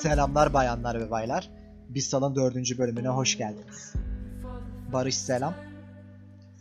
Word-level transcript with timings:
Selamlar 0.00 0.54
bayanlar 0.54 1.00
ve 1.00 1.10
baylar. 1.10 1.50
Bisal'ın 1.88 2.36
dördüncü 2.36 2.78
bölümüne 2.78 3.08
hoş 3.08 3.38
geldiniz. 3.38 3.94
Barış 4.92 5.14
selam. 5.14 5.54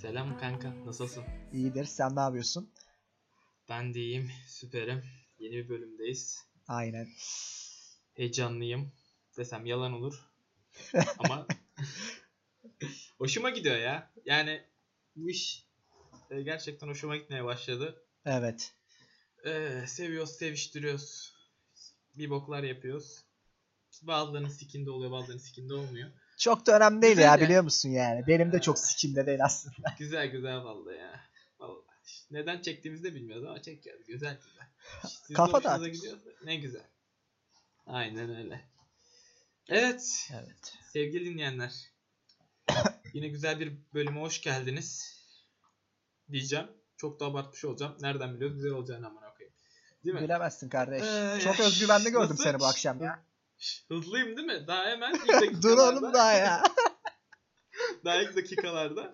Selam 0.01 0.39
kanka, 0.39 0.73
nasılsın? 0.85 1.23
İyidir. 1.53 1.85
Sen 1.85 2.15
ne 2.15 2.19
yapıyorsun? 2.19 2.69
Ben 3.69 3.93
de 3.93 3.99
iyiyim, 3.99 4.31
süperim. 4.47 5.03
Yeni 5.39 5.53
bir 5.53 5.69
bölümdeyiz. 5.69 6.45
Aynen. 6.67 7.07
Heyecanlıyım. 8.13 8.91
Desem 9.37 9.65
yalan 9.65 9.93
olur. 9.93 10.29
Ama 11.17 11.47
hoşuma 13.17 13.49
gidiyor 13.49 13.77
ya. 13.77 14.11
Yani 14.25 14.61
bu 15.15 15.29
iş 15.29 15.65
e, 16.31 16.41
gerçekten 16.41 16.87
hoşuma 16.87 17.17
gitmeye 17.17 17.45
başladı. 17.45 18.03
Evet. 18.25 18.73
Ee, 19.45 19.83
seviyoruz, 19.87 20.31
seviştiriyoruz. 20.31 21.33
Bir 22.17 22.29
boklar 22.29 22.63
yapıyoruz. 22.63 23.28
Bazılarının 24.01 24.49
sikinde 24.49 24.91
oluyor, 24.91 25.11
bazılarının 25.11 25.41
sikinde 25.43 25.73
olmuyor. 25.73 26.09
Çok 26.37 26.65
da 26.65 26.77
önemli 26.77 27.01
değil 27.01 27.13
Güzel 27.15 27.25
ya 27.27 27.35
ya. 27.35 27.41
biliyor 27.41 27.63
musun 27.63 27.89
yani. 27.89 28.27
Benim 28.27 28.51
de 28.51 28.61
çok 28.61 28.79
sikimde 28.79 29.25
değil 29.25 29.45
aslında. 29.45 29.95
Güzel 29.99 30.27
güzel 30.27 30.57
vallahi 30.63 30.97
ya. 30.97 31.21
Vallahi. 31.59 31.83
Neden 32.31 32.61
çektiğimizi 32.61 33.03
de 33.03 33.15
bilmiyoruz 33.15 33.45
ama 33.47 33.61
çekiyoruz. 33.61 34.05
Güzel 34.07 34.37
güzel. 34.45 34.67
Sizin 35.21 35.33
Kafa 35.33 35.87
gidiyorsa 35.87 36.29
Ne 36.45 36.55
güzel. 36.55 36.83
Aynen 37.87 38.35
öyle. 38.37 38.61
Evet. 39.67 40.29
Evet. 40.33 40.73
Sevgili 40.93 41.25
dinleyenler. 41.25 41.73
Yine 43.13 43.27
güzel 43.27 43.59
bir 43.59 43.73
bölüme 43.93 44.19
hoş 44.19 44.41
geldiniz. 44.41 45.19
Diyeceğim. 46.31 46.67
Çok 46.97 47.19
da 47.19 47.25
abartmış 47.25 47.65
olacağım. 47.65 47.97
Nereden 48.01 48.35
biliyoruz 48.35 48.55
güzel 48.55 48.71
olacağını 48.71 49.07
amına 49.07 49.33
koyayım. 49.33 49.53
Değil 50.05 50.15
mi? 50.15 50.21
Bilemezsin 50.21 50.69
kardeş. 50.69 51.03
Ee, 51.03 51.39
çok 51.43 51.59
özgüvenli 51.65 52.11
gördüm 52.11 52.29
nasıl? 52.31 52.43
seni 52.43 52.59
bu 52.59 52.65
akşam 52.65 53.03
ya. 53.03 53.23
Hızlıyım 53.87 54.37
değil 54.37 54.47
mi? 54.47 54.67
Daha 54.67 54.85
hemen 54.85 55.13
ilk 55.13 55.27
dakikalarda. 55.27 55.61
Dur 55.63 55.77
oğlum 55.77 56.13
daha 56.13 56.33
ya. 56.33 56.63
Daha 58.05 58.15
ilk 58.15 58.35
dakikalarda. 58.35 59.13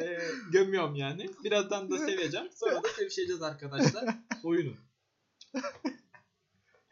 e, 0.00 0.18
gömüyorum 0.52 0.94
yani. 0.94 1.30
Birazdan 1.44 1.90
da 1.90 1.98
seveceğim. 1.98 2.48
Sonra 2.54 2.82
da 2.82 2.88
sevişeceğiz 2.88 3.42
arkadaşlar. 3.42 4.14
Soyunun. 4.42 4.76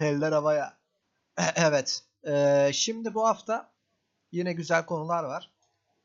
Eller 0.00 0.32
havaya. 0.32 0.78
evet. 1.56 2.02
Ee, 2.26 2.70
şimdi 2.72 3.14
bu 3.14 3.26
hafta 3.26 3.72
yine 4.32 4.52
güzel 4.52 4.86
konular 4.86 5.24
var. 5.24 5.50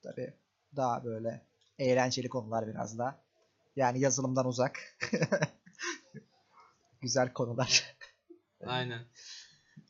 Tabi 0.04 0.34
daha 0.76 1.04
böyle 1.04 1.42
eğlenceli 1.80 2.30
konular 2.30 2.68
biraz 2.68 2.98
daha. 2.98 3.24
Yani 3.76 4.00
yazılımdan 4.00 4.46
uzak. 4.46 4.98
güzel 7.02 7.34
konular. 7.34 7.96
Aynen. 8.66 9.06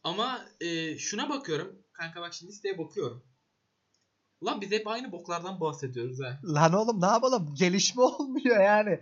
Ama 0.03 0.45
e, 0.62 0.98
şuna 0.98 1.30
bakıyorum. 1.30 1.80
Kanka 1.94 2.22
bak 2.22 2.34
şimdi 2.34 2.52
listeye 2.52 2.78
bakıyorum. 2.78 3.23
Ulan 4.42 4.62
biz 4.62 4.72
hep 4.72 4.88
aynı 4.88 5.12
boklardan 5.12 5.59
bahsediyoruz 5.59 6.20
ha. 6.23 6.39
Lan 6.44 6.73
oğlum 6.73 7.02
ne 7.02 7.06
yapalım? 7.06 7.56
Gelişme 7.58 8.02
olmuyor 8.02 8.64
yani. 8.64 9.00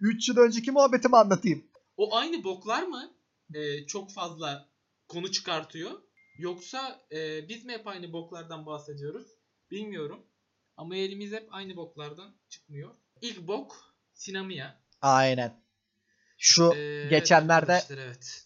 3 0.00 0.28
yıl 0.28 0.36
önceki 0.36 0.70
muhabbetimi 0.70 1.16
anlatayım. 1.16 1.64
O 1.96 2.16
aynı 2.16 2.44
boklar 2.44 2.82
mı 2.82 3.10
e, 3.54 3.86
çok 3.86 4.12
fazla 4.12 4.68
konu 5.08 5.30
çıkartıyor? 5.30 5.90
Yoksa 6.38 7.00
e, 7.12 7.48
biz 7.48 7.64
mi 7.64 7.72
hep 7.72 7.86
aynı 7.86 8.12
boklardan 8.12 8.66
bahsediyoruz? 8.66 9.26
Bilmiyorum. 9.70 10.26
Ama 10.76 10.96
elimiz 10.96 11.32
hep 11.32 11.48
aynı 11.50 11.76
boklardan 11.76 12.34
çıkmıyor. 12.48 12.90
İlk 13.20 13.46
bok 13.48 13.94
Sinamiya. 14.14 14.80
Aynen. 15.02 15.60
Şu 16.38 16.74
Ee, 16.74 17.06
geçenlerde 17.10 17.72
evet 17.72 17.90
evet. 17.90 18.44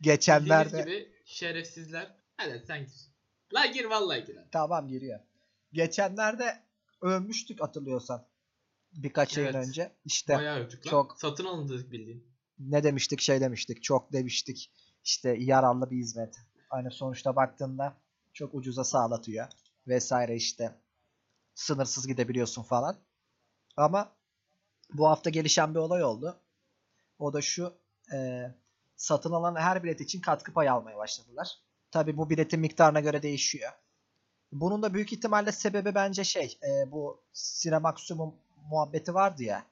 Geçenlerde 0.00 0.78
Bildiğiniz 0.78 1.04
gibi 1.04 1.12
şerefsizler. 1.24 2.16
Hadi 2.36 2.62
sen 2.66 2.78
gir. 2.80 2.92
La 3.54 3.66
gir 3.66 3.84
vallahi 3.84 4.24
gir. 4.24 4.38
tamam 4.52 4.88
giriyor. 4.88 5.20
Geçenlerde 5.72 6.62
övmüştük 7.02 7.60
hatırlıyorsan. 7.60 8.26
Birkaç 8.92 9.36
yayın 9.36 9.54
Evet. 9.54 9.66
önce. 9.68 9.92
İşte 10.04 10.36
Bayağı 10.36 10.58
öptük 10.60 10.86
lan. 10.86 10.90
çok- 10.90 11.20
Satın 11.20 11.44
alındık 11.44 11.92
bildiğin. 11.92 12.28
ne 12.58 12.82
demiştik 12.82 13.20
şey 13.20 13.40
demiştik. 13.40 13.82
Çok 13.82 14.12
demiştik. 14.12 14.72
İşte 15.04 15.36
yararlı 15.38 15.90
bir 15.90 15.96
hizmet. 15.96 16.36
Hani 16.68 16.90
sonuçta 16.90 17.36
baktığında 17.36 17.96
çok 18.32 18.54
ucuza 18.54 18.84
sağlatıyor. 18.84 19.46
Vesaire 19.86 20.36
işte. 20.36 20.74
Sınırsız 21.54 22.06
gidebiliyorsun 22.06 22.62
falan. 22.62 22.96
Ama 23.76 24.16
bu 24.92 25.08
hafta 25.08 25.30
gelişen 25.30 25.74
bir 25.74 25.78
olay 25.78 26.04
oldu. 26.04 26.40
O 27.18 27.32
da 27.32 27.40
şu. 27.42 27.74
e, 28.12 28.46
satın 28.98 29.32
alan 29.32 29.56
her 29.56 29.82
bilet 29.84 30.00
için 30.00 30.20
katkı 30.20 30.52
payı 30.52 30.72
almaya 30.72 30.96
başladılar. 30.96 31.48
Tabi 31.90 32.16
bu 32.16 32.30
biletin 32.30 32.60
miktarına 32.60 33.00
göre 33.00 33.22
değişiyor. 33.22 33.72
Bunun 34.52 34.82
da 34.82 34.94
büyük 34.94 35.12
ihtimalle 35.12 35.52
sebebi 35.52 35.94
bence 35.94 36.24
şey. 36.24 36.58
e, 36.62 36.90
bu 36.92 37.20
Cinemaximum 37.32 38.34
muhabbeti 38.70 39.14
vardı 39.14 39.42
ya. 39.42 39.62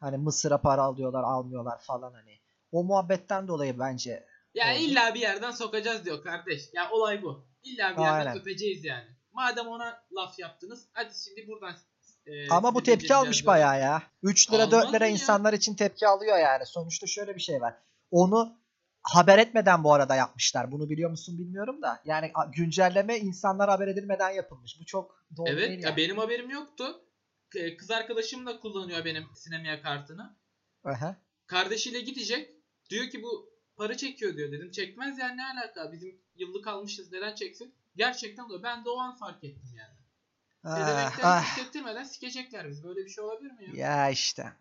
Hani 0.00 0.16
Mısır'a 0.16 0.58
para 0.60 0.82
alıyorlar 0.82 1.22
almıyorlar 1.22 1.78
falan 1.80 2.12
hani. 2.12 2.38
O 2.72 2.84
muhabbetten 2.84 3.48
dolayı 3.48 3.78
bence 3.78 4.26
Ya 4.54 4.72
Oldu. 4.74 4.78
illa 4.82 5.14
bir 5.14 5.20
yerden 5.20 5.50
sokacağız 5.50 6.04
diyor 6.04 6.22
kardeş. 6.22 6.62
Ya 6.72 6.90
olay 6.90 7.22
bu. 7.22 7.44
İlla 7.62 7.96
bir 7.96 8.02
yerden 8.02 8.26
Aynen. 8.26 8.36
öpeceğiz 8.38 8.84
yani. 8.84 9.06
Madem 9.32 9.66
ona 9.68 10.02
laf 10.12 10.38
yaptınız 10.38 10.88
hadi 10.92 11.14
şimdi 11.24 11.48
buradan 11.48 11.74
e, 12.26 12.48
Ama 12.50 12.74
bu 12.74 12.82
tepki 12.82 13.14
almış 13.14 13.42
böyle. 13.42 13.46
bayağı 13.46 13.80
ya. 13.80 14.02
3 14.22 14.52
lira 14.52 14.70
4 14.70 14.74
Almaz 14.74 14.94
lira 14.94 15.04
mı 15.04 15.08
ya? 15.08 15.12
insanlar 15.12 15.52
için 15.52 15.74
tepki 15.74 16.08
alıyor 16.08 16.38
yani. 16.38 16.66
Sonuçta 16.66 17.06
şöyle 17.06 17.34
bir 17.34 17.40
şey 17.40 17.60
var. 17.60 17.74
Onu 18.10 18.56
haber 19.10 19.38
etmeden 19.38 19.84
bu 19.84 19.92
arada 19.92 20.14
yapmışlar. 20.14 20.72
Bunu 20.72 20.90
biliyor 20.90 21.10
musun 21.10 21.38
bilmiyorum 21.38 21.82
da. 21.82 22.02
Yani 22.04 22.32
güncelleme 22.52 23.18
insanlar 23.18 23.70
haber 23.70 23.88
edilmeden 23.88 24.30
yapılmış. 24.30 24.80
Bu 24.80 24.84
çok 24.86 25.24
doğru 25.36 25.48
Evet 25.48 25.68
değil 25.68 25.82
ya 25.82 25.88
yani. 25.88 25.96
benim 25.96 26.18
haberim 26.18 26.50
yoktu. 26.50 27.02
Kız 27.78 27.90
arkadaşım 27.90 28.46
da 28.46 28.60
kullanıyor 28.60 29.04
benim 29.04 29.24
sinemaya 29.34 29.82
kartını. 29.82 30.36
Aha. 30.84 31.16
Kardeşiyle 31.46 32.00
gidecek. 32.00 32.50
Diyor 32.90 33.10
ki 33.10 33.22
bu 33.22 33.50
para 33.76 33.96
çekiyor 33.96 34.36
diyor 34.36 34.52
dedim. 34.52 34.70
Çekmez 34.70 35.18
yani 35.18 35.36
ne 35.36 35.44
alaka? 35.46 35.92
Bizim 35.92 36.20
yıllık 36.36 36.66
almışız 36.66 37.12
neden 37.12 37.34
çeksin? 37.34 37.74
Gerçekten 37.96 38.50
de 38.50 38.62
ben 38.62 38.84
de 38.84 38.90
o 38.90 38.98
an 38.98 39.16
fark 39.16 39.44
ettim 39.44 39.70
yani. 39.78 39.96
Ah, 40.64 40.80
Dedemekten 40.80 41.24
ah. 41.24 41.44
hissettirmeden 41.44 42.04
sikecekler 42.04 42.68
biz. 42.68 42.84
Böyle 42.84 43.04
bir 43.04 43.10
şey 43.10 43.24
olabilir 43.24 43.50
mi 43.50 43.78
ya? 43.78 43.88
Ya 43.88 44.10
işte. 44.10 44.52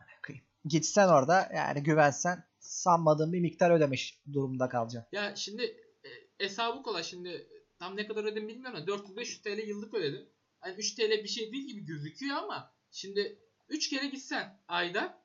Gitsen 0.65 1.07
orada 1.07 1.49
yani 1.55 1.83
güvensen 1.83 2.43
sanmadığın 2.75 3.33
bir 3.33 3.39
miktar 3.39 3.71
ödemiş 3.71 4.19
durumda 4.33 4.69
kalacaksın. 4.69 5.17
Ya 5.17 5.35
şimdi 5.35 5.63
e, 6.03 6.09
hesabı 6.45 6.83
kolay 6.83 7.03
şimdi 7.03 7.47
tam 7.79 7.97
ne 7.97 8.07
kadar 8.07 8.23
ödedim 8.23 8.47
bilmiyorum 8.47 8.75
ama 8.75 8.85
400-500 8.85 9.41
TL 9.41 9.67
yıllık 9.67 9.93
ödedim. 9.93 10.29
Hani 10.59 10.75
3 10.75 10.95
TL 10.95 11.23
bir 11.23 11.27
şey 11.27 11.51
değil 11.51 11.67
gibi 11.67 11.85
gözüküyor 11.85 12.37
ama 12.37 12.73
şimdi 12.91 13.39
3 13.69 13.89
kere 13.89 14.07
gitsen 14.07 14.59
ayda 14.67 15.23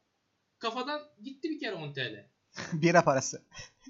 kafadan 0.58 1.02
gitti 1.22 1.50
bir 1.50 1.60
kere 1.60 1.74
10 1.74 1.92
TL. 1.92 2.30
Bira 2.72 3.04
parası. 3.04 3.42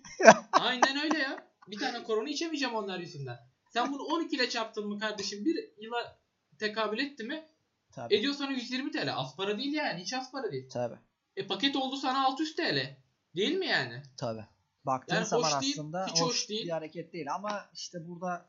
Aynen 0.53 1.05
öyle 1.05 1.19
ya. 1.19 1.51
Bir 1.69 1.79
tane 1.79 2.03
korona 2.03 2.29
içemeyeceğim 2.29 2.75
onlar 2.75 2.99
yüzünden. 2.99 3.39
Sen 3.71 3.93
bunu 3.93 4.03
12 4.03 4.37
ile 4.37 4.49
çarptın 4.49 4.89
mı 4.89 4.99
kardeşim 4.99 5.45
bir 5.45 5.71
yıla 5.81 6.19
tekabül 6.59 6.99
etti 6.99 7.25
mi 7.25 7.49
Tabii. 7.93 8.15
ediyor 8.15 8.35
sana 8.35 8.51
120 8.53 8.91
TL. 8.91 9.17
Az 9.17 9.37
para 9.37 9.59
değil 9.59 9.73
yani 9.73 10.01
hiç 10.01 10.13
az 10.13 10.33
para 10.33 10.53
değil. 10.53 10.69
Tabii. 10.73 10.99
E 11.37 11.47
paket 11.47 11.77
oldu 11.77 11.97
sana 11.97 12.27
600 12.27 12.57
TL. 12.57 12.97
Değil 13.37 13.59
mi 13.59 13.67
yani? 13.67 14.03
Tabii. 14.17 14.45
Baktığın 14.87 15.15
Yani 15.15 15.27
zaman 15.27 15.43
hoş 15.43 15.61
değil, 15.63 15.75
aslında 15.75 16.07
hiç 16.07 16.21
hoş, 16.21 16.29
hoş 16.29 16.49
değil. 16.49 16.65
bir 16.65 16.71
hareket 16.71 17.13
değil 17.13 17.35
ama 17.35 17.65
işte 17.75 18.09
burada 18.09 18.47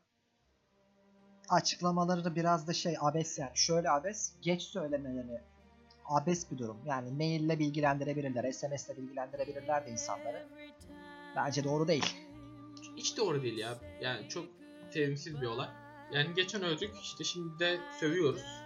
açıklamaları 1.48 2.24
da 2.24 2.34
biraz 2.34 2.68
da 2.68 2.72
şey 2.72 2.96
abes 3.00 3.38
yani. 3.38 3.50
Şöyle 3.54 3.90
abes, 3.90 4.32
geç 4.42 4.62
söylemeleri 4.62 5.40
abes 6.04 6.50
bir 6.50 6.58
durum. 6.58 6.80
Yani 6.86 7.10
maille 7.10 7.58
bilgilendirebilirler, 7.58 8.52
SMS'le 8.52 8.96
bilgilendirebilirler 8.96 9.86
de 9.86 9.90
insanları. 9.90 10.46
Bence 11.36 11.64
doğru 11.64 11.88
değil. 11.88 12.16
Hiç 12.96 13.16
doğru 13.16 13.42
değil 13.42 13.58
ya. 13.58 13.78
Yani 14.00 14.28
çok 14.28 14.44
sevimsiz 14.90 15.40
bir 15.40 15.46
olay. 15.46 15.68
Yani 16.12 16.34
geçen 16.34 16.62
öldük 16.62 16.90
işte 17.02 17.24
şimdi 17.24 17.58
de 17.58 17.78
sövüyoruz. 18.00 18.61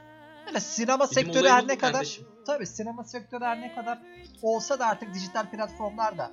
Yani 0.46 0.60
sinema 0.60 1.10
Bizim 1.10 1.25
sektörü 1.26 1.48
her 1.48 1.69
ne 1.69 1.78
kadar 1.78 1.93
kardeşim. 1.93 2.26
tabii 2.46 2.66
sinema 2.66 3.04
sektörü 3.04 3.44
her 3.44 3.60
ne 3.60 3.75
kadar 3.75 3.98
olsa 4.43 4.78
da 4.78 4.87
artık 4.87 5.14
dijital 5.14 5.50
platformlar 5.50 6.19
da 6.19 6.32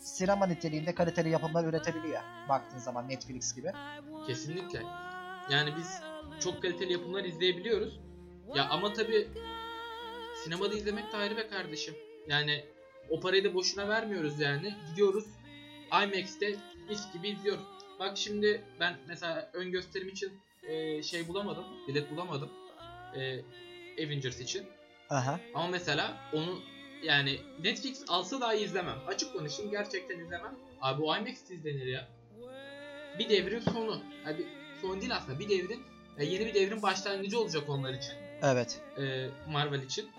sinema 0.00 0.46
niteliğinde 0.46 0.94
kaliteli 0.94 1.30
yapımlar 1.30 1.64
üretebiliyor. 1.64 2.20
Baktığın 2.48 2.78
zaman 2.78 3.08
Netflix 3.08 3.54
gibi. 3.54 3.72
Kesinlikle. 4.26 4.82
Yani 5.50 5.70
biz 5.76 6.00
çok 6.40 6.62
kaliteli 6.62 6.92
yapımlar 6.92 7.24
izleyebiliyoruz. 7.24 8.00
Ya 8.54 8.68
ama 8.68 8.92
tabi 8.92 9.28
sinemada 10.44 10.74
izlemek 10.74 11.12
de 11.12 11.16
ayrı 11.16 11.36
be 11.36 11.48
kardeşim. 11.48 11.94
Yani 12.28 12.64
o 13.10 13.20
parayı 13.20 13.44
da 13.44 13.54
boşuna 13.54 13.88
vermiyoruz 13.88 14.40
yani. 14.40 14.74
Gidiyoruz 14.90 15.24
IMAX'te 15.92 16.56
mis 16.88 17.12
gibi 17.12 17.28
izliyoruz. 17.28 17.64
bak 17.98 18.18
şimdi 18.18 18.64
ben 18.80 18.96
mesela 19.08 19.50
ön 19.52 19.70
gösterim 19.72 20.08
için 20.08 20.32
e, 20.62 21.02
şey 21.02 21.28
bulamadım. 21.28 21.64
Bilet 21.88 22.10
bulamadım. 22.10 22.50
E, 23.16 23.42
Avengers 24.04 24.40
için. 24.40 24.66
Aha. 25.10 25.40
Ama 25.54 25.68
mesela 25.68 26.16
onu 26.32 26.62
yani 27.02 27.40
Netflix 27.64 28.04
alsa 28.08 28.40
dahi 28.40 28.58
izlemem. 28.58 28.98
Açık 29.06 29.32
konuşayım 29.32 29.70
gerçekten 29.70 30.18
izlemem. 30.18 30.54
Abi 30.80 31.02
o 31.02 31.16
IMAX 31.16 31.50
izlenir 31.50 31.86
ya. 31.86 32.08
Bir 33.18 33.28
devrin 33.28 33.60
sonu. 33.60 34.02
Bir, 34.38 34.46
son 34.82 35.00
değil 35.00 35.16
aslında 35.16 35.38
bir 35.38 35.48
devrin 35.48 35.82
yeni 36.18 36.46
bir 36.46 36.54
devrin 36.54 36.82
başlangıcı 36.82 37.40
olacak 37.40 37.68
onlar 37.68 37.94
için. 37.94 38.12
Evet. 38.42 38.80
e, 38.98 39.28
Marvel 39.48 39.82
için. 39.82 40.10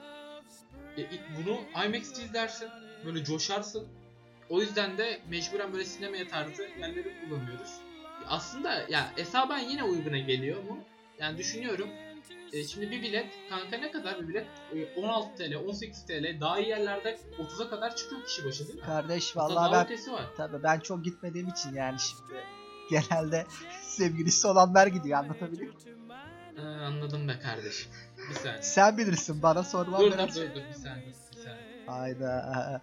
E, 0.97 1.01
bunu 1.37 1.85
IMAX'te 1.85 2.23
izlersin. 2.23 2.69
Böyle 3.05 3.23
coşarsın. 3.23 3.87
O 4.49 4.61
yüzden 4.61 4.97
de 4.97 5.19
mecburen 5.29 5.73
böyle 5.73 5.85
sinemaya 5.85 6.27
tarzı 6.27 6.61
yerleri 6.79 7.13
kullanıyoruz. 7.21 7.71
Aslında 8.27 8.85
ya 8.89 9.11
hesaba 9.15 9.57
yine 9.57 9.83
uyguna 9.83 10.17
geliyor 10.17 10.57
bu. 10.69 10.77
Yani 11.19 11.37
düşünüyorum. 11.37 11.89
E, 12.53 12.63
şimdi 12.63 12.91
bir 12.91 13.01
bilet 13.01 13.25
kanka 13.49 13.77
ne 13.77 13.91
kadar 13.91 14.21
bir 14.21 14.27
bilet? 14.27 14.47
E, 14.75 14.95
16 14.99 15.35
TL, 15.35 15.55
18 15.55 16.05
TL. 16.05 16.39
Daha 16.41 16.59
iyi 16.59 16.69
yerlerde 16.69 17.19
30'a 17.39 17.69
kadar 17.69 17.95
çıkıyor 17.95 18.23
kişi 18.25 18.45
başı 18.45 18.67
değil 18.67 18.79
mi? 18.79 18.85
Kardeş 18.85 19.37
vallahi 19.37 19.87
ben 19.89 20.13
var. 20.13 20.29
tabii 20.37 20.63
ben 20.63 20.79
çok 20.79 21.03
gitmediğim 21.03 21.47
için 21.47 21.73
yani 21.73 21.99
şimdi 21.99 22.33
genelde 22.89 23.45
sevgilisi 23.81 24.47
olanlar 24.47 24.87
gidiyor 24.87 25.19
anlatabiliyor 25.19 25.73
muyum? 25.73 26.09
Ha, 26.55 26.85
anladım 26.85 27.27
be 27.27 27.39
kardeşim. 27.39 27.91
Bir 28.29 28.35
saniye. 28.35 28.61
Sen 28.61 28.97
bilirsin 28.97 29.41
bana 29.41 29.63
sorman 29.63 30.01
Dur 30.01 30.11
dur 30.11 30.17
dur 30.55 30.61
bir 30.69 30.73
saniye. 30.73 31.07
Bir 31.07 31.37
saniye. 31.37 31.85
Hayda. 31.87 32.81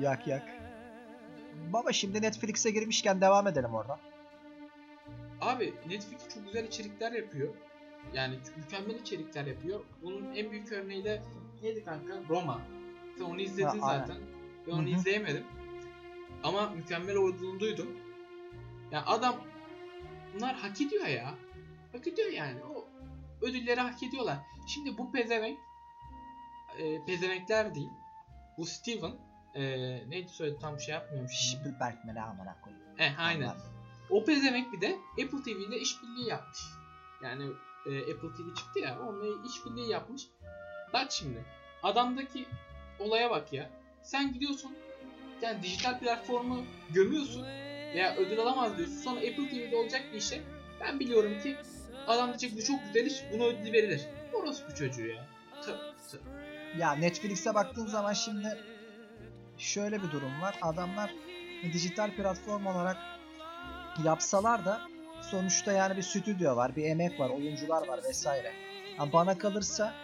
Yak 0.00 0.26
yak. 0.26 0.42
Baba 1.72 1.92
şimdi 1.92 2.22
Netflix'e 2.22 2.70
girmişken 2.70 3.20
devam 3.20 3.46
edelim 3.46 3.74
oradan. 3.74 3.98
Abi 5.40 5.74
Netflix 5.88 6.34
çok 6.34 6.46
güzel 6.46 6.64
içerikler 6.64 7.12
yapıyor. 7.12 7.54
Yani 8.14 8.38
mükemmel 8.56 8.94
içerikler 8.94 9.46
yapıyor. 9.46 9.80
Bunun 10.02 10.34
en 10.34 10.50
büyük 10.50 10.72
örneği 10.72 11.04
de 11.04 11.22
neydi 11.62 11.84
kanka? 11.84 12.22
Roma. 12.28 12.60
Sen 13.18 13.24
onu 13.24 13.40
izledin 13.40 13.78
Ha, 13.78 13.98
zaten. 13.98 14.16
Ben 14.66 14.72
onu 14.72 14.82
Hı 14.82 14.86
hı. 14.86 14.96
izleyemedim. 14.96 15.44
Ama 16.42 16.70
mükemmel 16.70 17.16
olduğunu 17.16 17.60
duydum. 17.60 17.96
Ya 18.90 19.06
adam 19.06 19.36
bunlar 20.34 20.54
hak 20.54 20.80
ediyor 20.80 21.06
ya. 21.06 21.34
Hak 21.92 22.06
ediyor 22.06 22.28
yani. 22.32 22.64
O 22.64 22.88
ödülleri 23.42 23.80
hak 23.80 24.02
ediyorlar. 24.02 24.38
Şimdi 24.66 24.98
bu 24.98 25.12
pezevenk 25.12 25.58
e, 26.78 27.04
pezevenkler 27.04 27.74
değil. 27.74 27.90
Bu 28.58 28.66
Steven 28.66 29.12
e, 29.54 29.62
neydi 30.10 30.28
söyledi 30.28 30.58
tam 30.60 30.80
şey 30.80 30.94
yapmıyorum. 30.94 31.28
Spielberg 31.28 32.04
mi 32.04 32.20
amına 32.20 32.60
koyayım. 32.60 32.84
Eh 32.98 33.18
aynen. 33.18 33.46
Allah. 33.46 33.56
O 34.10 34.24
pezevenk 34.24 34.72
bir 34.72 34.80
de 34.80 34.98
Apple 35.12 35.42
TV 35.42 35.48
ile 35.48 35.78
işbirliği 35.78 36.28
yapmış. 36.28 36.58
Yani 37.22 37.44
e, 37.86 38.00
Apple 38.00 38.28
TV 38.28 38.54
çıktı 38.56 38.78
ya 38.78 38.98
onunla 39.00 39.46
işbirliği 39.46 39.88
yapmış. 39.88 40.22
Bak 40.92 41.12
şimdi 41.12 41.44
adamdaki 41.82 42.46
olaya 42.98 43.30
bak 43.30 43.52
ya. 43.52 43.70
Sen 44.02 44.32
gidiyorsun 44.32 44.76
yani 45.42 45.62
dijital 45.62 45.98
platformu 45.98 46.64
gömüyorsun 46.90 47.42
veya 47.94 48.16
ödül 48.16 48.38
alamaz 48.38 48.76
diyorsun. 48.76 48.96
Sonra 48.96 49.16
Apple 49.16 49.48
TV'de 49.48 49.76
olacak 49.76 50.02
bir 50.12 50.18
işe 50.18 50.42
ben 50.80 51.00
biliyorum 51.00 51.40
ki 51.42 51.56
adam 52.06 52.28
diyecek 52.28 52.56
bu 52.56 52.64
çok 52.64 52.80
güzel 52.86 53.06
iş 53.06 53.14
buna 53.32 53.44
ödül 53.44 53.72
verilir. 53.72 54.00
Orospu 54.32 54.74
çocuğu 54.74 55.06
ya. 55.06 55.26
Tabii, 55.66 55.78
tabii. 56.10 56.80
Ya 56.80 56.92
Netflix'e 56.92 57.54
baktığın 57.54 57.86
zaman 57.86 58.12
şimdi 58.12 58.58
şöyle 59.58 60.02
bir 60.02 60.10
durum 60.10 60.40
var. 60.42 60.58
Adamlar 60.62 61.14
dijital 61.72 62.10
platform 62.16 62.66
olarak 62.66 62.96
yapsalar 64.04 64.64
da 64.64 64.80
sonuçta 65.22 65.72
yani 65.72 65.96
bir 65.96 66.02
stüdyo 66.02 66.56
var, 66.56 66.76
bir 66.76 66.84
emek 66.84 67.20
var, 67.20 67.30
oyuncular 67.30 67.88
var 67.88 68.00
vesaire. 68.08 68.52
Ha 68.96 69.12
bana 69.12 69.38
kalırsa 69.38 69.94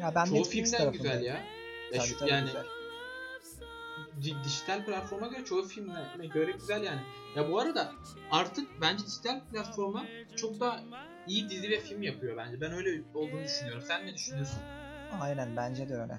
ya 0.00 0.14
ben 0.14 0.24
Çoğu 0.24 0.38
Netflix 0.38 0.70
filmden 0.72 0.92
güzel 0.92 1.22
ya. 1.22 1.34
Ya 1.34 1.42
Tabii, 1.98 2.06
şu- 2.08 2.18
tabii 2.18 2.30
yani 2.30 2.46
güzel. 2.46 2.64
di- 4.22 4.44
dijital 4.44 4.84
platforma 4.84 5.26
göre 5.26 5.44
çoğu 5.44 5.68
filmlerine 5.68 6.26
göre 6.26 6.52
güzel 6.52 6.82
yani. 6.82 7.00
Ya 7.36 7.50
bu 7.50 7.58
arada 7.60 7.92
artık 8.30 8.68
bence 8.80 9.06
dijital 9.06 9.40
platforma 9.52 10.04
çok 10.36 10.60
daha 10.60 10.80
iyi 11.26 11.48
dizi 11.50 11.70
ve 11.70 11.80
film 11.80 12.02
yapıyor 12.02 12.36
bence. 12.36 12.60
Ben 12.60 12.72
öyle 12.72 13.02
olduğunu 13.14 13.44
düşünüyorum. 13.44 13.82
Sen 13.88 14.06
ne 14.06 14.14
düşünüyorsun? 14.14 14.58
Aynen 15.20 15.56
bence 15.56 15.88
de 15.88 15.94
öyle. 15.94 16.18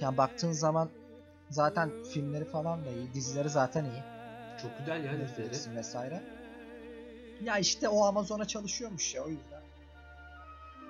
Ya 0.00 0.16
baktığın 0.16 0.52
zaman 0.52 0.88
zaten 1.50 1.90
filmleri 2.12 2.44
falan 2.44 2.84
da 2.84 2.90
iyi, 2.90 3.14
dizileri 3.14 3.48
zaten 3.48 3.84
iyi. 3.84 4.02
Çok 4.62 4.78
güzel 4.78 5.04
ya 5.04 5.12
dizileri. 5.20 5.76
Vesaire. 5.76 6.22
Ya 7.44 7.58
işte 7.58 7.88
o 7.88 8.04
Amazon'a 8.04 8.44
çalışıyormuş 8.44 9.14
ya 9.14 9.24
o 9.24 9.28
yüzden. 9.28 9.62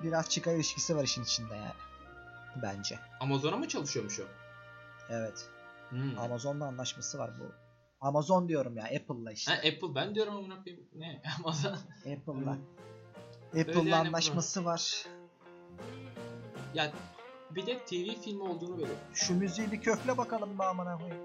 Biraz 0.03 0.29
çıkar 0.29 0.55
ilişkisi 0.55 0.95
var 0.95 1.03
işin 1.03 1.23
içinde 1.23 1.55
yani. 1.55 1.73
Bence. 2.61 2.99
Amazon'a 3.19 3.57
mı 3.57 3.67
çalışıyormuş 3.67 4.19
o? 4.19 4.23
Evet. 5.09 5.49
Hmm. 5.89 6.19
Amazon'la 6.19 6.65
anlaşması 6.65 7.17
var 7.19 7.31
bu. 7.39 7.43
Amazon 8.01 8.49
diyorum 8.49 8.77
ya 8.77 8.83
Apple'la 8.83 9.31
işte. 9.31 9.53
Ha, 9.53 9.57
Apple 9.57 9.95
ben 9.95 10.15
diyorum 10.15 10.35
amına 10.35 10.63
koyayım. 10.63 10.87
Ne? 10.95 11.21
Amazon. 11.39 11.77
Apple'la. 11.99 12.57
Apple'la 13.61 13.89
yani 13.89 14.07
anlaşması 14.07 14.65
var. 14.65 15.05
ya 16.73 16.91
bir 17.55 17.65
de 17.65 17.79
TV 17.79 18.21
filmi 18.21 18.43
olduğunu 18.43 18.77
böyle. 18.77 18.91
Şu 19.13 19.35
müziği 19.35 19.71
bir 19.71 19.81
kökle 19.81 20.17
bakalım 20.17 20.59
be 20.59 20.63
amına 20.63 20.97
koyayım. 20.97 21.23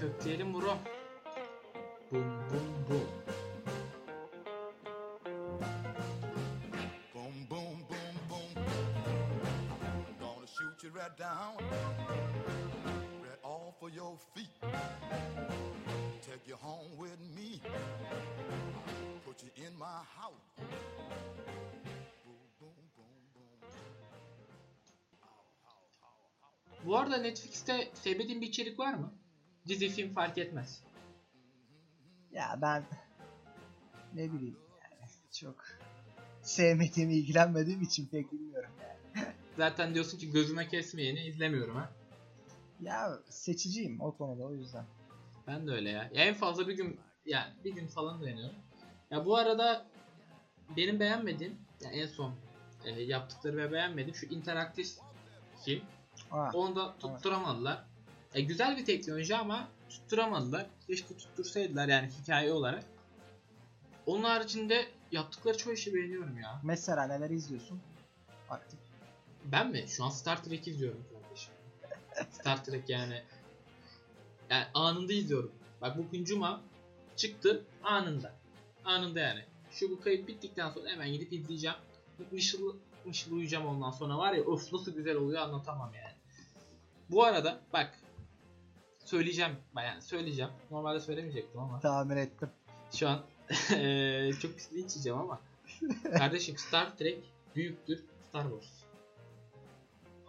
Kökleyelim 0.00 0.54
bro. 0.54 0.76
Bum 2.12 2.24
bum 2.50 2.86
bum. 2.90 3.25
Down. 11.26 11.54
Right 13.24 13.42
off 13.42 13.82
of 13.82 13.90
your 13.94 14.14
feet. 14.34 14.54
Take 16.26 16.44
you 16.50 16.56
home 16.68 16.90
with 17.02 17.20
me. 17.36 17.60
Put 19.26 19.42
you 19.44 19.52
in 19.66 19.72
my 19.78 19.98
house. 20.18 20.46
Boom, 22.24 22.44
boom, 22.60 22.80
boom, 22.96 23.14
boom. 23.34 23.58
Bu 26.84 26.96
arada 26.96 27.16
Netflix'te 27.16 27.90
sevmediğin 27.94 28.40
bir 28.40 28.46
içerik 28.46 28.78
var 28.78 28.94
mı? 28.94 29.12
Dizi 29.68 29.88
film 29.88 30.14
fark 30.14 30.38
etmez. 30.38 30.82
Ya 32.32 32.58
ben 32.62 32.84
ne 34.14 34.32
bileyim 34.32 34.56
yani 34.82 35.10
çok 35.40 35.64
sevmediğim, 36.42 37.10
ilgilenmediğim 37.10 37.82
için 37.82 38.06
pek 38.06 38.32
bilmiyorum 38.32 38.70
yani. 38.80 39.05
Zaten 39.56 39.94
diyorsun 39.94 40.18
ki 40.18 40.30
gözüme 40.30 40.68
kesmeyeni 40.68 41.20
izlemiyorum 41.20 41.76
ha. 41.76 41.90
Ya 42.80 43.18
seçiciyim 43.28 44.00
o 44.00 44.16
konuda 44.16 44.42
o 44.44 44.52
yüzden. 44.52 44.84
Ben 45.46 45.66
de 45.66 45.72
öyle 45.72 45.90
ya. 45.90 46.10
ya 46.14 46.24
en 46.24 46.34
fazla 46.34 46.68
bir 46.68 46.76
gün 46.76 47.00
yani 47.26 47.52
bir 47.64 47.74
gün 47.74 47.86
falan 47.86 48.22
dayanıyorum. 48.22 48.56
Ya 49.10 49.26
bu 49.26 49.36
arada 49.36 49.86
benim 50.76 51.00
beğenmediğim 51.00 51.58
ya 51.80 51.90
en 51.90 52.06
son 52.06 52.32
e, 52.84 53.02
yaptıkları 53.02 53.56
ve 53.56 53.72
beğenmediğim 53.72 54.14
şu 54.14 54.26
interaktif 54.26 54.94
film. 55.64 55.84
Ha, 56.30 56.50
Onu 56.54 56.76
da 56.76 56.96
tutturamadılar. 56.98 57.84
E, 58.34 58.40
güzel 58.40 58.76
bir 58.76 58.84
teknoloji 58.84 59.36
ama 59.36 59.68
tutturamadılar. 59.88 60.66
Keşke 60.86 61.16
tuttursaydılar 61.16 61.88
yani 61.88 62.10
hikaye 62.22 62.52
olarak. 62.52 62.84
Onun 64.06 64.24
haricinde 64.24 64.86
yaptıkları 65.12 65.58
çoğu 65.58 65.72
işi 65.72 65.94
beğeniyorum 65.94 66.38
ya. 66.38 66.60
mesela 66.64 67.06
neler 67.06 67.30
izliyorsun? 67.30 67.80
Aktif. 68.50 68.85
Ben 69.52 69.70
mi? 69.70 69.84
Şu 69.88 70.04
an 70.04 70.08
Star 70.08 70.44
Trek 70.44 70.68
izliyorum 70.68 71.04
kardeşim. 71.12 71.52
Star 72.30 72.64
Trek 72.64 72.88
yani. 72.88 73.22
Yani 74.50 74.64
anında 74.74 75.12
izliyorum. 75.12 75.52
Bak 75.82 75.98
bugün 75.98 76.24
cuma 76.24 76.60
çıktı 77.16 77.64
anında. 77.82 78.34
Anında 78.84 79.20
yani. 79.20 79.44
Şu 79.70 79.90
bu 79.90 80.00
kayıt 80.00 80.28
bittikten 80.28 80.70
sonra 80.70 80.88
hemen 80.90 81.12
gidip 81.12 81.32
izleyeceğim. 81.32 81.76
Mışıl 82.32 82.76
mışıl 83.04 83.32
uyuyacağım 83.32 83.66
ondan 83.66 83.90
sonra 83.90 84.18
var 84.18 84.32
ya 84.32 84.40
öf 84.40 84.72
nasıl 84.72 84.94
güzel 84.94 85.16
oluyor 85.16 85.42
anlatamam 85.42 85.94
yani. 85.94 86.14
Bu 87.10 87.24
arada 87.24 87.60
bak 87.72 87.98
söyleyeceğim 89.04 89.52
yani 89.76 90.02
söyleyeceğim. 90.02 90.50
Normalde 90.70 91.00
söylemeyecektim 91.00 91.60
ama 91.60 91.80
Tahmin 91.80 92.16
ettim. 92.16 92.50
şu 92.94 93.08
an 93.08 93.22
çok 94.40 94.54
pis 94.56 94.72
linç 94.72 94.90
yiyeceğim 94.90 95.18
ama 95.18 95.40
kardeşim 96.18 96.58
Star 96.58 96.96
Trek 96.96 97.18
büyüktür 97.56 98.04
Star 98.28 98.42
Wars. 98.42 98.85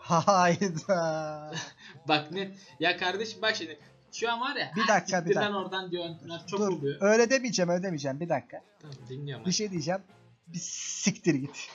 Hayda. 0.09 1.51
Bak 2.07 2.31
ne 2.31 2.51
ya 2.79 2.97
kardeşim 2.97 3.41
bak 3.41 3.55
şimdi 3.55 3.79
şu 4.11 4.31
an 4.31 4.41
var 4.41 4.55
ya 4.55 4.71
Bir 4.75 4.81
"Ha, 4.81 4.95
dakika, 4.95 5.25
bir 5.25 5.35
dakika." 5.35 5.57
oradan 5.57 5.91
diyorlar 5.91 6.47
çok 6.47 6.59
Dur 6.59 6.67
oluyor. 6.67 6.97
öyle 7.01 7.29
demeyeceğim 7.29 7.69
öyle 7.69 7.83
demeyeceğim 7.83 8.19
bir 8.19 8.29
dakika. 8.29 8.63
Tamam 8.81 8.95
dinliyorum. 9.09 9.45
Bir 9.45 9.51
şey 9.51 9.71
diyeceğim. 9.71 10.01
Bir 10.47 10.59
siktir 10.59 11.33
git. 11.35 11.69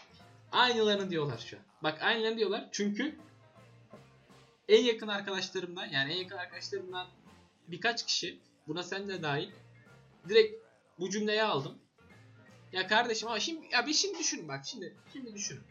Aynılarını 0.53 1.11
diyorlar 1.11 1.39
şu 1.39 1.57
an. 1.57 1.62
Bak 1.83 2.03
aynılarını 2.03 2.39
diyorlar 2.39 2.69
çünkü 2.73 3.17
en 4.69 4.83
yakın 4.85 5.09
arkadaşlarımdan 5.09 5.87
yani 5.87 6.12
en 6.12 6.17
yakın 6.17 6.37
arkadaşlarımdan 6.37 7.07
birkaç 7.69 8.07
kişi 8.07 8.41
Buna 8.69 8.83
sen 8.83 9.09
de 9.09 9.23
dahil. 9.23 9.51
Direkt 10.29 10.65
bu 10.99 11.11
cümleyi 11.11 11.43
aldım. 11.43 11.79
Ya 12.73 12.87
kardeşim 12.87 13.29
ama 13.29 13.41
şimdi 13.41 13.67
ya 13.73 13.87
bir 13.87 13.93
şimdi 13.93 14.19
düşün 14.19 14.49
bak 14.49 14.61
şimdi 14.67 14.97
şimdi 15.12 15.35
düşünün. 15.35 15.62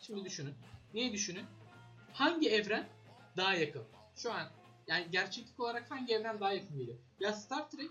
Şimdi 0.00 0.24
düşünün. 0.24 0.54
Neyi 0.94 1.12
düşünün? 1.12 1.44
Hangi 2.18 2.50
evren 2.50 2.88
daha 3.36 3.54
yakın? 3.54 3.82
Şu 4.16 4.32
an 4.32 4.48
yani 4.86 5.06
gerçeklik 5.10 5.60
olarak 5.60 5.90
hangi 5.90 6.14
evren 6.14 6.40
daha 6.40 6.52
yakın 6.52 6.78
geliyor? 6.78 6.98
Ya 7.20 7.32
Star 7.32 7.70
Trek 7.70 7.90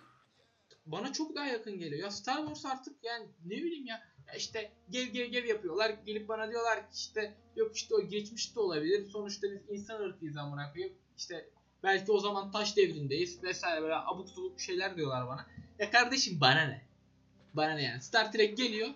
bana 0.86 1.14
çok 1.14 1.36
daha 1.36 1.46
yakın 1.46 1.80
geliyor. 1.80 2.04
Ya 2.04 2.12
Star 2.12 2.38
Wars 2.38 2.66
artık 2.66 3.04
yani 3.04 3.28
ne 3.46 3.56
bileyim 3.56 3.86
ya, 3.86 4.04
işte 4.38 4.72
gev 4.90 5.06
gev 5.06 5.26
gev 5.26 5.46
yapıyorlar. 5.46 5.90
Gelip 6.06 6.30
bana 6.30 6.50
diyorlar 6.50 6.80
ki 6.80 6.96
işte 6.96 7.34
yok 7.56 7.76
işte 7.76 7.96
o 7.96 8.08
geçmişte 8.08 8.60
olabilir. 8.60 9.10
Sonuçta 9.10 9.48
biz 9.52 9.62
insan 9.70 10.02
ırkıyız 10.02 10.38
amına 10.38 10.74
koyayım. 10.74 10.96
İşte 11.18 11.50
belki 11.84 12.12
o 12.12 12.20
zaman 12.20 12.52
taş 12.52 12.78
devrindeyiz 12.78 13.44
vesaire 13.44 13.82
böyle 13.82 13.96
abuk 13.96 14.30
subuk 14.30 14.62
şeyler 14.62 14.98
diyorlar 14.98 15.28
bana. 15.28 15.48
Ya 15.80 15.92
kardeşim 15.92 16.42
bana 16.42 16.62
ne? 16.62 16.82
Bana 17.54 17.74
ne 17.74 17.84
yani? 17.84 18.02
Star 18.02 18.32
Trek 18.32 18.58
geliyor. 18.58 18.90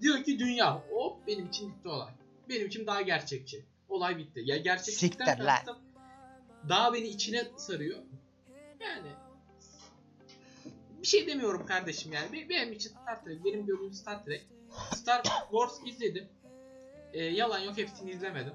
Diyor 0.00 0.24
ki 0.24 0.38
dünya. 0.38 0.82
Hop 0.90 1.26
benim 1.26 1.46
için 1.46 1.72
bitti 1.72 1.88
olay. 1.88 2.12
Benim 2.48 2.66
için 2.66 2.86
daha 2.86 3.02
gerçekçi. 3.02 3.64
Olay 3.94 4.18
bitti. 4.18 4.42
Ya 4.44 4.56
gerçeklikten 4.56 5.26
Siktir 5.26 5.44
lan. 5.44 5.54
kastım 5.56 5.76
daha 6.68 6.92
beni 6.94 7.06
içine 7.06 7.44
sarıyor. 7.56 7.98
Yani 8.80 9.08
bir 11.02 11.06
şey 11.06 11.26
demiyorum 11.26 11.66
kardeşim 11.66 12.12
yani. 12.12 12.32
Be- 12.32 12.48
Benim 12.48 12.72
için 12.72 12.90
Star 12.90 13.24
Trek, 13.24 13.44
benim 13.44 13.66
gördüğüm 13.66 13.92
Star 13.92 14.24
Trek. 14.24 14.46
Star 14.94 15.22
Wars 15.50 15.72
izledim. 15.86 16.28
Ee, 17.12 17.24
yalan 17.24 17.58
yok 17.58 17.78
hepsini 17.78 18.10
izlemedim. 18.10 18.52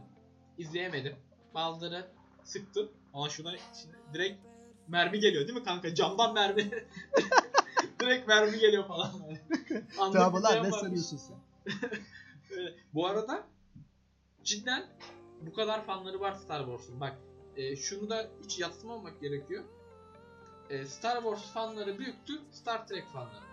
İzleyemedim. 0.57 1.15
Bazıları 1.53 2.07
sıktım. 2.43 2.91
Ama 3.13 3.29
şuna 3.29 3.51
şimdi 3.81 3.95
direkt 4.13 4.39
mermi 4.87 5.19
geliyor 5.19 5.47
değil 5.47 5.57
mi 5.59 5.63
kanka? 5.63 5.95
Camdan 5.95 6.33
mermi. 6.33 6.71
direkt 7.99 8.27
mermi 8.27 8.59
geliyor 8.59 8.87
falan. 8.87 9.11
Anlık 9.99 10.13
Tamam 10.17 10.43
şey 10.47 10.55
ne 10.55 10.61
varmış. 10.61 10.75
sanıyorsun 10.79 11.17
sen? 11.17 11.37
Bu 12.93 13.07
arada 13.07 13.43
cidden 14.43 14.85
bu 15.41 15.53
kadar 15.53 15.85
fanları 15.85 16.19
var 16.19 16.33
Star 16.33 16.59
Wars'un. 16.59 16.99
Bak 16.99 17.17
e, 17.55 17.75
şunu 17.75 18.09
da 18.09 18.27
hiç 18.43 18.59
yatsımamak 18.59 19.21
gerekiyor. 19.21 19.63
E, 20.69 20.85
Star 20.85 21.15
Wars 21.15 21.53
fanları 21.53 21.99
büyüktü, 21.99 22.33
Star 22.51 22.87
Trek 22.87 23.07
fanları. 23.07 23.45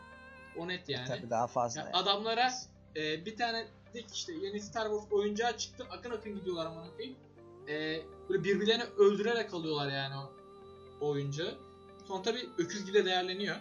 O 0.56 0.68
net 0.68 0.88
yani. 0.88 1.08
Tabii 1.08 1.30
daha 1.30 1.46
fazla. 1.46 1.80
Ya 1.80 1.86
yani. 1.86 1.96
adamlara 1.96 2.52
e, 2.96 3.26
bir 3.26 3.36
tane 3.36 3.66
dik 3.94 4.14
işte 4.14 4.32
yeni 4.32 4.60
Star 4.60 4.84
Wars 4.84 5.12
oyuncağı 5.12 5.56
çıktı. 5.56 5.86
Akın 5.90 6.10
akın 6.10 6.34
gidiyorlar 6.34 6.66
aman 6.66 6.90
koyayım. 6.96 7.16
E, 7.68 8.02
böyle 8.28 8.44
birbirlerini 8.44 8.84
öldürerek 8.84 9.54
alıyorlar 9.54 9.92
yani 9.92 10.14
o, 10.16 10.32
o 11.00 11.08
oyuncağı. 11.08 11.58
Sonra 12.08 12.22
tabi 12.22 12.48
öküz 12.58 12.86
gibi 12.86 13.04
değerleniyor. 13.04 13.56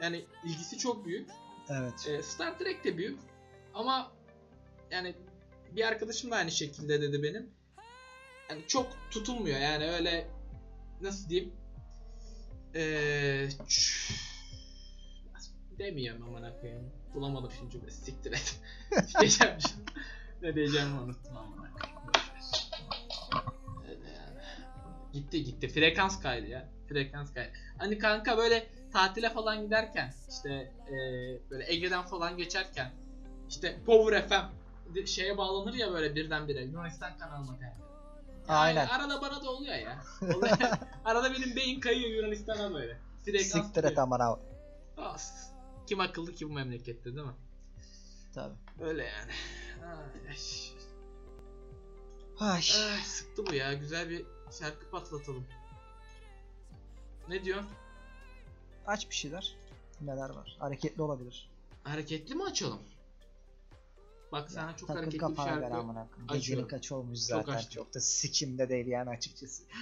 Yani 0.00 0.24
ilgisi 0.44 0.78
çok 0.78 1.06
büyük. 1.06 1.30
Evet. 1.70 2.08
E, 2.08 2.22
Star 2.22 2.58
Trek 2.58 2.84
de 2.84 2.96
büyük 2.96 3.18
ama 3.74 4.12
yani 4.90 5.14
bir 5.76 5.88
arkadaşım 5.88 6.30
da 6.30 6.36
aynı 6.36 6.50
şekilde 6.50 7.02
dedi 7.02 7.22
benim. 7.22 7.50
Yani 8.50 8.62
çok 8.68 8.96
tutulmuyor 9.10 9.60
yani 9.60 9.84
öyle 9.90 10.26
nasıl 11.00 11.28
diyeyim 11.28 11.52
eee 12.74 13.48
ç- 13.48 14.12
demiyorum 15.78 16.22
amına 16.22 16.60
koyayım. 16.60 16.90
Bulamadım 17.14 17.50
şimdi 17.58 17.70
cümle 17.72 17.90
siktir 17.90 18.32
et. 18.32 18.60
diyeceğim. 19.20 19.54
Ne 20.42 20.54
diyeceğimi 20.54 21.00
unuttum 21.00 21.34
yani. 21.34 21.76
Gitti 25.12 25.44
gitti. 25.44 25.68
Frekans 25.68 26.20
kaydı 26.22 26.46
ya. 26.46 26.68
Frekans 26.88 27.34
kaydı. 27.34 27.52
Hani 27.78 27.98
kanka 27.98 28.38
böyle 28.38 28.66
tatile 28.92 29.30
falan 29.30 29.64
giderken 29.64 30.12
işte 30.30 30.72
eee, 30.90 31.38
böyle 31.50 31.72
Ege'den 31.72 32.02
falan 32.06 32.36
geçerken 32.36 32.90
işte 33.48 33.76
Power 33.86 34.28
FM 34.28 35.06
şeye 35.06 35.36
bağlanır 35.38 35.74
ya 35.74 35.92
böyle 35.92 36.14
birdenbire 36.14 36.62
Yunanistan 36.64 37.18
kanalına 37.18 37.56
yani. 37.62 37.85
Aynen. 38.48 38.86
Arada 38.86 39.22
bana 39.22 39.44
da 39.44 39.50
oluyor 39.50 39.74
ya. 39.74 40.02
Arada 41.04 41.32
benim 41.34 41.56
beyin 41.56 41.80
kayıyor 41.80 42.10
Yunanistan'a 42.10 42.74
böyle. 42.74 43.00
Frekans 43.24 43.46
Siktir 43.46 43.84
et 43.84 43.98
amına. 43.98 44.36
As. 44.96 45.50
Kim 45.86 46.00
akıllı 46.00 46.34
ki 46.34 46.48
bu 46.48 46.52
memlekette 46.52 47.04
değil 47.04 47.26
mi? 47.26 47.34
Tabii. 48.34 48.54
Öyle 48.80 49.04
yani. 49.04 49.32
Ay. 50.28 50.36
Ay. 52.40 52.54
Ay, 52.56 53.02
sıktı 53.04 53.46
bu 53.46 53.54
ya. 53.54 53.74
Güzel 53.74 54.10
bir 54.10 54.26
şarkı 54.58 54.90
patlatalım. 54.90 55.46
Ne 57.28 57.44
diyor? 57.44 57.62
Aç 58.86 59.10
bir 59.10 59.14
şeyler. 59.14 59.56
Neler 60.00 60.30
var? 60.30 60.56
Hareketli 60.58 61.02
olabilir. 61.02 61.50
Hareketli 61.82 62.34
mi 62.34 62.44
açalım? 62.44 62.80
Bak 64.32 64.50
sana 64.50 64.76
çok 64.76 64.88
Takım 64.88 65.02
hareketli 65.02 65.28
bir 65.30 65.36
şarkı. 65.36 65.96
Gecenin 66.32 66.66
kaç 66.68 66.92
olmuş 66.92 67.18
Çok 67.18 67.26
zaten. 67.26 67.52
açtım. 67.52 67.74
Çok 67.74 67.94
da 67.94 68.00
sikimde 68.00 68.68
değil 68.68 68.86
yani 68.86 69.10
açıkçası. 69.10 69.62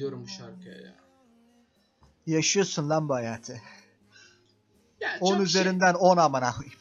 Bayılıyorum 0.00 0.24
bu 0.24 0.28
şarkıya 0.28 0.74
ya. 0.74 0.94
Yaşıyorsun 2.26 2.90
lan 2.90 3.08
bu 3.08 3.14
hayatı. 3.14 3.60
Ya 5.00 5.18
10 5.20 5.32
çok 5.32 5.46
üzerinden 5.46 5.94
10 5.94 6.16
amına 6.16 6.52
koyayım. 6.52 6.78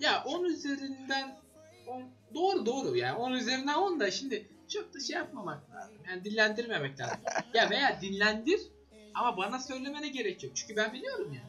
Şey, 0.00 0.10
ya 0.10 0.24
10 0.24 0.44
üzerinden 0.44 1.38
10 1.86 2.02
doğru 2.34 2.66
doğru 2.66 2.96
ya. 2.96 3.16
10 3.16 3.32
üzerinden 3.32 3.74
10 3.74 4.00
da 4.00 4.10
şimdi 4.10 4.48
çok 4.68 4.94
da 4.94 5.00
şey 5.00 5.16
yapmamak 5.16 5.70
lazım. 5.70 5.96
Yani 6.08 6.24
dillendirmemek 6.24 7.00
lazım. 7.00 7.18
ya 7.54 7.70
veya 7.70 8.00
dinlendir 8.00 8.60
ama 9.14 9.36
bana 9.36 9.58
söylemene 9.58 10.08
gerek 10.08 10.44
yok. 10.44 10.56
Çünkü 10.56 10.76
ben 10.76 10.92
biliyorum 10.92 11.32
ya. 11.32 11.42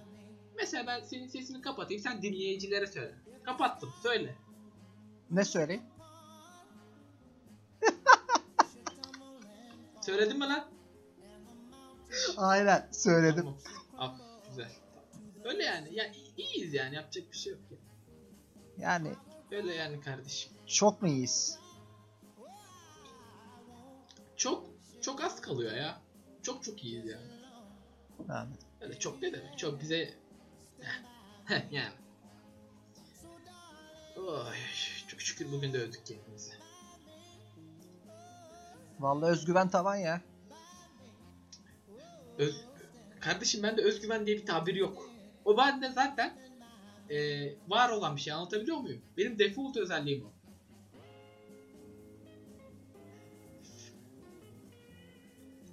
Mesela 0.56 0.88
ben 0.88 1.02
senin 1.04 1.28
sesini 1.28 1.62
kapatayım 1.62 2.04
sen 2.04 2.22
dinleyicilere 2.22 2.88
söyle. 2.88 3.16
Kapattım 3.44 3.94
söyle. 4.04 4.36
Ne 5.32 5.46
söyleyeyim? 5.46 5.84
Söyledin 10.02 10.38
mi 10.40 10.46
lan? 10.46 10.79
Aynen 12.38 12.88
söyledim. 12.92 13.44
Tamam. 13.44 13.58
Al, 13.98 14.18
güzel. 14.50 14.72
Öyle 15.44 15.64
yani. 15.64 15.96
Ya 15.96 16.12
iyiyiz 16.38 16.74
yani 16.74 16.96
yapacak 16.96 17.32
bir 17.32 17.38
şey 17.38 17.54
yok 17.54 17.62
ya. 17.72 17.78
Yani 18.78 19.14
Öyle 19.52 19.76
yani 19.76 20.02
kardeşim. 20.02 20.52
çok 20.68 21.02
mu 21.02 21.08
iyiyiz? 21.08 21.60
Çok 24.36 24.66
çok 25.02 25.24
az 25.24 25.42
kalıyor 25.42 25.72
ya. 25.74 26.02
Çok 26.44 26.64
çok 26.64 26.84
iyiyiz 26.84 27.06
yani. 27.06 27.28
Yani. 28.30 28.50
Öyle 28.82 29.00
çok 29.00 29.22
ne 29.22 29.34
demek? 29.34 29.58
Çok 29.58 29.82
bize 29.82 30.14
Heh, 31.46 31.72
yani. 31.72 31.94
Oy, 34.18 34.56
çok 35.08 35.22
şükür 35.22 35.52
bugün 35.52 35.74
de 35.74 35.78
övdük 35.78 36.06
kendimizi. 36.06 36.52
Vallahi 39.00 39.32
özgüven 39.32 39.70
tavan 39.70 39.96
ya. 39.96 40.22
Öz... 42.40 42.66
Kardeşim 43.20 43.64
bende 43.64 43.82
özgüven 43.82 44.26
diye 44.26 44.38
bir 44.38 44.46
tabir 44.46 44.76
yok. 44.76 45.10
O 45.46 45.58
bende 45.58 45.90
zaten 45.92 46.34
eee, 47.10 47.58
var 47.68 47.90
olan 47.90 48.16
bir 48.16 48.22
şey 48.22 48.34
anlatabiliyor 48.34 48.78
muyum? 48.78 49.02
Benim 49.18 49.40
default 49.40 49.78
özelliğim 49.78 50.26
o. 50.26 50.32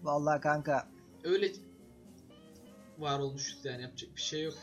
Vallahi 0.03 0.41
kanka 0.41 0.89
Öyle 1.25 1.53
var 2.99 3.19
olmuşuz 3.19 3.65
yani 3.65 3.83
yapacak 3.83 4.17
bir 4.17 4.21
şey 4.21 4.43
yok. 4.43 4.55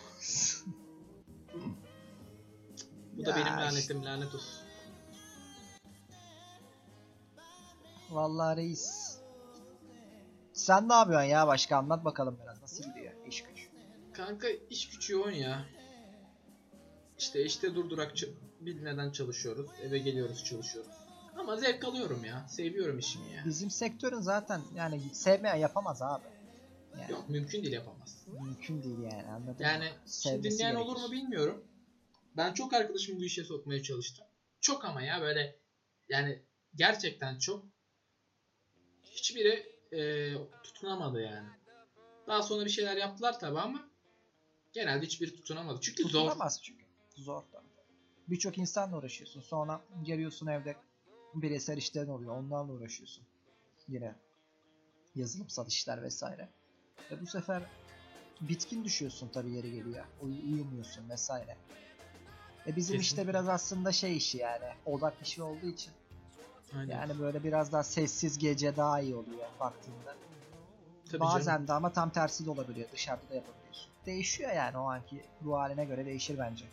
Bu 3.13 3.25
da 3.25 3.29
Ya 3.29 3.35
benim 3.35 3.47
işte. 3.47 3.61
lanetim 3.61 4.05
lanet 4.05 4.35
olsun. 4.35 4.63
vallahi 8.11 8.57
reis. 8.57 9.12
Sen 10.63 10.89
ne 10.89 10.93
yapıyorsun 10.93 11.27
ya 11.27 11.47
başka 11.47 11.77
anlat 11.77 12.05
bakalım 12.05 12.39
biraz. 12.43 12.61
Nasıl 12.61 12.83
gidiyor 12.83 13.13
iş 13.27 13.43
güç? 13.43 13.67
Kanka 14.13 14.47
iş 14.69 14.89
güç 14.89 15.09
yoğun 15.09 15.31
ya. 15.31 15.65
İşte 17.19 17.45
işte 17.45 17.75
durdurak 17.75 18.13
bilmeden 18.59 19.11
çalışıyoruz. 19.11 19.69
Eve 19.81 19.97
geliyoruz 19.97 20.43
çalışıyoruz. 20.43 20.91
Ama 21.37 21.55
zevk 21.57 21.85
alıyorum 21.85 22.25
ya. 22.25 22.47
Seviyorum 22.47 22.99
işimi 22.99 23.31
ya. 23.33 23.43
Bizim 23.45 23.69
sektörün 23.69 24.19
zaten 24.21 24.61
yani 24.75 25.01
sevmeyen 25.13 25.55
yapamaz 25.55 26.01
abi. 26.01 26.23
Yani 26.99 27.11
Yok 27.11 27.29
mümkün 27.29 27.61
değil 27.63 27.73
yapamaz. 27.73 28.25
mümkün 28.41 28.83
değil 28.83 28.99
yani 28.99 29.27
anladın 29.27 29.53
mı? 29.53 29.63
Yani 29.63 29.85
şimdi 29.85 30.09
Sevmesi 30.09 30.57
dinleyen 30.57 30.71
gerekir. 30.75 30.89
olur 30.91 30.99
mu 30.99 31.11
bilmiyorum. 31.11 31.63
Ben 32.37 32.53
çok 32.53 32.73
arkadaşımı 32.73 33.19
bu 33.19 33.23
işe 33.23 33.43
sokmaya 33.43 33.83
çalıştım. 33.83 34.25
Çok 34.61 34.85
ama 34.85 35.01
ya 35.01 35.21
böyle 35.21 35.55
yani 36.09 36.43
gerçekten 36.75 37.37
çok. 37.37 37.65
Hiçbiri 39.03 39.72
e, 39.93 40.33
tutunamadı 40.63 41.21
yani. 41.21 41.49
Daha 42.27 42.41
sonra 42.41 42.65
bir 42.65 42.69
şeyler 42.69 42.97
yaptılar 42.97 43.39
tabi 43.39 43.59
ama 43.59 43.89
genelde 44.73 45.05
hiçbiri 45.05 45.35
tutunamadı. 45.35 45.79
Çünkü 45.81 46.03
zor. 46.03 46.09
Tutunamaz 46.09 46.61
çünkü. 46.63 46.83
Zor 47.15 47.43
da. 47.53 47.63
Birçok 48.27 48.57
insanla 48.57 48.97
uğraşıyorsun. 48.97 49.41
Sonra 49.41 49.81
geliyorsun 50.03 50.47
evde 50.47 50.75
bireysel 51.33 51.77
işlerin 51.77 52.09
oluyor. 52.09 52.37
Onlarla 52.37 52.73
uğraşıyorsun. 52.73 53.23
Yine 53.87 54.15
yazılımsal 55.15 55.67
işler 55.67 56.03
vesaire. 56.03 56.49
Ve 57.11 57.21
bu 57.21 57.25
sefer 57.25 57.63
bitkin 58.41 58.85
düşüyorsun 58.85 59.29
tabii 59.29 59.51
yeri 59.51 59.71
geliyor. 59.71 60.05
Uy- 60.21 60.53
uyumuyorsun 60.53 61.09
vesaire. 61.09 61.57
E 62.67 62.75
bizim 62.75 62.99
işte 62.99 63.15
Kesinlikle. 63.15 63.29
biraz 63.29 63.49
aslında 63.49 63.91
şey 63.91 64.17
işi 64.17 64.37
yani. 64.37 64.65
Odak 64.85 65.13
işi 65.27 65.43
olduğu 65.43 65.69
için. 65.69 65.93
Aynen. 66.79 66.93
Yani 66.95 67.19
böyle 67.19 67.43
biraz 67.43 67.71
daha 67.71 67.83
sessiz 67.83 68.37
gece 68.37 68.75
daha 68.75 68.99
iyi 69.01 69.15
oluyor 69.15 69.45
baktığında. 69.59 70.15
Tabii 71.11 71.19
Bazen 71.19 71.53
canım. 71.53 71.67
de 71.67 71.73
ama 71.73 71.93
tam 71.93 72.09
tersi 72.09 72.45
de 72.45 72.49
olabiliyor. 72.49 72.89
Dışarıda 72.91 73.29
da 73.29 73.35
yapabiliyorsun. 73.35 73.91
Değişiyor 74.05 74.51
yani 74.51 74.77
o 74.77 74.81
anki 74.81 75.21
ruh 75.43 75.53
haline 75.53 75.85
göre 75.85 76.05
değişir 76.05 76.37
bence. 76.37 76.65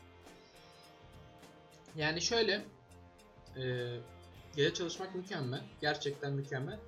Yani 1.96 2.22
şöyle 2.22 2.64
e, 3.56 3.62
gece 4.56 4.74
çalışmak 4.74 5.14
mükemmel. 5.14 5.60
Gerçekten 5.80 6.32
mükemmel. 6.32 6.78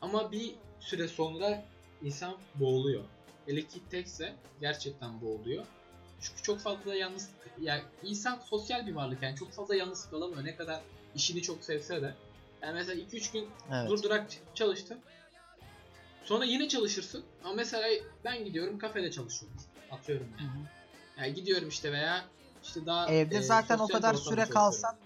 Ama 0.00 0.32
bir 0.32 0.54
süre 0.80 1.08
sonra 1.08 1.64
insan 2.02 2.36
boğuluyor. 2.54 3.04
Hele 3.46 3.62
ki 3.62 3.80
tekse 3.90 4.34
gerçekten 4.60 5.20
boğuluyor. 5.20 5.66
Çünkü 6.20 6.42
çok 6.42 6.60
fazla 6.60 6.94
yalnız 6.94 7.30
yani 7.60 7.82
insan 8.02 8.38
sosyal 8.38 8.86
bir 8.86 8.94
varlık 8.94 9.22
yani 9.22 9.36
çok 9.36 9.52
fazla 9.52 9.74
yalnız 9.74 10.10
kalamıyor 10.10 10.44
ne 10.44 10.56
kadar 10.56 10.80
işini 11.14 11.42
çok 11.42 11.64
sevse 11.64 12.02
de. 12.02 12.14
Yani 12.64 12.74
mesela 12.74 13.02
2-3 13.02 13.32
gün 13.32 13.48
Evet. 13.72 13.88
durdurak 13.88 14.26
çalıştın. 14.54 14.98
Sonra 16.24 16.44
yine 16.44 16.68
çalışırsın. 16.68 17.24
Ama 17.44 17.54
mesela 17.54 17.88
ben 18.24 18.44
gidiyorum 18.44 18.78
kafede 18.78 19.10
çalışıyorum. 19.10 19.58
Atıyorum 19.90 20.26
Hı 20.26 20.42
yani. 20.42 20.52
hı. 20.52 21.20
Yani 21.20 21.34
gidiyorum 21.34 21.68
işte 21.68 21.92
veya 21.92 22.24
işte 22.62 22.86
daha 22.86 23.12
Evde 23.12 23.36
e, 23.36 23.42
zaten 23.42 23.78
o 23.78 23.88
kadar 23.88 24.14
süre 24.14 24.44
kalsan 24.44 24.96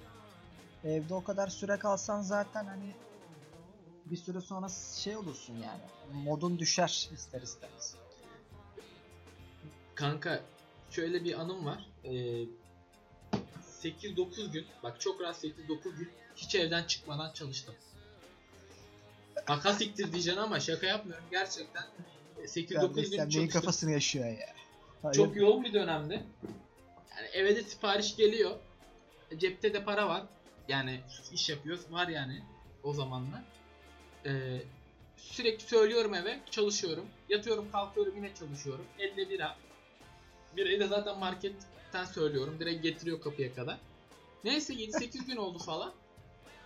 evde 0.84 1.14
o 1.14 1.24
kadar 1.24 1.48
süre 1.48 1.78
kalsan 1.78 2.20
zaten 2.22 2.64
hani 2.64 2.94
bir 4.06 4.16
süre 4.16 4.40
sonra 4.40 4.68
şey 4.96 5.16
olursun 5.16 5.54
yani. 5.54 5.80
Modun 6.24 6.58
düşer 6.58 7.08
ister 7.14 7.42
istemez. 7.42 7.94
Kanka 9.94 10.40
şöyle 10.90 11.24
bir 11.24 11.40
anım 11.40 11.64
var. 11.64 11.86
Ee, 12.04 12.44
8-9 13.82 14.50
gün 14.50 14.66
bak 14.82 15.00
çok 15.00 15.20
rahat 15.20 15.44
8-9 15.44 15.96
gün 15.96 16.10
hiç 16.38 16.54
evden 16.54 16.84
çıkmadan 16.84 17.32
çalıştım. 17.32 17.74
Baka 19.48 19.72
siktir 19.72 20.12
diyeceksin 20.12 20.40
ama 20.40 20.60
şaka 20.60 20.86
yapmıyorum 20.86 21.24
gerçekten. 21.30 21.82
e, 22.38 22.42
8-9 22.42 22.74
Kardeş 22.74 23.10
gün 23.10 23.16
sen 23.16 23.18
neyin 23.18 23.30
çalıştım. 23.30 23.60
kafasını 23.60 23.92
yaşıyor 23.92 24.26
ya. 24.26 24.54
Hayır. 25.02 25.14
Çok 25.16 25.36
yoğun 25.36 25.64
bir 25.64 25.72
dönemdi. 25.72 26.22
Yani 27.16 27.26
eve 27.32 27.56
de 27.56 27.62
sipariş 27.62 28.16
geliyor. 28.16 28.50
E, 29.30 29.38
Cepte 29.38 29.74
de 29.74 29.84
para 29.84 30.08
var. 30.08 30.22
Yani 30.68 31.00
iş 31.32 31.48
yapıyoruz. 31.48 31.92
Var 31.92 32.08
yani 32.08 32.42
o 32.82 32.94
zamanlar. 32.94 33.42
Ee, 34.26 34.62
sürekli 35.16 35.66
söylüyorum 35.68 36.14
eve. 36.14 36.40
Çalışıyorum. 36.50 37.06
Yatıyorum 37.28 37.70
kalkıyorum 37.72 38.16
yine 38.16 38.34
çalışıyorum. 38.34 38.84
Elde 38.98 39.30
bira. 39.30 39.56
Birayı 40.56 40.80
da 40.80 40.86
zaten 40.86 41.18
marketten 41.18 42.04
söylüyorum. 42.04 42.56
Direkt 42.60 42.82
getiriyor 42.82 43.20
kapıya 43.20 43.54
kadar. 43.54 43.78
Neyse 44.44 44.74
7-8 44.74 45.26
gün 45.26 45.36
oldu 45.36 45.58
falan. 45.58 45.92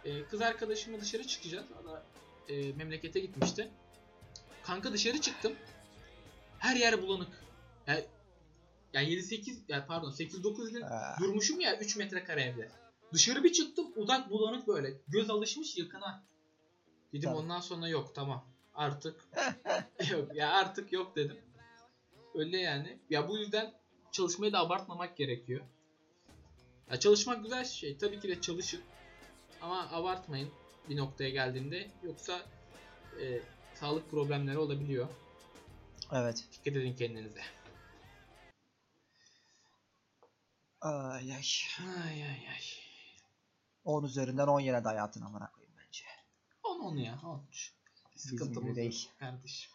Ee, 0.05 0.25
kız 0.25 0.41
arkadaşımla 0.41 1.01
dışarı 1.01 1.27
çıkacağız. 1.27 1.67
O 1.83 1.88
da 1.88 2.07
e, 2.49 2.73
memlekete 2.73 3.21
gitmişti. 3.21 3.71
Kanka 4.62 4.93
dışarı 4.93 5.21
çıktım. 5.21 5.53
Her 6.59 6.77
yer 6.77 7.03
bulanık. 7.03 7.45
Yani, 7.87 8.05
yani 8.93 9.09
7-8 9.09 9.57
yani 9.69 9.85
pardon 9.87 10.11
8-9 10.11 10.71
gün 10.71 10.85
durmuşum 11.21 11.61
ya 11.61 11.79
3 11.79 11.97
metrekare 11.97 12.43
evde. 12.43 12.71
Dışarı 13.12 13.45
bir 13.45 13.53
çıktım 13.53 13.93
odak 13.97 14.31
bulanık 14.31 14.69
böyle. 14.69 15.01
Göz 15.09 15.31
alışmış 15.31 15.77
yakına. 15.77 16.25
Dedim 17.12 17.29
Tamam. 17.29 17.45
ondan 17.45 17.61
sonra 17.61 17.88
yok 17.88 18.15
tamam. 18.15 18.45
Artık 18.75 19.29
yok 20.11 20.35
ya 20.35 20.53
artık 20.53 20.93
yok 20.93 21.17
dedim. 21.17 21.37
Öyle 22.35 22.59
yani. 22.59 22.99
Ya 23.11 23.29
bu 23.29 23.38
yüzden 23.38 23.75
çalışmayı 24.12 24.53
da 24.53 24.59
abartmamak 24.59 25.17
gerekiyor. 25.17 25.61
Ya 26.91 27.01
çalışmak 27.01 27.43
güzel 27.43 27.65
şey. 27.65 27.99
Tabii 27.99 28.21
ki 28.21 28.29
de 28.29 28.41
çalışın. 28.41 28.81
Ama 29.62 29.90
abartmayın 29.90 30.51
bir 30.88 30.96
noktaya 30.96 31.31
geldiğinde. 31.31 31.90
Yoksa 32.03 32.42
e, 33.20 33.40
sağlık 33.75 34.11
problemleri 34.11 34.59
olabiliyor. 34.59 35.09
Evet. 36.12 36.44
Dikkat 36.53 36.77
edin 36.77 36.94
kendinize. 36.94 37.42
Ay 40.81 41.33
ay. 41.33 41.42
Ay 42.07 42.22
ay 42.22 42.48
ay. 42.48 42.62
10 43.85 44.05
üzerinden 44.05 44.46
10 44.46 44.61
yere 44.61 44.85
de 44.85 44.88
hayatına 44.88 45.27
amına 45.27 45.51
koyayım 45.51 45.75
bence. 45.87 46.05
On 46.62 46.81
onu 46.81 47.01
ya. 47.01 47.20
On. 47.25 47.42
Sıkıntımız 48.16 48.59
gibi 48.59 48.66
yok 48.68 48.77
değil. 48.77 49.09
kardeşim. 49.18 49.72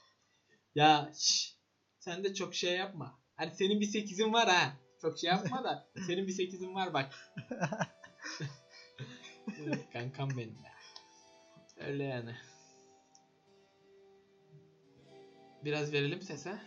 Ya 0.76 1.12
şş, 1.18 1.56
sen 2.00 2.24
de 2.24 2.34
çok 2.34 2.56
şey 2.56 2.78
yapma. 2.78 3.20
Hani 3.36 3.56
senin 3.56 3.82
bir 3.82 3.88
8'in 3.88 4.34
var 4.34 4.50
ha. 4.50 4.74
Çok 5.02 5.20
şey 5.20 5.30
yapma 5.30 5.64
da 5.64 5.90
senin 6.08 6.28
bir 6.28 6.34
8'in 6.34 6.76
var 6.76 6.94
bak. 6.94 7.14
Kankam 9.94 10.30
benim. 10.30 10.58
Öyle 11.78 12.04
yani. 12.04 12.36
Biraz 15.66 15.94
verelim 15.94 16.22
sese. 16.22 16.60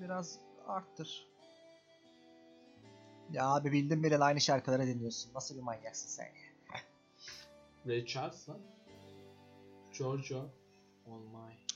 Biraz 0.00 0.38
arttır. 0.66 1.28
Ya 3.32 3.46
abi 3.46 3.72
bildim 3.72 4.04
bileli 4.04 4.24
aynı 4.24 4.40
şarkıları 4.40 4.86
dinliyorsun. 4.86 5.34
Nasıl 5.34 5.56
bir 5.56 5.62
manyaksın 5.62 6.08
sen 6.08 6.24
ya? 6.24 6.80
Ray 7.86 8.06
Charles 8.06 8.48
lan. 8.48 8.58
Giorgio 9.98 10.38
on 11.06 11.20
my 11.22 11.28
mind. 11.28 11.68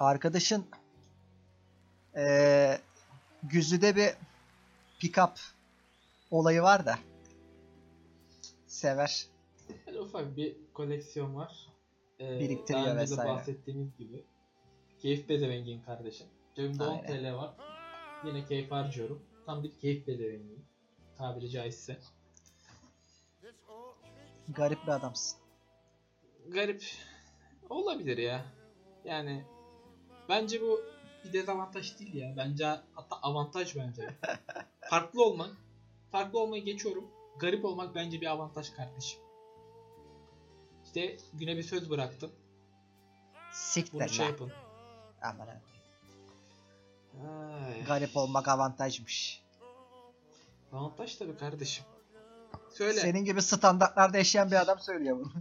Arkadaşın 0.00 0.66
eee 2.16 2.80
Güzü'de 3.42 3.96
bir 3.96 4.14
pick-up 5.00 5.38
olayı 6.30 6.62
var 6.62 6.86
da. 6.86 6.98
Sever. 8.74 9.26
Böyle 9.86 10.00
ufak 10.00 10.36
bir 10.36 10.56
koleksiyon 10.72 11.34
var. 11.34 11.66
Ee, 12.20 12.40
Biriktiriyor 12.40 12.84
daha 12.84 12.92
önce 12.94 13.00
vesaire. 13.02 13.28
de 13.30 13.34
bahsettiğimiz 13.34 13.96
gibi. 13.98 14.24
Keyif 14.98 15.28
bedevengin 15.28 15.82
kardeşim. 15.82 16.26
Cebimde 16.56 16.84
10 16.84 16.88
Aynen. 16.98 17.06
TL 17.06 17.34
var. 17.36 17.54
Yine 18.24 18.44
keyif 18.44 18.70
harcıyorum. 18.70 19.22
Tam 19.46 19.62
bir 19.62 19.78
keyif 19.78 20.06
bedevengiyim. 20.06 20.64
Tabiri 21.18 21.50
caizse. 21.50 21.98
Garip 24.48 24.82
bir 24.82 24.92
adamsın. 24.92 25.40
Garip. 26.48 26.84
Olabilir 27.70 28.18
ya. 28.18 28.44
Yani 29.04 29.44
bence 30.28 30.60
bu 30.62 30.80
bir 31.24 31.32
dezavantaj 31.32 31.98
değil 32.00 32.14
ya. 32.14 32.34
Bence 32.36 32.66
hatta 32.66 33.16
avantaj 33.22 33.76
bence. 33.76 34.14
Farklı 34.80 35.24
olmak. 35.24 35.50
Farklı 36.12 36.38
olmayı 36.38 36.64
geçiyorum. 36.64 37.10
Garip 37.38 37.64
olmak 37.64 37.94
bence 37.94 38.20
bir 38.20 38.26
avantaj 38.26 38.70
kardeşim. 38.70 39.20
İşte 40.84 41.16
güne 41.32 41.56
bir 41.56 41.62
söz 41.62 41.90
bıraktım. 41.90 42.32
Siktir 43.52 43.92
Bunu 43.92 44.08
şey 44.08 44.26
yapın. 44.26 44.52
Aman. 45.22 45.48
Ay. 45.48 45.56
Garip 47.84 48.16
olmak 48.16 48.48
avantajmış. 48.48 49.42
Avantaj 50.72 51.16
tabii 51.16 51.36
kardeşim. 51.36 51.84
Söyle. 52.70 53.00
Senin 53.00 53.24
gibi 53.24 53.42
standartlarda 53.42 54.18
yaşayan 54.18 54.50
bir 54.50 54.56
adam 54.56 54.78
söylüyor 54.78 55.18
bunu. 55.18 55.32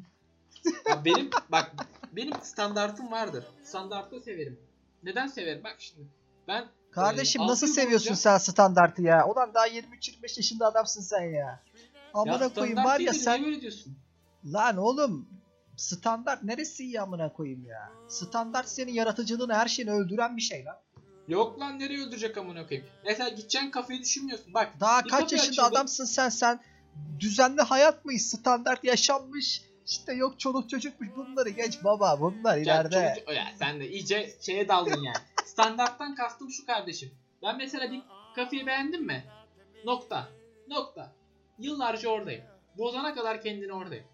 Ya 0.89 1.06
benim 1.06 1.29
bak 1.49 1.71
benim 2.12 2.34
standartım 2.41 3.12
vardır. 3.12 3.45
Standartı 3.63 4.19
severim. 4.19 4.60
Neden 5.03 5.27
severim? 5.27 5.63
Bak 5.63 5.75
şimdi. 5.79 6.08
Ben 6.47 6.67
Kardeşim 6.95 7.41
Ee, 7.41 7.47
nasıl 7.47 7.67
seviyorsun 7.67 8.13
sen 8.13 8.38
standartı 8.38 9.01
ya? 9.01 9.27
Ulan 9.27 9.53
daha 9.53 9.67
23-25 9.67 9.82
yaşında 10.38 10.67
adamsın 10.67 11.01
sen 11.01 11.21
ya. 11.21 11.63
Amına 12.13 12.49
koyayım 12.53 12.77
var 12.84 12.99
ya 12.99 13.13
sen? 13.13 13.43
Lan 14.45 14.77
oğlum 14.77 15.29
standart 15.77 16.43
neresi 16.43 16.84
iyi 16.84 17.01
amına 17.01 17.34
koyayım 17.34 17.65
ya? 17.65 17.91
Standart 18.08 18.69
senin 18.69 18.91
yaratıcılığını 18.93 19.53
her 19.53 19.67
şeyini 19.67 19.91
öldüren 19.91 20.38
bir 20.38 20.41
şey 20.41 20.65
lan. 20.65 20.75
Yok 21.27 21.60
lan 21.60 21.79
nereye 21.79 21.99
öldürecek 22.08 22.38
amına 22.38 22.67
koyayım? 22.67 22.88
Mesela 23.06 23.29
gideceksin 23.29 23.71
kafeyi 23.71 24.01
düşünmüyorsun. 24.01 24.53
Bak 24.53 24.73
Daha 24.79 25.03
kaç 25.03 25.32
yaşında 25.32 25.49
açıldı. 25.51 25.65
adamsın 25.77 26.06
sen 26.06 26.29
sen? 26.29 26.60
Düzenli 27.19 27.62
hayat 27.62 28.06
mı? 28.06 28.19
Standart 28.19 28.84
yaşanmış. 28.84 29.62
İşte 29.86 30.13
yok 30.13 30.39
çoluk 30.39 30.69
çocukmuş 30.69 31.10
bunları 31.15 31.49
geç 31.49 31.84
baba 31.84 32.19
bunlar 32.19 32.58
Ya 32.58 32.63
ileride. 32.63 33.23
ya 33.36 33.45
sen 33.60 33.79
de 33.79 33.89
iyice 33.89 34.34
şeye 34.41 34.67
daldın 34.67 35.03
yani. 35.03 35.17
Standarttan 35.53 36.15
kastım 36.15 36.49
şu 36.49 36.65
kardeşim. 36.65 37.11
Ben 37.41 37.57
mesela 37.57 37.91
bir 37.91 38.01
kafeyi 38.35 38.67
beğendim 38.67 39.05
mi? 39.05 39.25
Nokta. 39.85 40.27
Nokta. 40.67 41.11
Yıllarca 41.59 42.09
oradayım. 42.09 42.43
Bozana 42.77 43.13
kadar 43.13 43.41
kendini 43.41 43.73
oradayım. 43.73 44.05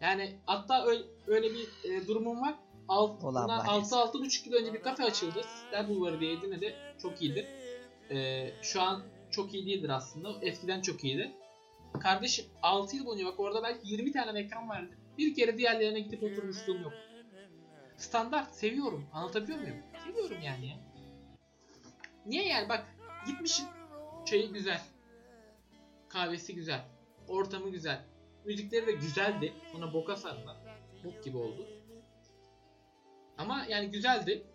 Yani 0.00 0.36
hatta 0.46 0.84
öyle, 0.86 1.02
öyle 1.26 1.46
bir 1.54 1.68
e, 1.90 2.06
durumum 2.06 2.40
var. 2.40 2.54
Alt, 2.88 3.24
Ulan 3.24 3.42
bundan 3.42 3.58
var 3.58 3.64
6-6,5 3.64 4.48
yıl 4.48 4.54
önce 4.54 4.74
bir 4.74 4.82
kafe 4.82 5.04
açıldı. 5.04 5.42
Sistem 5.42 5.88
Bulvarı 5.88 6.20
diye 6.20 6.32
Edirne'de 6.32 6.74
çok 7.02 7.22
iyidir. 7.22 7.46
E, 8.10 8.50
şu 8.62 8.82
an 8.82 9.02
çok 9.30 9.54
iyi 9.54 9.66
değildir 9.66 9.88
aslında. 9.88 10.32
Eskiden 10.42 10.82
çok 10.82 11.04
iyiydi. 11.04 11.32
Kardeşim 12.00 12.46
6 12.62 12.96
yıl 12.96 13.06
boyunca 13.06 13.26
bak 13.26 13.40
orada 13.40 13.62
belki 13.62 13.88
20 13.88 14.12
tane 14.12 14.32
mekan 14.32 14.68
vardı. 14.68 14.98
Bir 15.18 15.34
kere 15.34 15.58
diğerlerine 15.58 16.00
gidip 16.00 16.22
oturmuşluğum 16.22 16.82
yok. 16.82 16.92
Standart 17.96 18.54
seviyorum. 18.54 19.06
Anlatabiliyor 19.12 19.58
muyum? 19.58 19.76
Seviyorum 20.06 20.42
yani 20.42 20.66
ya. 20.66 20.76
Niye 22.26 22.46
yani 22.48 22.68
bak 22.68 22.86
gitmişim. 23.26 23.66
Çayı 24.26 24.52
güzel. 24.52 24.80
Kahvesi 26.08 26.54
güzel. 26.54 26.84
Ortamı 27.28 27.70
güzel. 27.70 28.04
Müzikleri 28.44 28.86
de 28.86 28.92
güzeldi. 28.92 29.52
Sonra 29.72 29.92
boka 29.92 30.16
sardılar. 30.16 30.56
Bok 31.04 31.24
gibi 31.24 31.36
oldu. 31.36 31.66
Ama 33.38 33.66
yani 33.68 33.90
güzeldi. 33.90 34.46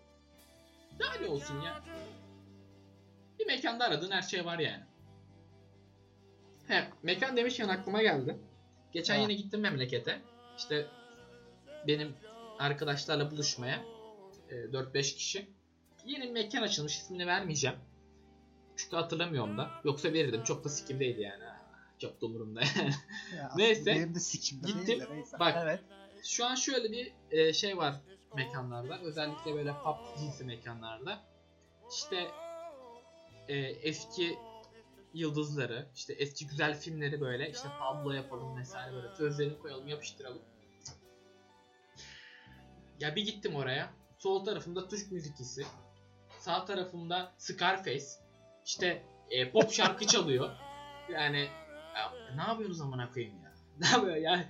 Daha 0.98 1.14
ne 1.14 1.28
olsun 1.28 1.60
ya. 1.60 1.82
Bir 3.38 3.46
mekanda 3.46 3.84
aradığın 3.84 4.10
her 4.10 4.22
şey 4.22 4.44
var 4.44 4.58
yani. 4.58 4.82
He, 6.68 6.88
mekan 7.02 7.36
demişken 7.36 7.68
aklıma 7.68 8.02
geldi. 8.02 8.38
Geçen 8.92 9.16
Ha. 9.16 9.22
yine 9.22 9.34
gittim 9.34 9.60
memlekete. 9.60 10.22
İşte 10.58 10.86
benim 11.86 12.14
arkadaşlarla 12.58 13.30
buluşmaya 13.30 13.82
4-5 14.54 15.14
kişi. 15.14 15.46
Yeni 16.06 16.24
bir 16.24 16.30
mekan 16.30 16.62
açılmış 16.62 16.98
ismini 16.98 17.26
vermeyeceğim. 17.26 17.76
Çünkü 18.76 18.96
hatırlamıyorum 18.96 19.58
da. 19.58 19.70
Yoksa 19.84 20.12
verirdim. 20.12 20.44
Çok 20.44 20.64
da 20.64 20.68
sikimdeydi 20.68 21.20
yani. 21.20 21.44
Çok 21.98 22.20
da 22.20 22.26
umurumda 22.26 22.60
yani. 22.60 22.92
Ya, 23.36 23.52
Neyse. 23.56 23.86
Benim 23.86 24.14
de 24.14 24.20
sikimde 24.20 24.66
Gittim. 24.66 24.86
değil 24.86 25.00
de 25.00 25.06
neyse. 25.14 25.38
Bak. 25.38 25.58
Evet. 25.62 25.80
Şu 26.24 26.46
an 26.46 26.54
şöyle 26.54 26.92
bir 26.92 27.12
e, 27.30 27.52
şey 27.52 27.76
var 27.76 27.94
mekanlarda. 28.36 29.00
Özellikle 29.00 29.54
böyle 29.54 29.72
pub 29.72 30.18
cinsi 30.18 30.44
mekanlarda. 30.44 31.22
İşte 31.92 32.30
e, 33.48 33.56
eski 33.58 34.38
yıldızları, 35.14 35.86
işte 35.94 36.12
eski 36.12 36.46
güzel 36.46 36.80
filmleri 36.80 37.20
böyle 37.20 37.50
işte 37.50 37.68
tablo 37.78 38.12
yapalım 38.12 38.56
vesaire 38.56 38.94
böyle 38.94 39.14
sözlerini 39.14 39.58
koyalım, 39.58 39.88
yapıştıralım. 39.88 40.42
Ya 43.00 43.16
bir 43.16 43.24
gittim 43.24 43.56
oraya. 43.56 43.90
Sol 44.22 44.44
tarafımda 44.44 44.88
Türk 44.88 45.12
müzikisi. 45.12 45.66
Sağ 46.38 46.64
tarafımda 46.64 47.32
Scarface. 47.38 48.04
İşte 48.64 49.02
e, 49.30 49.50
pop 49.50 49.72
şarkı 49.72 50.06
çalıyor. 50.06 50.50
Yani 51.12 51.48
ya, 51.96 52.12
ne 52.36 52.42
yapıyorsunuz 52.42 52.80
amına 52.80 53.10
koyayım 53.10 53.34
ya? 53.42 53.52
Ne 53.80 53.88
yapıyor 53.88 54.16
yani? 54.16 54.46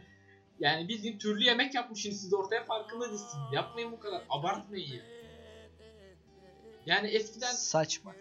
Yani 0.61 0.89
bildiğin 0.89 1.19
türlü 1.19 1.45
yemek 1.45 1.75
yapmışsınız 1.75 2.21
siz 2.21 2.35
ortaya 2.35 2.65
farkında 2.65 3.09
değilsiniz. 3.09 3.53
Yapmayın 3.53 3.93
bu 3.93 4.01
kadar. 4.01 4.23
Abartmayın 4.31 4.93
ya. 4.93 5.03
Yani 6.87 7.09
eskiden 7.09 7.53
Saçma. 7.53 8.15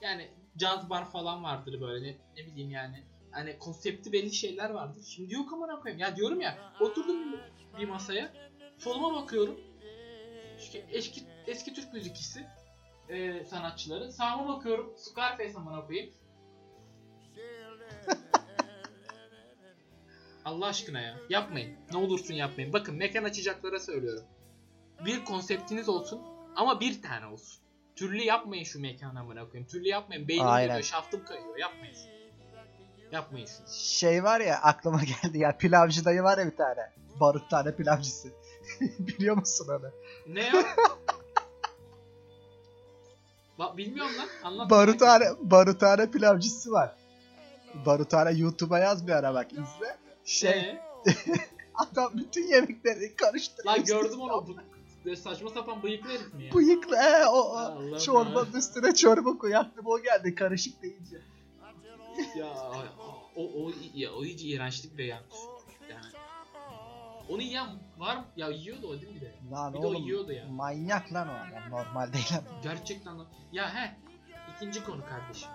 yani 0.00 0.28
caz 0.56 0.90
bar 0.90 1.10
falan 1.10 1.44
vardır 1.44 1.80
böyle 1.80 2.06
ne, 2.06 2.16
ne 2.36 2.46
bileyim 2.46 2.70
yani. 2.70 3.02
Hani 3.30 3.58
konsepti 3.58 4.12
belli 4.12 4.32
şeyler 4.32 4.70
vardır. 4.70 5.02
Şimdi 5.06 5.34
yok 5.34 5.52
amına 5.52 5.80
koyayım. 5.80 6.00
Ya 6.00 6.16
diyorum 6.16 6.40
ya 6.40 6.72
oturdum 6.80 7.32
bir, 7.32 7.38
bir 7.78 7.88
masaya. 7.88 8.32
Soluma 8.78 9.14
bakıyorum. 9.14 9.73
İşte 10.74 10.86
eski, 10.90 11.22
eski 11.46 11.74
Türk 11.74 11.92
müzikisi 11.92 12.46
e, 13.08 13.44
sanatçıları. 13.44 14.12
Sağıma 14.12 14.56
bakıyorum. 14.56 14.94
Scarface 14.96 15.54
amına 15.56 15.86
koyayım. 15.86 16.14
Allah 20.44 20.66
aşkına 20.66 21.00
ya. 21.00 21.16
Yapmayın. 21.30 21.76
Ne 21.92 21.98
olursun 21.98 22.34
yapmayın. 22.34 22.72
Bakın 22.72 22.94
mekan 22.94 23.24
açacaklara 23.24 23.78
söylüyorum. 23.78 24.24
Bir 25.04 25.24
konseptiniz 25.24 25.88
olsun 25.88 26.22
ama 26.56 26.80
bir 26.80 27.02
tane 27.02 27.26
olsun. 27.26 27.64
Türlü 27.96 28.22
yapmayın 28.22 28.64
şu 28.64 28.80
mekanı 28.80 29.20
amına 29.20 29.48
koyayım. 29.48 29.68
Türlü 29.68 29.88
yapmayın. 29.88 30.28
Beynim 30.28 30.46
Aynen. 30.46 30.68
dönüyor, 30.68 30.84
şaftım 30.84 31.24
kayıyor. 31.24 31.58
Yapmayın. 31.58 31.96
Yapmayın 33.12 33.46
şunu. 33.46 33.66
Şey 33.68 34.24
var 34.24 34.40
ya 34.40 34.60
aklıma 34.62 35.00
geldi 35.22 35.38
ya 35.38 35.56
pilavcı 35.56 36.04
dayı 36.04 36.22
var 36.22 36.38
ya 36.38 36.46
bir 36.46 36.56
tane. 36.56 36.92
Barut 37.20 37.50
tane 37.50 37.76
pilavcısı. 37.76 38.43
Biliyor 38.98 39.36
musun 39.36 39.66
onu? 39.68 39.90
Ne 40.26 40.42
ya? 40.42 40.52
Bak 43.58 43.76
bilmiyorum 43.76 44.12
lan. 44.18 44.28
Anlat. 44.44 44.70
Barutane, 44.70 45.24
barutane 45.40 46.10
pilavcısı 46.10 46.70
var. 46.72 46.96
Barutane 47.86 48.32
YouTube'a 48.38 48.78
yaz 48.78 49.06
bir 49.06 49.12
ara 49.12 49.34
bak 49.34 49.52
izle. 49.52 49.96
Şey 50.24 50.50
Ee, 50.50 50.80
adam 51.74 52.12
bütün 52.14 52.46
yemekleri 52.48 53.16
karıştırıyor. 53.16 53.76
lan 53.76 53.84
gördüm 53.84 54.20
onu. 54.20 54.46
Bu, 55.04 55.16
saçma 55.16 55.50
sapan 55.50 55.82
bıyıklı 55.82 56.10
herif 56.10 56.34
mi 56.34 56.44
ya? 56.44 56.52
Bıyıklı 56.54 56.96
he, 56.96 57.26
o, 57.26 57.38
o 57.58 57.98
çorbanın 57.98 58.52
üstüne 58.52 58.94
çorba 58.94 59.38
koy. 59.38 59.56
Aklıma 59.56 59.90
o 59.90 60.02
geldi 60.02 60.34
karışık 60.34 60.82
deyince. 60.82 61.20
ya 62.36 62.46
o, 63.36 63.42
o, 63.42 63.70
ya, 63.94 64.12
o 64.12 64.24
iyice 64.24 64.46
iğrençlik 64.46 64.98
bile 64.98 65.06
yani. 65.06 65.22
Onu 67.28 67.42
yiyen 67.42 67.66
var 67.98 68.16
mı? 68.16 68.24
Ya 68.36 68.48
yiyordu 68.48 68.88
o 68.88 68.92
değil 68.92 69.08
mi 69.08 69.14
bir 69.14 69.20
de? 69.20 69.34
Lan 69.52 69.74
Bir 69.74 69.82
de 69.82 69.86
o 69.86 69.88
oğlum 69.90 70.02
yiyordu 70.02 70.32
ya. 70.32 70.46
manyak 70.48 71.12
lan 71.12 71.28
o 71.28 71.32
adam 71.32 71.70
normal 71.70 72.12
değil 72.12 72.28
ama. 72.38 72.60
Gerçekten 72.62 73.18
lan. 73.18 73.26
Ya 73.52 73.74
he. 73.74 73.96
ikinci 74.56 74.84
konu 74.84 75.04
kardeşim. 75.06 75.48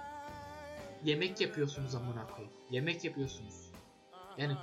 Yemek 1.04 1.42
yapıyorsunuz 1.42 1.96
amına 1.96 2.28
koyayım. 2.28 2.54
Yemek 2.72 3.04
yapıyorsunuz. 3.06 3.72
Yani 4.38 4.54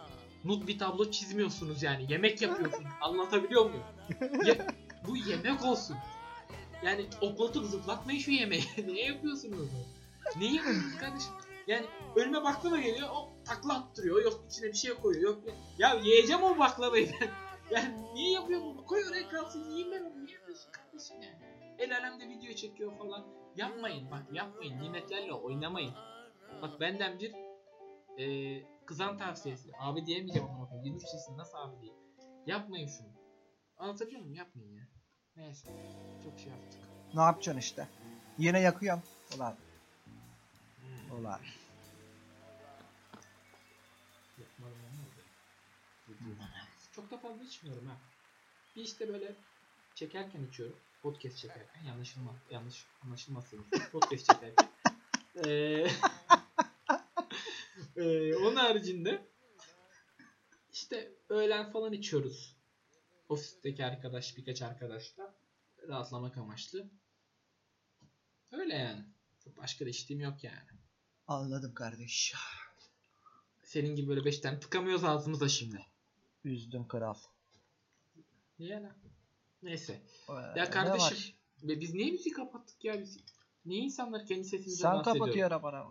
nut 0.45 0.69
bir 0.69 0.79
tablo 0.79 1.11
çizmiyorsunuz 1.11 1.83
yani. 1.83 2.13
Yemek 2.13 2.43
yapıyorsunuz. 2.43 2.89
Anlatabiliyor 3.01 3.65
muyum? 3.71 3.85
Ye- 4.47 4.67
bu 5.09 5.17
yemek 5.17 5.65
olsun. 5.65 5.97
Yani 6.85 7.07
oklatıp 7.21 7.65
zıplatmayın 7.65 8.21
şu 8.21 8.31
yemeği. 8.31 8.65
Niye 8.87 9.07
yapıyorsunuz 9.07 9.59
bunu? 9.59 9.69
Ne 10.37 10.45
yiyorsunuz 10.45 10.97
kardeşim? 11.01 11.33
Yani 11.67 11.87
önüme 12.17 12.45
baklava 12.45 12.79
geliyor. 12.81 13.09
O 13.15 13.29
takla 13.47 13.75
attırıyor. 13.75 14.23
Yok 14.25 14.45
içine 14.51 14.67
bir 14.69 14.77
şey 14.77 14.95
koyuyor. 14.95 15.31
Yok 15.37 15.43
ya 15.79 15.95
yiyeceğim 15.95 16.43
o 16.43 16.59
baklavayı 16.59 17.13
ben. 17.21 17.29
Yani 17.71 18.15
niye 18.15 18.31
yapıyor 18.33 18.61
bunu? 18.61 18.87
Koy 18.87 19.05
oraya 19.11 19.29
kalsın 19.29 19.65
yiyeyim 19.65 19.93
ben 19.93 20.01
onu. 20.05 20.25
Niye 20.25 20.35
yapıyorsun 20.39 20.71
kardeşim 20.73 21.17
yani? 21.23 21.37
El 21.79 21.97
alemde 21.99 22.29
video 22.29 22.55
çekiyor 22.55 22.99
falan. 22.99 23.25
Yapmayın 23.57 24.11
bak 24.11 24.23
yapmayın. 24.33 24.81
Nimetlerle 24.83 25.33
oynamayın. 25.33 25.95
Bak 26.63 26.81
benden 26.81 27.19
bir 27.19 27.35
e, 28.19 28.63
kızan 28.87 29.19
tavsiyesi. 29.19 29.71
Abi 29.81 30.07
diyemeyeceğim 30.07 30.49
ama 30.49 30.65
bakın. 30.67 30.83
23 30.85 31.03
yaşında 31.15 31.37
nasıl 31.37 31.59
abi 31.59 31.81
diyeyim. 31.81 32.01
Yapmayın 32.47 32.89
şunu. 32.89 33.07
Anlatabiliyor 33.79 34.21
muyum? 34.21 34.35
Yapmayın 34.35 34.75
ya. 34.75 34.83
Neyse. 35.37 35.69
Çok 36.25 36.39
şey 36.39 36.53
yaptık. 36.53 36.81
Ne 37.15 37.21
yapacaksın 37.23 37.59
işte? 37.61 37.89
Yine 38.39 38.61
yakıyorum. 38.61 39.03
Ulan 39.37 39.55
Hmm. 40.81 41.21
ulan. 41.21 41.41
Çok 46.97 47.11
da 47.11 47.19
fazla 47.19 47.45
içmiyorum 47.45 47.87
ha. 47.87 47.97
Bir 48.77 48.83
işte 48.83 49.09
böyle 49.09 49.35
çekerken 49.95 50.45
içiyorum. 50.45 50.77
Podcast 51.03 51.39
çekerken 51.39 51.83
yanlışılma 51.85 52.37
yanlış 52.51 52.87
anlaşılmasın. 53.05 53.67
Podcast 53.93 54.27
çekerken. 54.27 54.69
Eee 55.45 55.91
eee, 57.97 58.37
onun 58.43 58.57
haricinde 58.57 59.27
işte 60.73 61.13
öğlen 61.29 61.73
falan 61.73 61.93
içiyoruz. 61.93 62.57
Ofisteki 63.29 63.87
arkadaş 63.87 64.37
birkaç 64.37 64.63
arkadaşla 64.63 65.35
rahatlamak 65.89 66.37
amaçlı. 66.37 66.91
Öyle 68.53 68.75
yani. 68.75 69.05
Başka 69.57 69.85
da 69.87 69.89
içtiğim 69.89 70.21
yok 70.21 70.45
yani. 70.45 70.81
Anladım 71.29 71.75
kardeş. 71.75 72.35
Senin 73.63 73.97
gibi 73.97 74.09
böyle 74.09 74.25
5 74.25 74.39
tane 74.39 74.61
tıkamıyoruz 74.61 75.05
ağzımıza 75.05 75.49
şimdi. 75.49 75.87
Üzdüm 76.47 76.89
kral. 76.89 77.15
Lan? 78.61 78.93
Neyse. 79.63 80.01
Ee, 80.29 80.59
Ya 80.59 80.71
kardeşim 80.71 81.35
be- 81.63 81.81
biz 81.81 81.95
niye 81.95 82.11
müziği 82.13 82.35
kapattık 82.35 82.85
ya 82.85 83.01
biz? 83.01 83.19
Niye 83.65 83.81
insanlar 83.83 84.27
kendi 84.27 84.45
sesimize 84.45 84.83
Sen 84.83 84.93
rahatsız 84.93 85.15
ediyor? 85.17 85.35
yara 85.37 85.63
bana. 85.63 85.87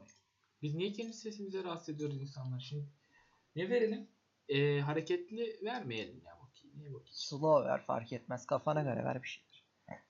Biz 0.61 0.75
niye 0.75 0.91
kendi 0.93 1.13
sesimize 1.13 1.63
rahatsız 1.63 1.89
ediyoruz 1.95 2.21
insanlar 2.21 2.59
şimdi? 2.59 2.85
Ne 3.55 3.69
verelim? 3.69 4.07
Ee, 4.49 4.79
hareketli 4.79 5.59
vermeyelim 5.63 6.21
ya 6.25 6.39
bakayım. 6.41 6.77
Niye 6.77 6.89
bakayım? 6.93 7.09
Slow 7.11 7.69
ver 7.69 7.85
fark 7.85 8.13
etmez. 8.13 8.45
Kafana 8.45 8.81
göre 8.81 9.03
ver 9.03 9.23
bir 9.23 9.27
şeyler. 9.27 10.03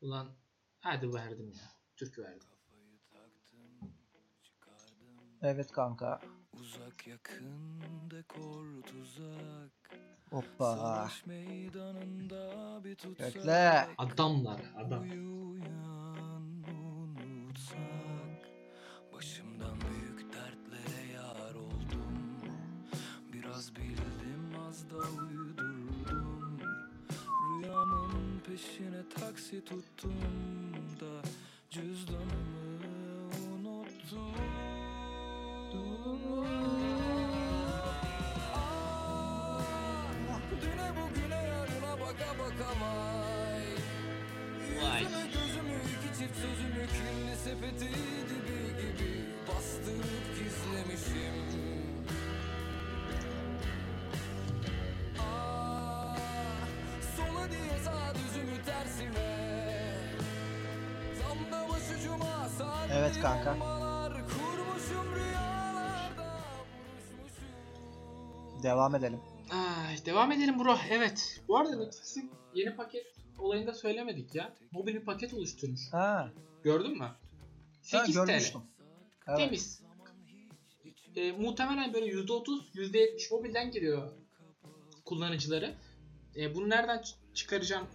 Ulan 0.00 0.28
hadi 0.80 1.14
verdim 1.14 1.52
ya. 1.56 1.70
Türk 1.96 2.18
verdim. 2.18 2.48
Evet 5.42 5.72
kanka. 5.72 6.20
Uzak 7.08 7.30
yakın 7.30 7.80
dekor 8.10 8.82
tuzak 8.82 10.00
Hoppa. 10.30 11.08
Bekle. 13.18 13.88
Adamlar 13.98 14.60
adam. 14.76 15.04
Başımdan 19.12 19.78
büyük 19.80 20.32
dertlere 20.32 21.12
yar 21.14 21.54
oldum 21.54 22.40
Biraz 23.32 23.76
bildim 23.76 24.60
az 24.68 24.90
da 24.90 24.96
uydurdum 24.96 26.60
Rüyamın 27.62 28.40
peşine 28.46 29.08
taksi 29.08 29.64
tuttum 29.64 30.14
da 31.00 31.28
Cüzdanımı 31.70 32.68
unuttum 33.54 34.34
Vay. 44.82 45.02
Yüzümü 45.02 45.22
gözümü 45.32 45.76
iki 45.94 46.18
çift 46.18 46.36
sözümü 46.36 46.86
kirli 46.86 47.36
sepeti 47.44 47.88
dibi 48.28 48.58
gibi 48.80 49.24
bastırıp 49.48 50.26
gizlemişim 50.38 51.38
Ah, 55.20 56.16
sola 57.16 57.50
diye 57.50 57.78
sağ 57.84 58.14
düzümü 58.14 58.64
tersine 58.66 59.38
Tam 61.22 61.52
da 61.52 61.68
başucuma 61.68 62.48
sarı 62.58 62.92
Evet 62.92 63.20
kanka. 63.22 63.56
Devam 68.62 68.94
edelim. 68.94 69.20
Ay, 69.50 70.04
devam 70.06 70.32
edelim 70.32 70.58
bro. 70.58 70.76
Evet. 70.90 71.40
Bu 71.48 71.58
arada 71.58 71.76
Netflix'in 71.76 72.30
yeni 72.54 72.76
paket 72.76 73.06
olayını 73.38 73.66
da 73.66 73.74
söylemedik 73.74 74.34
ya. 74.34 74.54
Mobil 74.72 74.94
bir 74.94 75.04
paket 75.04 75.34
oluşturmuş. 75.34 75.80
Ha, 75.92 76.32
Gördün 76.62 76.92
mü? 76.92 77.04
ha 77.04 77.16
8 77.82 78.14
TL. 78.14 78.26
görmüştüm. 78.26 78.60
Evet. 79.28 79.38
Temiz. 79.38 79.82
E, 81.16 81.32
muhtemelen 81.32 81.94
böyle 81.94 82.06
%30, 82.06 82.72
%70 82.74 83.30
mobilden 83.34 83.70
giriyor 83.70 84.12
kullanıcıları. 85.04 85.74
E, 86.36 86.54
bunu 86.54 86.68
nereden 86.70 87.02
çıkaracağım? 87.34 87.86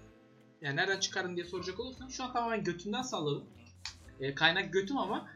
Yani 0.62 0.76
nereden 0.76 1.00
çıkarın 1.00 1.36
diye 1.36 1.46
soracak 1.46 1.80
olursan 1.80 2.08
şu 2.08 2.24
an 2.24 2.34
tamamen 2.34 2.64
götümden 2.64 3.02
salladım. 3.02 3.50
E, 4.20 4.36
kaynak 4.36 4.74
götüm 4.74 4.98
ama 4.98 5.30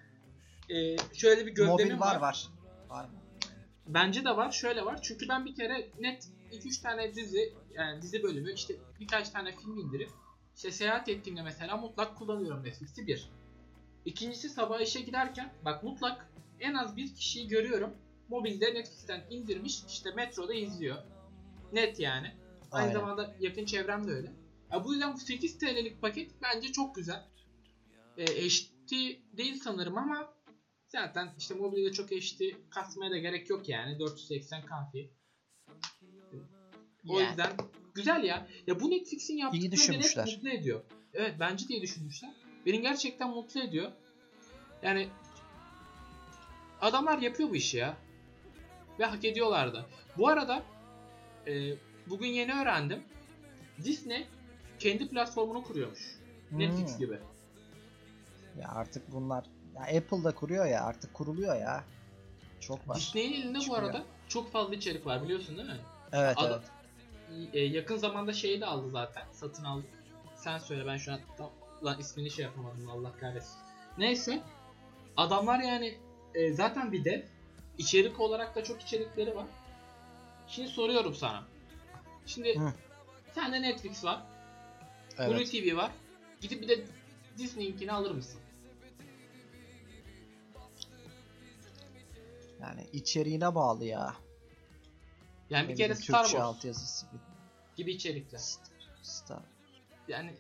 e, 0.70 0.98
şöyle 1.14 1.46
bir 1.46 1.52
gözlemim 1.52 1.94
Mobil 1.96 2.00
var 2.00 2.16
var. 2.16 2.48
Var 2.90 3.06
mı? 3.06 3.12
Bence 3.88 4.26
de 4.26 4.30
var. 4.30 4.52
Şöyle 4.52 4.86
var. 4.86 5.00
Çünkü 5.02 5.30
ben 5.30 5.46
bir 5.46 5.56
kere 5.56 5.92
net 6.00 6.28
2-3 6.52 6.82
tane 6.82 7.16
dizi 7.16 7.54
yani 7.74 8.02
dizi 8.02 8.24
bölümü 8.24 8.54
işte 8.54 8.76
birkaç 9.00 9.30
tane 9.30 9.52
film 9.52 9.78
indirip 9.78 10.10
işte 10.56 10.72
seyahat 10.72 11.10
ettiğimde 11.10 11.42
mesela 11.42 11.78
mutlak 11.78 12.18
kullanıyorum 12.18 12.64
Netflix'i 12.64 13.08
bir. 13.08 13.30
İkincisi 14.06 14.50
sabah 14.50 14.82
işe 14.82 15.02
giderken 15.02 15.54
bak 15.66 15.84
mutlak 15.84 16.32
en 16.60 16.74
az 16.74 16.96
bir 16.98 17.16
kişiyi 17.16 17.48
görüyorum. 17.48 17.94
Mobilde 18.30 18.66
Netflix'ten 18.66 19.24
indirmiş 19.30 19.84
işte 19.88 20.12
metroda 20.12 20.54
izliyor. 20.54 20.98
Net 21.74 22.00
yani. 22.00 22.36
Aynı 22.72 22.88
Aynen. 22.88 23.00
zamanda 23.00 23.36
yakın 23.40 23.66
çevrem 23.66 24.08
de 24.08 24.12
öyle. 24.12 24.32
Ya 24.72 24.84
bu 24.84 24.94
yüzden 24.94 25.14
bu 25.14 25.18
8 25.18 25.58
TL'lik 25.58 26.02
paket 26.02 26.32
bence 26.42 26.72
çok 26.72 26.96
güzel. 26.96 27.26
E, 28.18 28.26
HD 28.26 28.92
değil 29.38 29.60
sanırım 29.64 29.98
ama 29.98 30.34
zaten 30.88 31.30
işte 31.38 31.54
mobilde 31.54 31.92
çok 31.92 32.12
HD 32.12 32.42
kasmaya 32.70 33.12
da 33.12 33.18
gerek 33.18 33.50
yok 33.50 33.70
yani. 33.70 34.00
480 34.00 34.66
kafi. 34.66 35.12
O 37.10 37.20
Yani. 37.20 37.30
yüzden 37.30 37.52
güzel 37.96 38.24
ya. 38.24 38.48
Ya 38.68 38.80
bu 38.80 38.92
Netflix'in 38.92 39.38
beni 39.38 39.64
hep 39.64 39.72
düşünmüşler. 39.72 40.26
mutlu 40.26 40.50
ediyor. 40.50 40.82
Evet 41.14 41.36
bence 41.40 41.68
diye 41.68 41.82
düşünmüşler. 41.82 42.32
Beni 42.66 42.82
gerçekten 42.82 43.30
mutlu 43.30 43.60
ediyor. 43.62 43.92
Yani 44.84 45.10
adamlar 46.82 47.20
yapıyor 47.20 47.50
bu 47.50 47.56
işi 47.56 47.78
ya. 47.78 47.98
Ve 49.00 49.06
hak 49.06 49.26
ediyorlar 49.26 49.74
da. 49.74 49.86
Bu 50.18 50.28
arada 50.28 50.64
e, 51.48 51.74
bugün 52.08 52.28
yeni 52.28 52.54
öğrendim. 52.54 53.04
Disney 53.84 54.28
kendi 54.80 55.08
platformunu 55.10 55.64
kuruyormuş. 55.64 56.16
Netflix 56.52 56.92
Hmm. 56.92 56.98
gibi. 57.00 57.20
Ya 58.62 58.68
artık 58.70 59.12
bunlar 59.12 59.46
ya 59.76 59.82
Apple 59.98 60.24
da 60.24 60.36
kuruyor 60.36 60.66
ya 60.66 60.84
artık 60.84 61.14
kuruluyor 61.14 61.56
ya. 61.56 61.84
Çok 62.60 62.88
var. 62.88 62.96
Disney'in 62.96 63.34
elinde 63.34 63.58
bu 63.58 63.62
Çıkıyor. 63.62 63.84
arada 63.84 64.04
çok 64.28 64.52
fazla 64.52 64.76
içerik 64.76 65.06
var 65.06 65.24
biliyorsun 65.24 65.58
değil 65.58 65.68
mi? 65.70 65.80
Evet 66.12 66.38
Adam- 66.38 66.62
evet. 67.32 67.50
E, 67.54 67.60
yakın 67.60 67.98
zamanda 67.98 68.34
şeyi 68.34 68.62
de 68.62 68.66
aldı 68.66 68.90
zaten. 68.90 69.24
Satın 69.32 69.64
aldı. 69.64 69.86
Sen 70.36 70.58
söyle 70.58 70.86
ben 70.86 70.98
şu 70.98 71.14
an 71.14 71.20
tam 71.38 71.50
lan 71.86 72.00
ismini 72.00 72.32
şey 72.32 72.46
yapamadım 72.46 72.90
Allah 72.90 73.12
kahretsin. 73.20 73.58
Neyse. 73.98 74.42
Adamlar 75.18 75.60
yani 75.60 75.98
e, 76.36 76.54
zaten 76.54 76.92
bir 76.92 77.06
de 77.06 77.28
içerik 77.78 78.20
olarak 78.20 78.56
da 78.56 78.64
çok 78.64 78.82
içerikleri 78.82 79.36
var. 79.36 79.46
Şimdi 80.48 80.68
soruyorum 80.68 81.16
sana. 81.16 81.44
Şimdi 82.26 82.60
Hı. 82.60 82.74
sende 83.36 83.62
Netflix 83.62 84.04
var. 84.04 84.22
Blue 85.20 85.26
Evet. 85.36 85.52
TV 85.52 85.76
var. 85.76 85.92
Gidip 86.42 86.62
bir 86.62 86.68
de 86.68 86.86
Disney'inkini 87.38 87.92
alır 87.92 88.12
mısın? 88.12 88.40
Yani 92.62 92.90
içeriğine 92.94 93.56
bağlı 93.56 93.86
ya. 93.86 94.14
Yani 95.50 95.68
Ne 95.68 95.72
bir 95.72 95.78
kere 95.78 95.96
Star 95.96 96.06
Türkçe 96.06 96.32
Wars 96.32 96.46
altyazısı 96.46 97.06
gibi. 97.06 97.22
gibi 97.76 97.92
içerikler. 97.92 98.42
Star. 99.02 99.42
Yani 100.08 100.36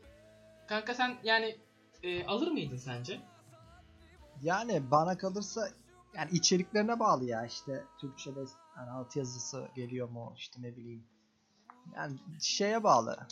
kanka 0.67 0.93
sen 0.93 1.17
yani 1.23 1.57
e, 2.03 2.25
alır 2.25 2.51
mıydın 2.51 2.77
sence? 2.77 3.21
Yani 4.41 4.91
bana 4.91 5.17
kalırsa 5.17 5.69
yani 6.15 6.31
içeriklerine 6.31 6.99
bağlı 6.99 7.25
ya 7.25 7.45
işte 7.45 7.83
Türkçe'de 8.01 8.39
yani 8.77 8.89
altyazısı 8.89 9.67
geliyor 9.75 10.09
mu 10.09 10.33
işte 10.37 10.61
ne 10.61 10.75
bileyim. 10.77 11.03
Yani 11.95 12.17
şeye 12.41 12.83
bağlı. 12.83 13.27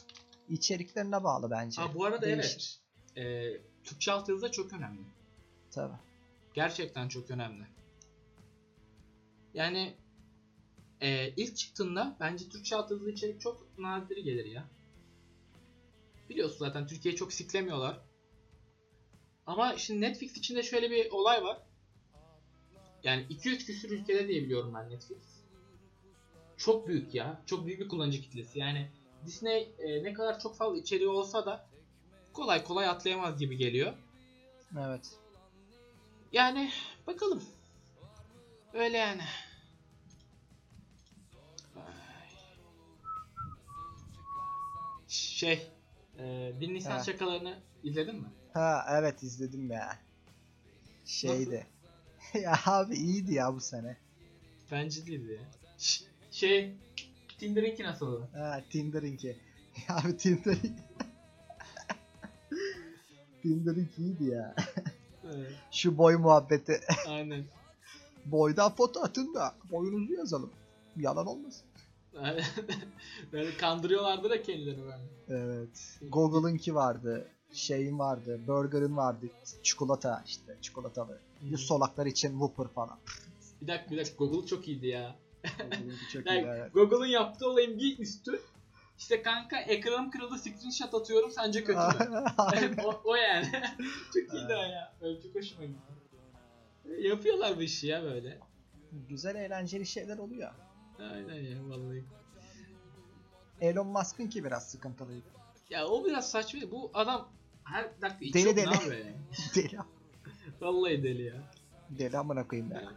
İçeriklerine 0.50 1.24
bağlı 1.24 1.52
bence. 1.52 1.82
Ha 1.82 1.94
bu 1.94 2.06
arada 2.06 2.22
Değişir. 2.22 2.80
evet. 3.16 3.58
E, 3.58 3.84
Türkçe 3.84 4.12
altyazı 4.12 4.42
da 4.42 4.52
çok 4.52 4.74
önemli. 4.74 5.02
Tabii. 5.72 5.96
Gerçekten 6.54 7.08
çok 7.08 7.32
önemli. 7.32 7.75
Yani 9.56 9.94
e, 11.02 11.30
ilk 11.38 11.58
çıktığında 11.58 12.18
bence 12.20 12.50
Türkçe 12.50 12.76
altyazılı 12.76 13.12
içerik 13.12 13.42
çok 13.42 13.80
nadir 13.80 14.18
gelir 14.18 14.46
ya. 14.46 14.66
Biliyorsun 16.30 16.58
zaten 16.58 16.88
Türkiye'yi 16.88 17.18
çok 17.18 17.34
siklemiyorlar. 17.34 18.02
Ama 19.48 19.78
şimdi 19.78 20.02
Netflix 20.02 20.38
içinde 20.38 20.64
şöyle 20.64 20.92
bir 20.92 21.12
olay 21.12 21.44
var. 21.44 21.58
Yani 23.04 23.26
200 23.30 23.66
küsür 23.66 23.92
ülkede 23.92 24.28
diye 24.28 24.44
biliyorum 24.44 24.74
ben 24.76 24.90
Netflix. 24.90 25.20
Çok 26.58 26.88
büyük 26.88 27.14
ya. 27.14 27.42
Çok 27.46 27.66
büyük 27.66 27.80
bir 27.80 27.88
kullanıcı 27.88 28.22
kitlesi. 28.22 28.60
Yani 28.60 28.90
Disney 29.26 29.70
e, 29.80 30.04
ne 30.04 30.14
kadar 30.14 30.40
çok 30.40 30.58
fazla 30.58 30.78
içeriği 30.78 31.10
olsa 31.10 31.46
da 31.46 31.68
kolay 32.34 32.64
kolay 32.64 32.88
atlayamaz 32.88 33.40
gibi 33.40 33.58
geliyor. 33.58 33.94
Evet. 34.80 35.18
Yani 36.32 36.72
bakalım. 37.08 37.44
Öyle 38.74 38.98
yani. 38.98 39.22
Şey, 45.20 45.68
e, 46.20 46.52
bir 46.60 46.74
Nisan 46.74 46.92
Ha. 46.92 47.04
şakalarını 47.04 47.60
izledin 47.84 48.16
mi? 48.16 48.28
Ha 48.54 48.86
evet 48.92 49.24
izledim 49.24 49.72
ya. 49.72 50.00
Şeydi. 51.06 51.68
ya 52.42 52.60
abi 52.66 52.96
iyiydi 52.96 53.34
ya 53.34 53.54
bu 53.56 53.60
sene. 53.62 53.98
Bence 54.72 55.06
değildi 55.06 55.32
ya. 55.34 55.40
Ş- 55.78 56.06
şey, 56.32 56.76
Tinder'inki 57.40 57.84
nasıldı? 57.84 58.28
Ha 58.34 58.62
Tinder'inki. 58.70 59.38
Abi 59.90 60.18
Tinder'inki. 60.18 60.74
Tinder'inki 63.42 64.02
iyiydi 64.02 64.24
ya. 64.26 64.56
Evet, 65.26 65.52
Şu 65.72 65.98
boy 65.98 66.16
muhabbeti. 66.16 66.82
aynen. 67.08 67.46
Boydan 68.26 68.76
foto 68.76 69.00
atın 69.04 69.34
da 69.34 69.56
boyunuzu 69.72 70.14
yazalım. 70.14 70.52
Yalan 70.98 71.28
olmasın. 71.28 71.64
Böyle 73.32 73.58
kandırıyorlardı 73.58 74.30
da 74.30 74.42
kendilerini 74.42 74.84
böyle. 74.84 75.02
Evet. 75.30 76.00
Google'ınki 76.10 76.76
vardı. 76.76 77.28
Şeyin 77.54 78.00
vardı. 78.00 78.40
Burger'ın 78.48 78.98
vardı. 78.98 79.26
Çikolata 79.64 80.24
işte. 80.26 80.58
Çikolatalı. 80.62 81.20
Bir 81.42 81.52
de 81.52 81.58
solaklar 81.58 82.06
için 82.06 82.30
Whopper 82.30 82.68
falan. 82.68 83.00
Bir 83.62 83.68
dakika 83.68 83.92
bir 83.92 83.98
dakika 83.98 84.16
Google 84.18 84.48
çok 84.48 84.68
iyiydi 84.68 84.88
ya. 84.88 85.16
Google'ınki 85.60 86.14
çok 86.14 86.26
Yani 86.32 86.48
evet. 86.48 86.74
Google'ın 86.74 87.06
yaptığı 87.06 87.50
olayın 87.50 87.80
bir 87.80 88.00
üstü. 88.00 88.42
İşte 88.98 89.22
kanka 89.22 89.60
ekranım 89.60 90.12
kırıldı 90.12 90.38
screenshot 90.38 90.94
atıyorum 90.94 91.32
sence 91.32 91.64
kötü 91.64 91.80
mü? 92.10 92.26
O, 92.86 93.02
o 93.04 93.16
yani. 93.16 93.48
çok 94.14 94.34
iyiydi 94.34 94.52
ya. 94.52 94.94
Böyle 95.02 95.22
çok 95.22 95.36
hoşuma 95.36 95.66
gitti. 95.66 95.80
Yapıyorlar 97.00 97.58
bu 97.58 97.62
işi 97.62 97.88
ya 97.88 98.04
böyle. 98.04 98.40
Güzel 99.10 99.36
eğlenceli 99.36 99.86
şeyler 99.86 100.18
oluyor. 100.18 100.52
Aynen 101.00 101.36
ya 101.44 101.58
vallahi. 101.70 102.04
Elon 103.62 103.88
Musk'ın 103.88 104.28
ki 104.28 104.44
biraz 104.44 104.70
sıkıntılıydı. 104.72 105.28
Ya 105.70 105.88
o 105.88 106.06
biraz 106.06 106.32
saçma. 106.32 106.72
Bu 106.72 106.92
adam 106.94 107.30
her 107.64 108.02
dakika 108.02 108.20
Deli 108.20 108.28
içiyor 108.30 108.56
deli. 108.56 108.66
yapıyor 108.74 108.98
ya? 109.06 109.14
Deli, 109.56 109.78
Vallahi 110.62 111.04
deli 111.04 111.22
ya. 111.24 111.52
deli 111.90 112.18
amına 112.18 112.48
koyayım 112.48 112.72
ya. 112.72 112.92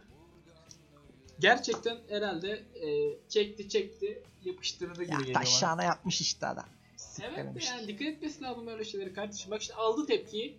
Gerçekten 1.39 1.97
herhalde 2.09 2.49
e, 2.81 3.17
çekti 3.29 3.69
çekti 3.69 4.23
yapıştırdı 4.45 5.03
gibi 5.03 5.11
Ya 5.13 5.17
geliyor 5.19 5.35
bana. 5.35 5.43
taşağına 5.43 5.83
yapmış 5.83 6.21
işte 6.21 6.47
adam. 6.47 6.65
Evet 6.65 6.97
Siktirmiş. 7.35 7.67
yani 7.69 7.87
dikkat 7.87 8.07
etmesi 8.07 8.41
lazım 8.43 8.67
böyle 8.67 8.83
şeyleri 8.83 9.13
kardeşim. 9.13 9.51
Bak 9.51 9.61
işte 9.61 9.73
aldı 9.75 10.05
tepkiyi. 10.05 10.57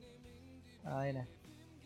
Aynen. 0.86 1.26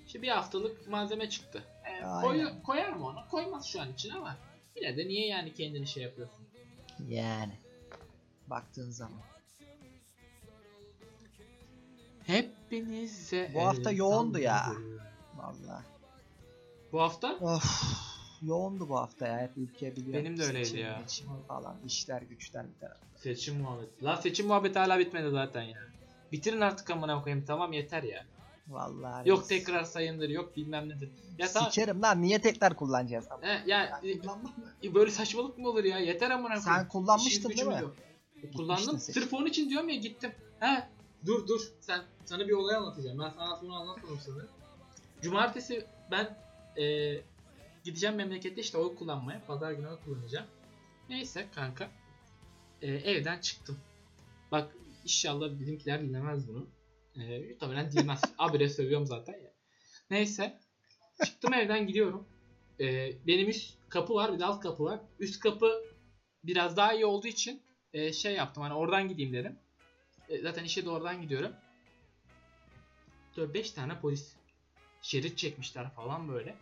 İşte 0.07 0.23
bir 0.23 0.29
haftalık 0.29 0.89
malzeme 0.89 1.31
çıktı. 1.31 1.63
E, 1.85 2.03
koy- 2.23 2.63
koyar 2.67 2.93
mı 2.93 3.07
onu? 3.07 3.19
Koymaz 3.31 3.67
şu 3.67 3.81
an 3.81 3.93
için 3.93 4.11
ama 4.11 4.37
yine 4.77 4.97
de 4.97 5.09
niye 5.09 5.27
yani 5.27 5.55
kendini 5.55 5.87
şey 5.87 6.03
yapıyorsun? 6.03 6.45
Yani. 7.09 7.53
Baktığın 8.47 8.91
zaman. 8.91 9.21
Hepinize 12.27 13.51
Bu 13.55 13.61
hafta 13.67 13.91
yoğundu 13.93 14.39
ya. 14.39 14.73
Vallahi. 15.37 15.85
Bu 16.93 17.01
hafta? 17.01 17.35
Of. 17.41 17.65
Yoğundu 18.43 18.89
bu 18.89 18.99
hafta 18.99 19.27
ya. 19.27 19.39
Hep 19.41 19.51
ülke 19.57 19.97
biliyor. 19.97 20.15
Benim 20.25 20.39
de 20.39 20.43
öyleydi 20.43 20.67
Seçim, 20.67 20.85
ya. 20.87 21.01
geçim 21.01 21.27
falan. 21.49 21.77
işler 21.87 22.23
güçler 22.23 22.67
bir 22.75 22.81
taraf. 22.81 22.97
Seçim 23.17 23.57
muhabbeti. 23.61 24.05
La 24.05 24.17
seçim 24.17 24.47
muhabbeti 24.47 24.79
hala 24.79 24.99
bitmedi 24.99 25.31
zaten 25.31 25.63
ya. 25.63 25.79
Bitirin 26.33 26.61
artık 26.61 26.91
amına 26.91 27.23
koyayım 27.23 27.45
tamam 27.47 27.73
yeter 27.73 28.03
ya. 28.03 28.27
Vallahi. 28.69 29.29
Yok 29.29 29.49
tekrar 29.49 29.85
sayımdır 29.85 30.29
yok 30.29 30.57
bilmem 30.57 30.89
nedir. 30.89 31.11
Ya 31.39 31.49
tamam. 31.53 31.71
Sikerim 31.73 32.03
lan 32.03 32.23
niye 32.23 32.41
tekrar 32.41 32.77
kullanacağız? 32.77 33.29
He, 33.41 33.63
ya 33.67 34.01
mı? 34.25 34.53
e, 34.85 34.95
böyle 34.95 35.11
saçmalık 35.11 35.59
mı 35.59 35.69
olur 35.69 35.85
ya? 35.85 35.99
Yeter 35.99 36.31
amına 36.31 36.49
koyayım. 36.49 36.65
Sen 36.65 36.89
kullanmıştın 36.89 37.49
değil 37.49 37.67
mi? 37.67 37.79
yok. 37.83 37.95
E, 38.43 38.51
Kullandım. 38.51 38.99
Sırf 38.99 39.35
onun 39.35 39.47
için 39.47 39.71
diyorum 39.71 39.89
ya 39.89 39.97
gittim. 39.97 40.33
He 40.61 40.89
dur 41.27 41.47
dur. 41.47 41.61
Sen 41.81 42.03
sana 42.25 42.49
bir 42.49 42.53
olay 42.53 42.77
anlatacağım. 42.77 43.19
Ben 43.19 43.31
sana 43.31 43.57
sonra 43.57 43.73
anlatmadım 43.75 44.19
sana. 44.27 44.43
Cumartesi 45.23 45.87
ben 46.11 46.39
e, 46.83 47.15
gideceğim 47.85 48.17
memlekette 48.17 48.61
işte 48.61 48.79
oy 48.79 48.95
kullanmaya. 48.97 49.47
Pazar 49.47 49.73
günü 49.73 49.89
oy 49.89 49.99
kullanacağım. 50.05 50.47
Neyse 51.09 51.47
kanka. 51.55 51.91
E, 52.83 52.87
evden 52.93 53.41
çıktım. 53.41 53.79
Bak 54.53 54.77
inşallah 55.05 55.61
bizimkiler 55.61 56.03
dinlemez 56.03 56.49
bunu. 56.49 56.67
E, 57.17 57.39
muhtemelen 57.39 57.93
dinlemez. 57.93 58.23
Abire 58.39 58.69
sövüyorum 58.69 59.07
zaten 59.07 59.33
ya. 59.33 59.53
Neyse. 60.11 60.59
Çıktım 61.25 61.55
evden 61.55 61.87
gidiyorum. 61.87 62.29
E, 62.81 63.13
benim 63.27 63.49
üst 63.49 63.75
kapı 63.89 64.15
var 64.15 64.35
bir 64.35 64.39
de 64.39 64.45
alt 64.45 64.61
kapı 64.61 64.85
var. 64.85 65.01
Üst 65.19 65.41
kapı 65.41 65.85
biraz 66.45 66.77
daha 66.77 66.93
iyi 66.93 67.07
olduğu 67.07 67.27
için 67.27 67.63
e, 67.93 68.13
şey 68.13 68.35
yaptım 68.35 68.63
hani 68.63 68.75
oradan 68.75 69.09
gideyim 69.09 69.33
dedim. 69.33 69.59
E, 70.29 70.39
zaten 70.39 70.65
işe 70.65 70.85
de 70.85 70.91
oradan 70.91 71.23
gidiyorum. 71.23 71.53
4-5 73.37 73.75
tane 73.75 74.01
polis 74.01 74.35
şerit 75.03 75.39
çekmişler 75.39 75.91
falan 75.91 76.29
böyle. 76.29 76.57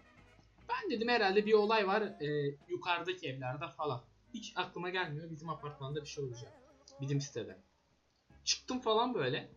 Ben 0.69 0.91
dedim 0.91 1.09
herhalde 1.09 1.47
bir 1.47 1.53
olay 1.53 1.87
var 1.87 2.03
e, 2.03 2.57
yukarıdaki 2.69 3.29
evlerde 3.29 3.69
falan. 3.69 4.03
Hiç 4.35 4.53
aklıma 4.57 4.91
gelmiyor 4.91 5.31
bizim 5.31 5.49
apartmanda 5.49 6.01
bir 6.03 6.07
şey 6.07 6.25
olacak. 6.25 6.53
Bizim 7.01 7.21
sitede. 7.21 7.59
Çıktım 8.45 8.81
falan 8.81 9.15
böyle. 9.15 9.49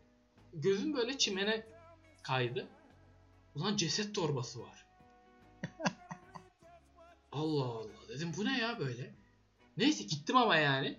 Gözüm 0.56 0.96
böyle 0.96 1.18
çimene 1.18 1.64
kaydı. 2.24 2.68
Ulan 3.56 3.78
ceset 3.78 4.16
torbası 4.16 4.62
var. 4.62 4.86
Allah 7.32 7.64
Allah 7.64 8.08
dedim 8.10 8.32
bu 8.38 8.46
ne 8.46 8.60
ya 8.60 8.80
böyle. 8.80 9.14
Neyse 9.78 10.04
gittim 10.04 10.38
ama 10.38 10.56
yani. 10.56 10.98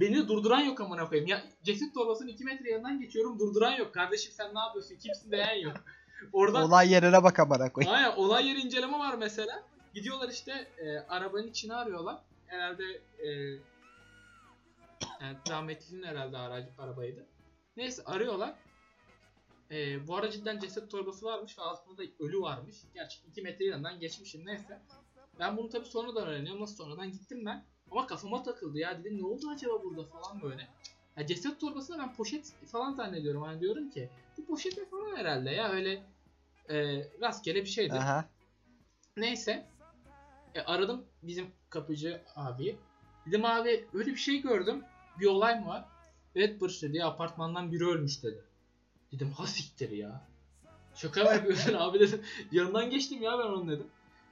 Beni 0.00 0.16
de 0.16 0.28
durduran 0.28 0.60
yok 0.60 0.80
amına 0.80 1.08
koyayım. 1.08 1.28
Ya 1.28 1.44
ceset 1.62 1.94
torbasının 1.94 2.28
2 2.28 2.44
metre 2.44 2.70
yanından 2.70 3.00
geçiyorum 3.00 3.38
durduran 3.38 3.72
yok. 3.72 3.94
Kardeşim 3.94 4.32
sen 4.32 4.54
ne 4.54 4.58
yapıyorsun? 4.58 4.96
Kimsin 4.96 5.30
diyen 5.30 5.54
yok. 5.54 5.76
Oradan 6.32 6.62
Olay 6.62 6.92
yerine 6.92 7.22
bak 7.22 7.38
amına 7.38 7.72
koyayım. 7.72 7.94
Aynen 7.94 8.16
olay 8.16 8.48
yeri 8.48 8.60
inceleme 8.60 8.98
var 8.98 9.14
mesela. 9.14 9.62
Gidiyorlar 9.94 10.28
işte 10.28 10.52
e, 10.78 10.98
arabanın 10.98 11.48
içine 11.48 11.74
arıyorlar. 11.74 12.16
Herhalde 12.46 12.84
e, 13.18 13.28
yani 15.20 15.36
rahmetlinin 15.50 16.02
herhalde 16.02 16.38
aracı, 16.38 16.68
arabaydı. 16.78 17.26
Neyse 17.76 18.02
arıyorlar. 18.04 18.54
E, 19.70 20.06
bu 20.08 20.16
aracından 20.16 20.58
ceset 20.58 20.90
torbası 20.90 21.26
varmış 21.26 21.58
ve 21.58 21.62
altında 21.62 21.98
da 21.98 22.02
ölü 22.18 22.40
varmış. 22.40 22.76
Gerçi 22.94 23.18
2 23.30 23.42
metre 23.42 23.64
yanından 23.64 24.00
geçmişim 24.00 24.46
neyse. 24.46 24.80
Ben 25.38 25.56
bunu 25.56 25.68
tabii 25.68 25.86
sonradan 25.86 26.26
öğreniyorum. 26.26 26.62
Nasıl 26.62 26.76
sonradan 26.76 27.12
gittim 27.12 27.46
ben. 27.46 27.64
Ama 27.90 28.06
kafama 28.06 28.42
takıldı 28.42 28.78
ya 28.78 28.98
dedim 29.00 29.18
ne 29.18 29.26
oldu 29.26 29.50
acaba 29.50 29.82
burada 29.82 30.04
falan 30.04 30.42
böyle. 30.42 30.68
Ya 31.16 31.26
ceset 31.26 31.60
torbasını 31.60 31.98
ben 31.98 32.14
poşet 32.14 32.52
falan 32.66 32.92
zannediyorum. 32.92 33.42
Hani 33.42 33.60
diyorum 33.60 33.90
ki 33.90 34.10
bu 34.38 34.46
poşet 34.46 34.90
falan 34.90 35.16
herhalde 35.16 35.50
ya 35.50 35.70
öyle 35.70 36.02
e, 36.68 37.04
rastgele 37.20 37.60
bir 37.60 37.68
şeydi. 37.68 37.94
Aha. 37.94 38.24
Neyse. 39.16 39.66
E, 40.54 40.60
aradım 40.60 41.04
bizim 41.22 41.46
kapıcı 41.70 42.22
abi. 42.36 42.76
Dedim 43.26 43.44
abi 43.44 43.86
öyle 43.94 44.10
bir 44.10 44.16
şey 44.16 44.42
gördüm. 44.42 44.84
Bir 45.20 45.26
olay 45.26 45.60
mı 45.60 45.66
var? 45.66 45.84
Evet 46.34 46.60
Barış 46.60 46.82
dedi 46.82 47.04
apartmandan 47.04 47.72
biri 47.72 47.84
ölmüş 47.84 48.22
dedi. 48.22 48.44
Dedim 49.16 49.32
ha 49.32 49.46
siktir 49.46 49.90
ya. 49.90 50.26
Şaka 50.94 51.24
mı 51.24 51.30
yapıyorsun 51.30 51.74
abi 51.78 52.00
dedim. 52.00 52.22
Yanından 52.52 52.90
geçtim 52.90 53.22
ya 53.22 53.38
ben 53.38 53.44
onun 53.44 53.68
dedim. 53.68 53.86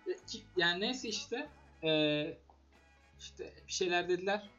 E, 0.09 0.11
yani 0.57 0.81
neyse 0.81 1.09
işte. 1.09 1.49
E, 1.85 1.91
işte 3.19 3.53
bir 3.67 3.73
şeyler 3.73 4.09
dediler. 4.09 4.51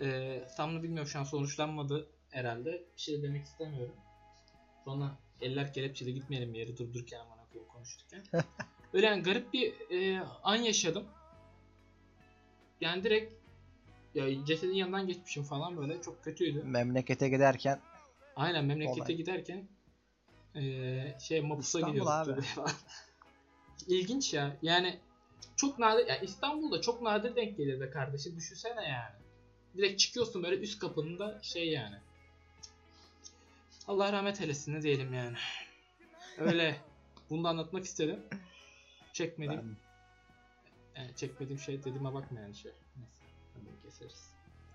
E, 0.00 0.40
tam 0.56 0.76
da 0.76 0.82
bilmiyorum 0.82 1.08
şu 1.08 1.18
an 1.18 1.24
sonuçlanmadı 1.24 2.08
herhalde. 2.30 2.70
Bir 2.96 3.00
şey 3.00 3.22
demek 3.22 3.44
istemiyorum. 3.44 3.94
Sonra 4.84 5.18
eller 5.40 5.72
kelepçeli 5.72 6.14
gitmeyelim 6.14 6.54
bir 6.54 6.58
yere 6.58 6.76
durdururken 6.76 7.20
aman 7.20 7.38
koyayım 7.52 7.72
konuşurken. 7.72 8.22
Böyle 8.92 9.06
yani 9.06 9.22
garip 9.22 9.52
bir 9.52 9.90
e, 9.90 10.20
an 10.42 10.56
yaşadım. 10.56 11.04
Yani 12.80 13.04
direkt 13.04 13.32
ya 14.14 14.44
cesedin 14.44 14.74
yanından 14.74 15.06
geçmişim 15.06 15.42
falan 15.42 15.76
böyle 15.76 16.02
çok 16.02 16.24
kötüydü. 16.24 16.62
Memlekete 16.62 17.28
giderken 17.28 17.80
Aynen 18.40 18.64
memlekete 18.64 19.02
Olay. 19.02 19.16
giderken 19.16 19.68
e, 20.54 20.62
şey 21.20 21.40
Mapus'a 21.40 21.80
gidiyorduk. 21.80 22.44
İlginç 23.88 24.34
ya. 24.34 24.56
Yani 24.62 24.98
çok 25.56 25.78
nadir 25.78 26.06
ya 26.06 26.18
İstanbul'da 26.18 26.80
çok 26.80 27.02
nadir 27.02 27.36
denk 27.36 27.56
gelir 27.56 27.80
de 27.80 27.90
kardeşim 27.90 28.36
düşünsene 28.36 28.88
yani. 28.88 29.14
Direkt 29.76 30.00
çıkıyorsun 30.00 30.42
böyle 30.42 30.56
üst 30.56 30.78
kapında 30.78 31.42
şey 31.42 31.68
yani. 31.68 31.96
Allah 33.88 34.12
rahmet 34.12 34.40
eylesin 34.40 34.74
ne 34.74 34.82
diyelim 34.82 35.14
yani. 35.14 35.36
Öyle. 36.38 36.76
Bunu 37.30 37.44
da 37.44 37.48
anlatmak 37.48 37.84
istedim. 37.84 38.20
Çekmediğim 39.12 39.78
ben 40.96 41.00
yani 41.00 41.16
çekmediğim 41.16 41.60
şey 41.60 41.78
dediğime 41.78 42.14
bakma 42.14 42.40
yani 42.40 42.54
şey. 42.54 42.72
Neyse. 42.96 43.22
Hadi 43.54 43.82
keseriz. 43.82 44.30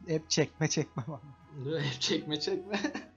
hep 0.07 0.29
çekme 0.29 0.67
çekme 0.67 1.03
ama. 1.07 1.21
Dur, 1.65 1.81
çekme 1.99 2.39
çekme. 2.39 2.81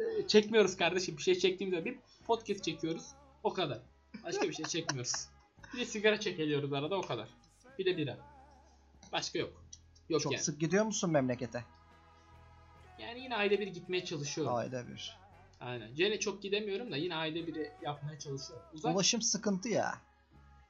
Ee, 0.00 0.26
Çekmiyoruz 0.26 0.76
kardeşim. 0.76 1.16
Bir 1.16 1.22
şey 1.22 1.38
çektiğimizde 1.38 1.84
bir 1.84 1.98
podcast 2.26 2.64
çekiyoruz. 2.64 3.06
O 3.42 3.52
kadar. 3.52 3.78
Başka 4.24 4.42
bir 4.48 4.52
şey 4.52 4.64
çekmiyoruz. 4.64 5.28
Bir 5.74 5.78
de 5.80 5.84
sigara 5.84 6.20
çekeliyoruz 6.20 6.72
arada 6.72 6.96
o 6.96 7.02
kadar. 7.02 7.28
Bir 7.78 7.84
de 7.86 7.96
bira. 7.96 8.18
Başka 9.12 9.38
yok. 9.38 9.52
Yok 10.08 10.20
Çok 10.20 10.32
yani. 10.32 10.42
sık 10.42 10.60
gidiyor 10.60 10.84
musun 10.84 11.10
memlekete? 11.10 11.64
Yani 12.98 13.20
yine 13.20 13.36
ayda 13.36 13.60
bir 13.60 13.66
gitmeye 13.66 14.04
çalışıyorum. 14.04 14.54
Ayda 14.54 14.88
bir. 14.88 15.18
Aynen. 15.60 15.94
Gene 15.94 16.20
çok 16.20 16.42
gidemiyorum 16.42 16.92
da 16.92 16.96
yine 16.96 17.14
ayda 17.16 17.46
bir 17.46 17.56
yapmaya 17.82 18.18
çalışıyorum. 18.18 18.66
Uzak. 18.72 18.94
Ulaşım 18.94 19.22
sıkıntı 19.22 19.68
ya. 19.68 19.94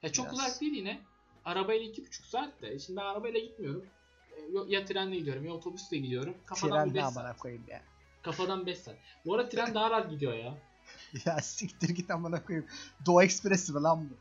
Ya 0.02 0.12
çok 0.12 0.26
biraz. 0.26 0.38
uzak 0.38 0.60
değil 0.60 0.72
yine. 0.72 1.00
Arabayla 1.44 1.84
iki 1.86 2.06
buçuk 2.06 2.26
saat 2.26 2.62
de. 2.62 2.78
Şimdi 2.78 3.00
ben 3.00 3.04
arabayla 3.04 3.40
gitmiyorum. 3.40 3.86
Yo- 4.52 4.66
Ya 4.68 4.84
trenle 4.84 5.16
gidiyorum 5.16 5.44
ya 5.46 5.52
otobüsle 5.52 5.96
gidiyorum. 5.98 6.34
Kafadan 6.46 6.76
Tren 6.84 6.88
ne 6.90 6.94
5 6.94 7.02
saat. 7.02 7.16
amına 7.16 7.36
koyayım 7.36 7.64
ya. 7.68 7.82
Kafadan 8.24 8.66
5 8.66 8.78
saat. 8.78 8.96
Bu 9.26 9.34
arada 9.34 9.48
tren 9.48 9.74
daha 9.74 9.90
rahat 9.90 10.10
gidiyor 10.10 10.34
ya. 10.34 10.54
Ya 11.26 11.40
siktir 11.40 11.88
git 11.88 12.10
amına 12.10 12.44
koyayım. 12.44 12.68
Doğu 13.06 13.22
Ekspresi 13.22 13.72
mi 13.72 13.82
lan 13.82 14.10
bu? 14.10 14.14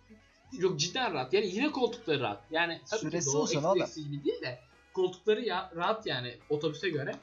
Yok 0.61 0.79
cidden 0.79 1.13
rahat. 1.13 1.33
Yani 1.33 1.45
yine 1.45 1.71
koltukları 1.71 2.19
rahat. 2.19 2.43
Yani 2.51 2.81
tabii 2.89 2.99
ki 3.01 3.05
Süresi 3.05 3.33
Doğu 3.33 3.41
uzun 3.41 3.63
oğlum. 3.63 3.81
Ekspresi 3.81 4.09
gibi 4.09 4.23
değil 4.23 4.41
de 4.41 4.59
koltukları 4.93 5.41
ya, 5.41 5.71
rahat 5.75 6.05
yani 6.05 6.39
otobüse 6.49 6.89
göre. 6.89 7.15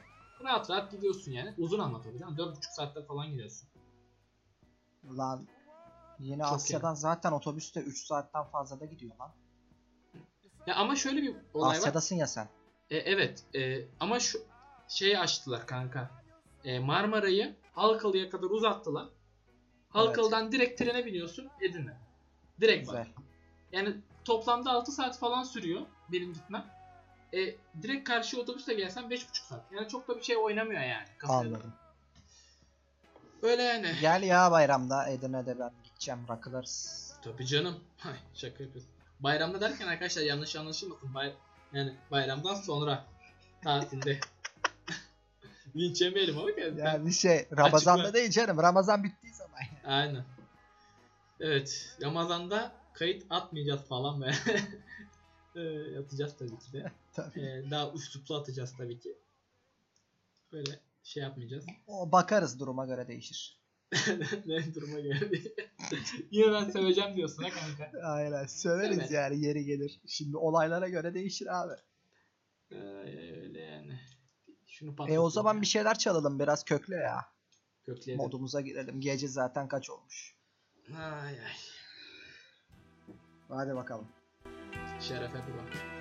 Rahat 0.43 0.69
rahat 0.69 0.91
gidiyorsun 0.91 1.31
yani. 1.31 1.53
Uzun 1.57 1.79
ama 1.79 2.01
tabii 2.01 2.19
canım. 2.19 2.35
4,5 2.35 2.55
saatte 2.75 3.05
falan 3.05 3.29
gidiyorsun. 3.29 3.67
Lan 5.17 5.47
yine 6.19 6.43
Çok 6.43 6.53
Asya'dan 6.53 6.93
zaten 6.93 7.31
otobüste 7.31 7.79
3 7.79 8.05
saatten 8.05 8.43
fazla 8.43 8.79
da 8.79 8.85
gidiyor 8.85 9.15
lan. 9.19 9.31
Ya 10.67 10.75
ama 10.75 10.95
şöyle 10.95 11.21
bir 11.21 11.35
olay 11.53 11.69
var. 11.69 11.75
Asya'dasın 11.75 12.15
ya 12.15 12.27
sen. 12.27 12.47
E, 12.89 12.97
evet. 12.97 13.43
e, 13.55 13.85
ama 13.99 14.19
şu 14.19 14.39
şeyi 14.87 15.19
açtılar 15.19 15.67
kanka. 15.67 16.20
E, 16.65 16.79
Marmara'yı 16.79 17.55
Halkalı'ya 17.73 18.29
kadar 18.29 18.47
uzattılar. 18.47 19.07
Halkalı'dan 19.89 20.51
direkt 20.51 20.79
trene 20.79 21.05
biniyorsun 21.05 21.49
Edirne. 21.61 21.97
Direkt 22.61 22.87
bak. 22.87 22.97
Güzel. 22.97 23.13
Yani 23.71 23.95
toplamda 24.25 24.71
6 24.71 24.91
saat 24.91 25.19
falan 25.19 25.43
sürüyor 25.43 25.81
benim 26.11 26.33
gitmem. 26.33 26.65
E, 27.33 27.55
direkt 27.81 28.07
karşı 28.09 28.41
otobüsle 28.41 28.73
gelsen 28.73 29.03
5,5 29.03 29.47
saat. 29.47 29.71
Yani 29.71 29.87
çok 29.87 30.07
da 30.07 30.17
bir 30.17 30.23
şey 30.23 30.37
oynamıyor 30.37 30.81
yani. 30.81 31.07
kafaya. 31.17 31.39
Anladım. 31.39 31.73
Öyle 33.41 33.63
yani. 33.63 33.95
Gel 34.01 34.23
ya 34.23 34.51
bayramda 34.51 35.09
Edirne'de 35.09 35.59
ben 35.59 35.71
gideceğim 35.83 36.19
rakılarız. 36.29 37.11
Tabii 37.21 37.45
canım. 37.45 37.79
Hay, 37.97 38.15
şaka 38.33 38.63
yapıyorsun. 38.63 38.91
Bayramda 39.19 39.61
derken 39.61 39.87
arkadaşlar 39.87 40.21
yanlış 40.21 40.55
anlaşılmasın. 40.55 41.13
Bay 41.13 41.33
yani 41.73 41.93
bayramdan 42.11 42.55
sonra 42.55 43.05
tatilde. 43.63 44.19
Linç 45.75 46.01
yemeyelim 46.01 46.37
ama 46.37 46.55
kendisi. 46.55 46.81
Yani 46.85 47.13
şey 47.13 47.47
Ramazan'da 47.57 48.01
Açıkla. 48.01 48.13
değil 48.13 48.31
canım. 48.31 48.57
Ramazan 48.57 49.03
bittiği 49.03 49.33
zaman. 49.33 49.59
Aynen. 49.85 50.25
Evet. 51.39 51.97
Ramazan'da 52.01 52.71
kayıt 52.93 53.25
atmayacağız 53.29 53.81
falan 53.81 54.21
be. 54.21 54.31
Ee, 55.55 55.97
atacağız 55.97 56.35
tabii 56.39 56.59
ki 56.59 56.73
de. 56.73 56.91
Tabii. 57.13 57.39
Ee, 57.39 57.71
daha 57.71 57.91
üsluplu 57.93 58.35
atacağız 58.35 58.73
tabii 58.77 58.99
ki. 58.99 59.17
Böyle 60.51 60.79
şey 61.03 61.23
yapmayacağız. 61.23 61.65
O 61.87 62.11
bakarız 62.11 62.59
duruma 62.59 62.85
göre 62.85 63.07
değişir. 63.07 63.57
ne 64.45 64.73
duruma 64.75 64.99
geldi. 64.99 65.53
Yine 66.31 66.53
ben 66.53 66.69
seveceğim 66.69 67.15
diyorsun 67.15 67.43
ha 67.43 67.49
kanka. 67.49 68.07
Aynen 68.07 68.45
söyleriz 68.45 68.97
Evet. 68.99 69.11
yani 69.11 69.45
yeri 69.45 69.65
gelir. 69.65 69.99
Şimdi 70.07 70.37
olaylara 70.37 70.89
göre 70.89 71.13
değişir 71.13 71.61
abi. 71.61 71.73
Ee, 72.71 72.75
yani. 72.77 73.20
Şunu 74.81 75.09
E 75.09 75.19
o 75.19 75.29
zaman 75.29 75.55
ya. 75.55 75.61
bir 75.61 75.65
şeyler 75.67 75.97
çalalım 75.97 76.39
biraz 76.39 76.63
kökle 76.63 76.95
ya. 76.95 77.25
Kökleyelim. 77.85 78.23
Modumuza 78.25 78.61
girelim. 78.61 79.01
Gece 79.01 79.27
zaten 79.27 79.67
kaç 79.67 79.89
olmuş. 79.89 80.35
Ay 80.97 81.29
ay. 81.29 81.53
Hadi 83.49 83.75
bakalım. 83.75 84.07
Şerefe 84.99 85.33
bro. 85.37 86.00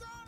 Hold 0.00 0.10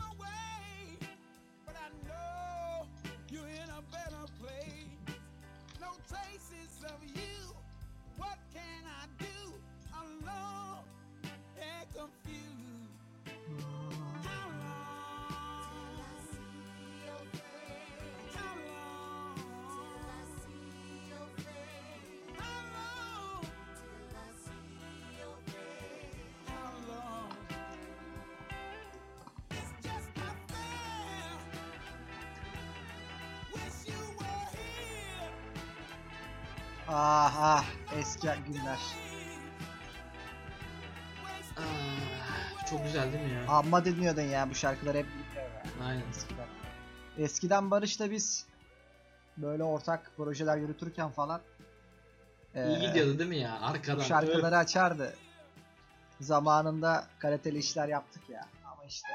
Ah 36.93 37.33
ah 37.39 37.65
eski 37.99 38.27
günler. 38.47 38.79
Ah, 41.57 42.65
çok 42.69 42.83
güzel 42.83 43.13
değil 43.13 43.25
mi 43.25 43.31
ya? 43.33 43.45
Amma 43.47 43.85
dinliyordun 43.85 44.21
ya 44.21 44.49
bu 44.49 44.55
şarkıları 44.55 44.97
hep 44.97 45.05
dinliyorum 45.05 45.83
Aynen. 45.83 46.09
eskiden. 46.09 46.47
Eskiden 47.17 47.71
Barış'la 47.71 48.11
biz 48.11 48.45
böyle 49.37 49.63
ortak 49.63 50.11
projeler 50.17 50.57
yürütürken 50.57 51.09
falan 51.09 51.41
İyi 52.55 52.79
eee, 52.79 52.87
gidiyordu 52.87 53.19
değil 53.19 53.29
mi 53.29 53.37
ya? 53.37 53.59
Arkadan. 53.61 54.03
şarkıları 54.03 54.57
açardı. 54.57 55.15
Zamanında 56.19 57.07
kaliteli 57.19 57.57
işler 57.57 57.87
yaptık 57.87 58.29
ya. 58.29 58.47
Ama 58.73 58.85
işte 58.85 59.07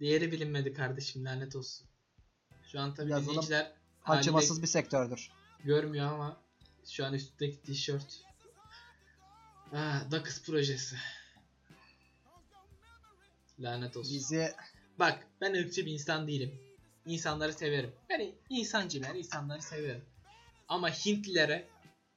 Değeri 0.00 0.32
bilinmedi 0.32 0.72
kardeşim 0.74 1.24
lanet 1.24 1.56
olsun. 1.56 1.86
Şu 2.72 2.80
an 2.80 2.94
tabii 2.94 3.10
Yazılım 3.10 3.28
dinleyiciler 3.28 3.72
acımasız 4.06 4.62
bir 4.62 4.66
sektördür. 4.66 5.30
görmüyor 5.64 6.12
ama 6.12 6.36
şu 6.90 7.06
an 7.06 7.14
üstteki 7.14 7.62
tişört. 7.62 8.20
Ah, 9.72 10.10
Dakız 10.10 10.42
projesi. 10.42 10.96
Lanet 13.60 13.96
olsun. 13.96 14.14
Bizi 14.14 14.52
Bak 14.98 15.26
ben 15.40 15.54
ırkçı 15.54 15.86
bir 15.86 15.92
insan 15.92 16.26
değilim. 16.28 16.60
İnsanları 17.06 17.52
severim. 17.52 17.92
Yani 18.10 18.34
insancıyım 18.48 19.06
yani 19.06 19.18
insanları 19.18 19.62
severim. 19.62 20.04
Ama 20.68 20.90
Hintlilere 20.90 21.68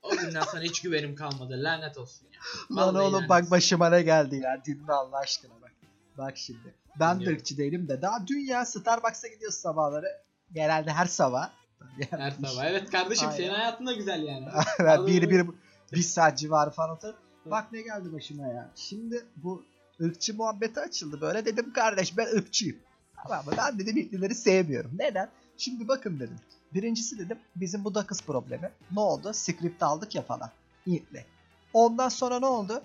o 0.02 0.10
günden 0.18 0.42
sonra 0.42 0.62
hiç 0.62 0.82
güvenim 0.82 1.16
kalmadı. 1.16 1.64
Lanet 1.64 1.98
olsun 1.98 2.28
ya. 2.34 2.40
Lan 2.78 2.88
Vallahi 2.88 3.04
oğlum 3.04 3.14
lanet 3.14 3.30
bak 3.30 3.52
başıma 3.52 3.90
ne 3.90 4.02
geldi 4.02 4.36
ya. 4.36 4.66
Dinle 4.66 4.92
Allah 4.94 5.18
aşkına 5.18 5.62
bak. 5.62 5.72
Bak 6.18 6.38
şimdi. 6.38 6.76
Ben 7.00 7.16
de 7.16 7.20
Dinliyorum. 7.20 7.38
ırkçı 7.40 7.58
değilim 7.58 7.88
de 7.88 8.02
daha 8.02 8.28
dünya 8.28 8.66
Starbucks'a 8.66 9.28
gidiyoruz 9.28 9.58
sabahları. 9.58 10.08
Genelde 10.54 10.94
her 10.94 11.06
sabah. 11.06 11.52
Her 12.10 12.32
sabah. 12.32 12.66
Evet 12.66 12.90
kardeşim 12.90 13.28
Aynen. 13.28 13.38
senin 13.38 13.54
hayatın 13.54 13.88
da 13.88 13.94
güzel 13.94 14.24
yani. 14.24 14.48
bir, 15.08 15.30
bir, 15.30 15.46
bir 15.94 16.02
saat 16.02 16.38
civarı 16.38 16.72
falan 16.72 16.90
oturup. 16.90 17.18
Bak 17.46 17.72
ne 17.72 17.82
geldi 17.82 18.14
başıma 18.14 18.48
ya. 18.48 18.70
Şimdi 18.76 19.26
bu 19.36 19.64
ırkçı 20.02 20.36
muhabbeti 20.36 20.80
açıldı. 20.80 21.22
Böyle 21.22 21.46
dedim 21.46 21.74
kardeş 21.74 22.18
ben 22.18 22.26
ırkçıyım. 22.26 22.78
Tamam 23.24 23.46
mı? 23.46 23.52
Ben 23.58 23.80
dedim 23.80 23.98
Hintlileri 23.98 24.36
sevmiyorum. 24.36 24.92
Neden? 25.00 25.30
Şimdi 25.58 25.88
bakın 25.88 26.20
dedim. 26.20 26.38
Birincisi 26.74 27.20
dedim 27.20 27.38
bizim 27.56 27.84
bu 27.84 27.96
Dakız 27.96 28.22
problemi. 28.22 28.72
Ne 28.92 29.00
oldu? 29.00 29.32
Script 29.34 29.84
aldık 29.84 30.16
ya 30.16 30.22
falan. 30.22 30.50
Hintli. 30.88 31.26
Ondan 31.74 32.10
sonra 32.10 32.40
ne 32.40 32.46
oldu? 32.46 32.84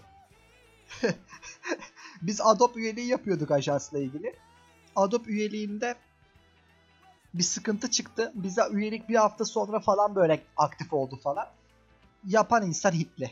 Biz 2.23 2.41
Adobe 2.41 2.81
üyeliği 2.81 3.07
yapıyorduk 3.07 3.51
ajansla 3.51 3.99
ilgili. 3.99 4.35
Adobe 4.97 5.31
üyeliğinde 5.31 5.95
bir 7.39 7.43
sıkıntı 7.43 7.91
çıktı. 7.91 8.33
Bize 8.35 8.63
üyelik 8.71 9.09
bir 9.09 9.15
hafta 9.15 9.45
sonra 9.45 9.81
falan 9.81 10.15
böyle 10.15 10.43
aktif 10.57 10.93
oldu 10.93 11.17
falan. 11.23 11.49
Yapan 12.27 12.67
insan 12.67 12.93
Hitli. 12.93 13.31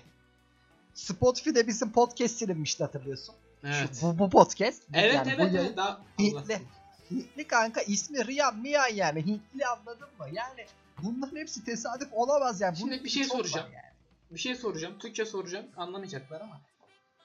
Spotify'de 0.94 1.66
bizim 1.66 1.92
podcast 1.92 2.36
silinmişti 2.36 2.84
hatırlıyorsun. 2.84 3.34
Evet. 3.64 3.96
Şu, 4.00 4.06
bu, 4.06 4.18
bu 4.18 4.30
podcast. 4.30 4.82
Evet 4.92 5.14
yani 5.14 5.26
bu 5.38 5.42
evet 5.42 5.54
yayın- 5.54 5.66
evet. 5.66 5.76
Daha... 5.76 6.00
Hintli. 6.18 6.62
Hintli 7.10 7.46
kanka 7.46 7.80
ismi 7.82 8.26
Riyan 8.26 8.58
Miyan 8.58 8.88
yani. 8.94 9.26
Hintli 9.26 9.66
anladın 9.66 10.08
mı? 10.18 10.26
Yani 10.32 10.66
bunların 11.02 11.36
hepsi 11.36 11.64
tesadüf 11.64 12.08
olamaz 12.12 12.60
yani. 12.60 12.76
Şimdi 12.76 12.92
Bunun 12.92 13.04
bir 13.04 13.08
şey 13.10 13.24
soracağım. 13.24 13.68
yani. 13.72 13.84
Bir 14.30 14.38
şey 14.38 14.54
soracağım. 14.54 14.98
Türkçe 14.98 15.24
soracağım. 15.24 15.66
Anlamayacaklar 15.76 16.40
ama. 16.40 16.60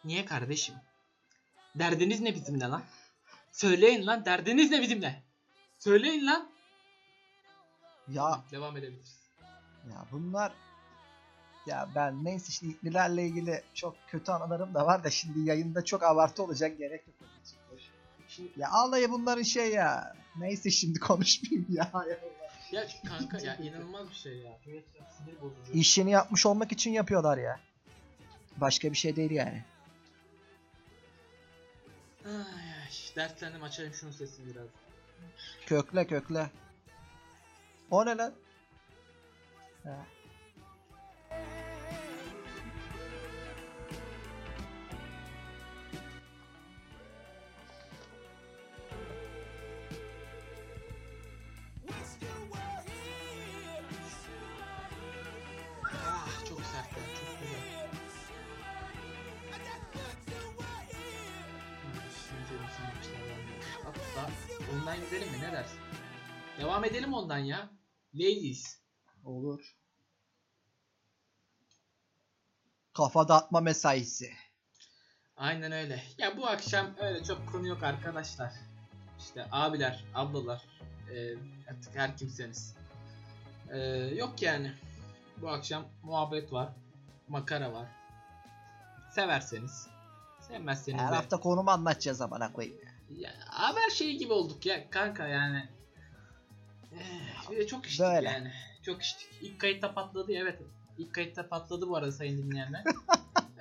Niye 0.05 0.25
kardeşim? 0.25 0.75
Derdiniz 1.75 2.19
ne 2.19 2.35
bizimle 2.35 2.65
lan? 2.65 2.81
Söyleyin 3.51 4.05
lan. 4.07 4.25
Derdiniz 4.25 4.71
ne 4.71 4.81
bizimle? 4.81 5.23
Söyleyin 5.79 6.25
lan. 6.25 6.49
Ya 8.13 8.43
Devam 8.51 8.77
edebiliriz. 8.77 9.19
Ya 9.89 10.05
bunlar 10.11 10.53
ya 11.67 11.89
ben 11.95 12.23
neyse 12.25 12.51
şimdi 12.51 12.73
Hintlilerle 12.73 13.25
ilgili 13.25 13.63
çok 13.73 13.95
kötü 14.07 14.31
anılarım 14.31 14.73
da 14.73 14.85
var 14.85 15.03
da 15.03 15.09
şimdi 15.09 15.39
yayında 15.39 15.85
çok 15.85 16.03
abartı 16.03 16.43
olacak 16.43 16.77
gerek 16.77 17.07
yok. 17.07 17.15
Şimdi, 18.27 18.51
Ya 18.57 18.69
alayı 18.71 19.11
bunların 19.11 19.43
şey 19.43 19.71
ya. 19.71 20.15
Neyse 20.35 20.69
şimdi 20.71 20.99
konuşmayayım 21.09 21.65
ya. 21.69 21.91
ya 22.71 22.87
kanka 23.07 23.39
ya 23.39 23.55
inanılmaz 23.55 24.09
bir 24.09 24.15
şey 24.15 24.37
ya. 24.37 24.57
Sinir 25.17 25.41
bozucu. 25.41 25.71
İşini 25.73 26.11
yapmış 26.11 26.45
olmak 26.45 26.71
için 26.71 26.91
yapıyorlar 26.91 27.37
ya. 27.37 27.59
Başka 28.57 28.91
bir 28.91 28.97
şey 28.97 29.15
değil 29.15 29.31
yani. 29.31 29.63
Ay 32.25 32.33
ay. 32.33 33.15
Dertlendim 33.15 33.63
açayım 33.63 33.93
şunun 33.93 34.11
sesini 34.11 34.47
biraz. 34.55 34.67
Kökle 35.65 36.07
kökle. 36.07 36.49
O 37.91 38.05
ne 38.05 38.17
lan? 38.17 38.33
Ha. 39.83 40.05
Ah 55.93 56.45
çok 56.49 56.61
sert. 56.61 56.89
Hatta 63.83 64.31
Ondan 64.73 64.95
gidelim 64.95 65.31
mi? 65.31 65.41
Ne 65.41 65.51
dersin? 65.51 65.79
Devam 66.59 66.85
edelim 66.85 67.13
ondan 67.13 67.37
ya. 67.37 67.78
Ladies. 68.13 68.79
Olur. 69.25 69.75
Kafa 72.93 73.27
dağıtma 73.27 73.61
mesaisi. 73.61 74.31
Aynen 75.37 75.71
öyle. 75.71 76.03
Ya 76.17 76.37
bu 76.37 76.47
akşam 76.47 76.87
öyle 76.99 77.23
çok 77.23 77.51
konu 77.51 77.67
yok 77.67 77.83
arkadaşlar. 77.83 78.53
İşte 79.19 79.47
abiler, 79.51 80.03
ablalar, 80.13 80.61
e, 81.13 81.33
artık 81.71 81.95
her 81.95 82.17
kimseniz. 82.17 82.75
E, 83.71 83.77
yok 84.15 84.41
yani. 84.41 84.73
Bu 85.37 85.49
akşam 85.49 85.87
muhabbet 86.03 86.53
var, 86.53 86.69
makara 87.27 87.73
var. 87.73 87.87
Severseniz, 89.15 89.87
sevmezseniz 90.47 91.01
Her 91.01 91.11
de. 91.11 91.15
hafta 91.15 91.39
konumu 91.39 91.71
anlatacağız 91.71 92.21
amına 92.21 92.53
koyayım. 92.53 92.79
ya. 93.09 93.31
Haber 93.47 93.89
şeyi 93.89 94.17
gibi 94.17 94.33
olduk 94.33 94.65
ya 94.65 94.89
kanka 94.89 95.27
yani. 95.27 95.69
Eh, 96.93 97.28
bir 97.51 97.57
de 97.57 97.67
çok 97.67 97.85
içtik 97.85 98.05
Böyle. 98.05 98.29
yani. 98.29 98.51
Çok 98.85 99.01
içtik. 99.01 99.27
İlk 99.41 99.59
kayıtta 99.59 99.93
patladı 99.93 100.33
evet. 100.33 100.59
İlk 100.97 101.13
kayıtta 101.13 101.49
patladı 101.49 101.89
bu 101.89 101.95
arada 101.95 102.11
sayın 102.11 102.37
dinleyenler. 102.37 102.83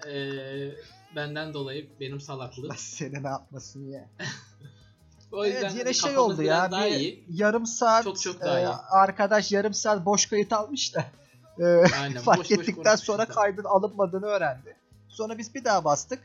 Eee, 0.07 0.75
benden 1.17 1.55
dolayı 1.55 1.89
benim 2.01 2.21
salaklığım. 2.21 2.65
Allah 2.65 2.77
seni 2.79 3.23
ne 3.23 3.29
yapmasın 3.29 3.91
ya. 3.91 4.09
O 5.33 5.45
yüzden 5.45 5.61
Evet 5.63 5.75
yine 5.79 5.93
şey 5.93 6.11
kafamız 6.15 6.35
oldu 6.39 6.43
ya. 6.43 6.71
Daha 6.71 6.87
Bir 6.87 6.91
iyi. 6.91 7.25
yarım 7.31 7.67
saat 7.67 8.05
Çok 8.05 8.21
çok 8.21 8.41
daha 8.41 8.59
e, 8.61 8.63
iyi. 8.63 8.69
arkadaş 8.91 9.53
yarım 9.53 9.75
saat 9.75 10.05
boş 10.07 10.27
kayıt 10.27 10.53
almış 10.53 10.95
da 10.95 11.05
e, 11.59 11.65
Aynen, 12.01 12.19
fark 12.23 12.39
boş 12.39 12.45
boş 12.51 12.51
ettikten 12.51 12.75
konuşmuşuz 12.75 13.05
sonra 13.07 13.29
da. 13.29 13.33
kaydın 13.33 13.65
alınmadığını 13.65 14.27
öğrendi. 14.27 14.77
Sonra 15.09 15.39
biz 15.39 15.55
bir 15.55 15.65
daha 15.65 15.85
bastık. 15.85 16.21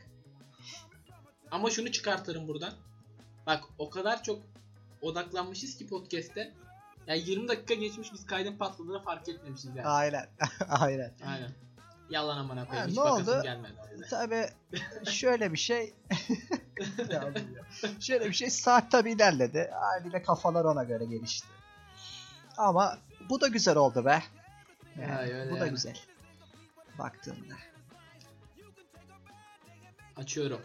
Ama 1.50 1.70
şunu 1.70 1.92
çıkartırım 1.92 2.48
buradan. 2.48 2.72
Bak 3.46 3.60
o 3.78 3.90
kadar 3.90 4.22
çok 4.22 4.38
odaklanmışız 5.02 5.78
ki 5.78 5.86
podcast'te. 5.86 6.52
Yani 7.06 7.20
20 7.30 7.48
dakika 7.48 7.74
geçmiş 7.74 8.12
biz 8.12 8.26
kaydın 8.26 8.56
patladığını 8.56 9.02
fark 9.02 9.28
etmemişiz 9.28 9.76
yani. 9.76 9.86
Aynen. 9.88 10.28
Aynen. 10.68 11.12
Aynen. 11.26 11.50
Yalan 12.10 12.36
amına 12.38 12.66
koyayım. 12.66 12.90
Hiç 12.90 12.96
ne 12.96 13.02
oldu? 13.02 13.40
gelmedi. 13.42 13.74
Tabii 14.10 14.46
şöyle 15.10 15.52
bir 15.52 15.58
şey 15.58 15.94
Ya 17.10 17.22
ya. 17.22 17.32
şöyle 18.00 18.26
bir 18.28 18.32
şey 18.32 18.50
saat 18.50 18.90
tabii 18.90 19.12
ilerledi. 19.12 19.70
Haliyle 19.74 20.22
kafalar 20.22 20.64
ona 20.64 20.84
göre 20.84 21.04
gelişti. 21.04 21.46
Ama 22.56 22.98
bu 23.30 23.40
da 23.40 23.48
güzel 23.48 23.76
oldu 23.76 24.04
be. 24.04 24.22
Yani, 25.00 25.30
Ya, 25.30 25.46
bu 25.50 25.54
da 25.54 25.58
yani. 25.58 25.70
güzel. 25.70 25.98
Baktığında. 26.98 27.54
Açıyorum. 30.16 30.60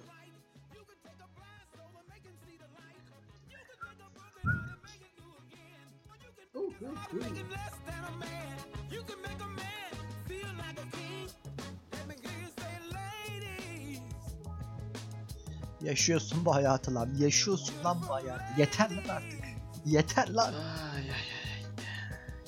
Yaşıyorsun 15.82 16.46
bu 16.46 16.56
hayatı 16.56 16.96
lan. 16.96 17.10
Yaşıyorsun 17.18 17.84
lan 17.84 17.98
bu 18.08 18.14
hayatı. 18.14 18.44
Yeter 18.58 18.92
lan 18.92 19.16
artık. 19.16 19.40
Yeter 19.86 20.30
lan. 20.30 20.54
Ay 20.54 21.02
ay 21.02 21.10
ay. 21.12 21.20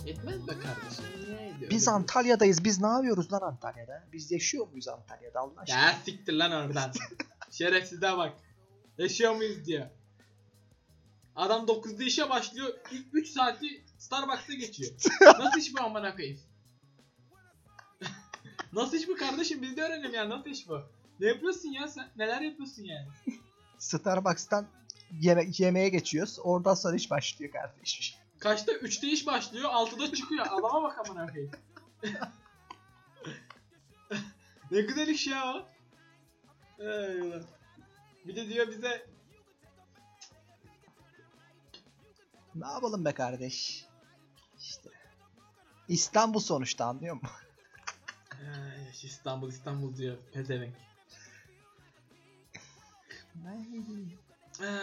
Yetmez 0.05 0.47
be 0.47 0.51
kardeşim. 0.51 1.05
Biz 1.69 1.87
Antalya'dayız. 1.87 2.63
Biz 2.63 2.81
ne 2.81 2.87
yapıyoruz 2.87 3.33
lan 3.33 3.41
Antalya'da? 3.41 4.03
Biz 4.13 4.31
yaşıyor 4.31 4.67
muyuz 4.67 4.87
Antalya'da 4.87 5.39
Allah 5.39 5.61
aşkına? 5.61 5.79
Ya 5.79 5.95
siktir 6.05 6.33
lan 6.33 6.51
oradan. 6.51 6.91
Şerefsize 7.51 8.17
bak. 8.17 8.33
Yaşıyor 8.97 9.35
muyuz 9.35 9.65
diyor. 9.65 9.85
Adam 11.35 11.65
9'da 11.65 12.03
işe 12.03 12.29
başlıyor. 12.29 12.73
İlk 12.91 13.05
3 13.13 13.29
saati 13.29 13.83
Starbucks'ta 13.97 14.53
geçiyor. 14.53 14.91
Nasıl 15.39 15.59
iş 15.59 15.75
bu 15.75 15.81
amına 15.81 16.15
koyayım? 16.15 16.39
Nasıl 18.73 18.97
iş 18.97 19.07
bu 19.07 19.15
kardeşim? 19.15 19.61
Biz 19.61 19.77
de 19.77 19.83
öğrenelim 19.83 20.13
ya. 20.13 20.29
Nasıl 20.29 20.49
iş 20.49 20.67
bu? 20.67 20.81
Ne 21.19 21.27
yapıyorsun 21.27 21.69
ya 21.69 21.87
sen? 21.87 22.09
Neler 22.15 22.41
yapıyorsun 22.41 22.83
yani? 22.83 23.07
Starbucks'tan 23.77 24.67
yeme 25.21 25.45
yemeğe 25.57 25.89
geçiyoruz. 25.89 26.39
Oradan 26.43 26.73
sonra 26.73 26.95
iş 26.95 27.11
başlıyor 27.11 27.51
kardeş. 27.51 28.17
Kaçta? 28.39 28.71
3'te 28.71 29.07
iş 29.07 29.27
başlıyor. 29.27 29.69
6'da 29.69 30.13
çıkıyor. 30.13 30.45
Adama 30.49 30.83
bak 30.83 31.09
amına 31.09 31.27
koyayım. 31.27 31.51
ne 34.71 34.81
güzel 34.81 35.07
iş 35.07 35.27
ya. 35.27 35.67
Eyvallah. 36.79 37.43
Bir 38.25 38.35
de 38.35 38.49
diyor 38.49 38.67
bize 38.67 39.10
Ne 42.55 42.67
yapalım 42.67 43.05
be 43.05 43.11
kardeş? 43.13 43.85
İşte. 44.59 44.89
İstanbul 45.87 46.39
sonuçta 46.39 46.85
anlıyor 46.85 47.15
musun? 47.15 47.29
Ay, 48.31 48.91
İstanbul 49.03 49.49
İstanbul 49.49 49.97
diyor 49.97 50.17
pezevenk. 50.33 50.73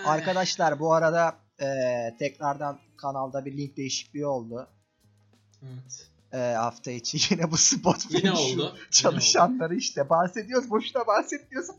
Arkadaşlar 0.04 0.80
bu 0.80 0.94
arada 0.94 1.36
eee, 1.60 2.16
tekrardan 2.18 2.78
kanalda 2.96 3.44
bir 3.44 3.56
link 3.56 3.76
değişikliği 3.76 4.26
oldu. 4.26 4.68
Evet. 5.62 6.08
Eee, 6.32 6.54
hafta 6.54 6.90
içi 6.90 7.18
yine 7.34 7.50
bu 7.50 7.56
spot 7.56 8.06
Yine 8.10 8.32
oldu. 8.32 8.76
Yine 8.76 8.90
Çalışanları 8.90 9.74
işte 9.74 10.10
bahsediyoruz 10.10 10.70
boşuna 10.70 11.06
bahsetmiyoruz. 11.06 11.70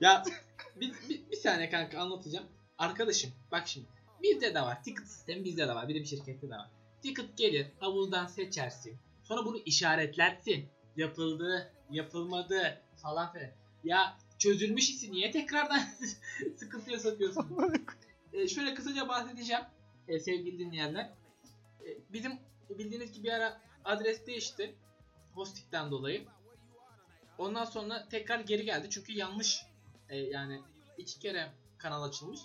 Ya 0.00 0.24
bir, 0.80 0.92
bir, 1.08 1.30
bir 1.30 1.36
saniye 1.36 1.70
kanka 1.70 2.00
anlatacağım. 2.00 2.46
Arkadaşım 2.78 3.30
bak 3.52 3.68
şimdi. 3.68 3.97
Bizde 4.22 4.54
de 4.54 4.60
var. 4.60 4.82
Ticket 4.82 5.08
sistemi 5.08 5.44
bizde 5.44 5.68
de 5.68 5.74
var. 5.74 5.88
Bir 5.88 5.94
de 5.94 6.00
bir 6.00 6.06
şirkette 6.06 6.50
de 6.50 6.54
var. 6.54 6.70
Ticket 7.02 7.38
gelir. 7.38 7.66
Havuzdan 7.80 8.26
seçersin. 8.26 8.96
Sonra 9.24 9.44
bunu 9.44 9.58
işaretlersin. 9.58 10.68
Yapıldı, 10.96 11.72
yapılmadı 11.90 12.82
falan 13.02 13.32
filan. 13.32 13.50
Ya 13.84 14.18
çözülmüş 14.38 14.90
işi 14.90 15.12
niye 15.12 15.30
tekrardan 15.30 15.80
sıkıntıya 16.56 17.00
sokuyorsun? 17.00 17.46
E, 18.32 18.48
şöyle 18.48 18.74
kısaca 18.74 19.08
bahsedeceğim 19.08 19.62
e, 20.08 20.18
sevgili 20.20 20.58
dinleyenler. 20.58 21.04
E, 21.80 21.88
bizim 22.12 22.32
bildiğiniz 22.70 23.12
gibi 23.12 23.24
bir 23.24 23.32
ara 23.32 23.60
adres 23.84 24.26
değişti. 24.26 24.74
Hostik'ten 25.34 25.90
dolayı. 25.90 26.24
Ondan 27.38 27.64
sonra 27.64 28.08
tekrar 28.08 28.40
geri 28.40 28.64
geldi 28.64 28.90
çünkü 28.90 29.12
yanlış 29.12 29.62
e, 30.08 30.16
yani 30.16 30.60
iki 30.98 31.18
kere 31.18 31.52
kanal 31.78 32.02
açılmış. 32.02 32.40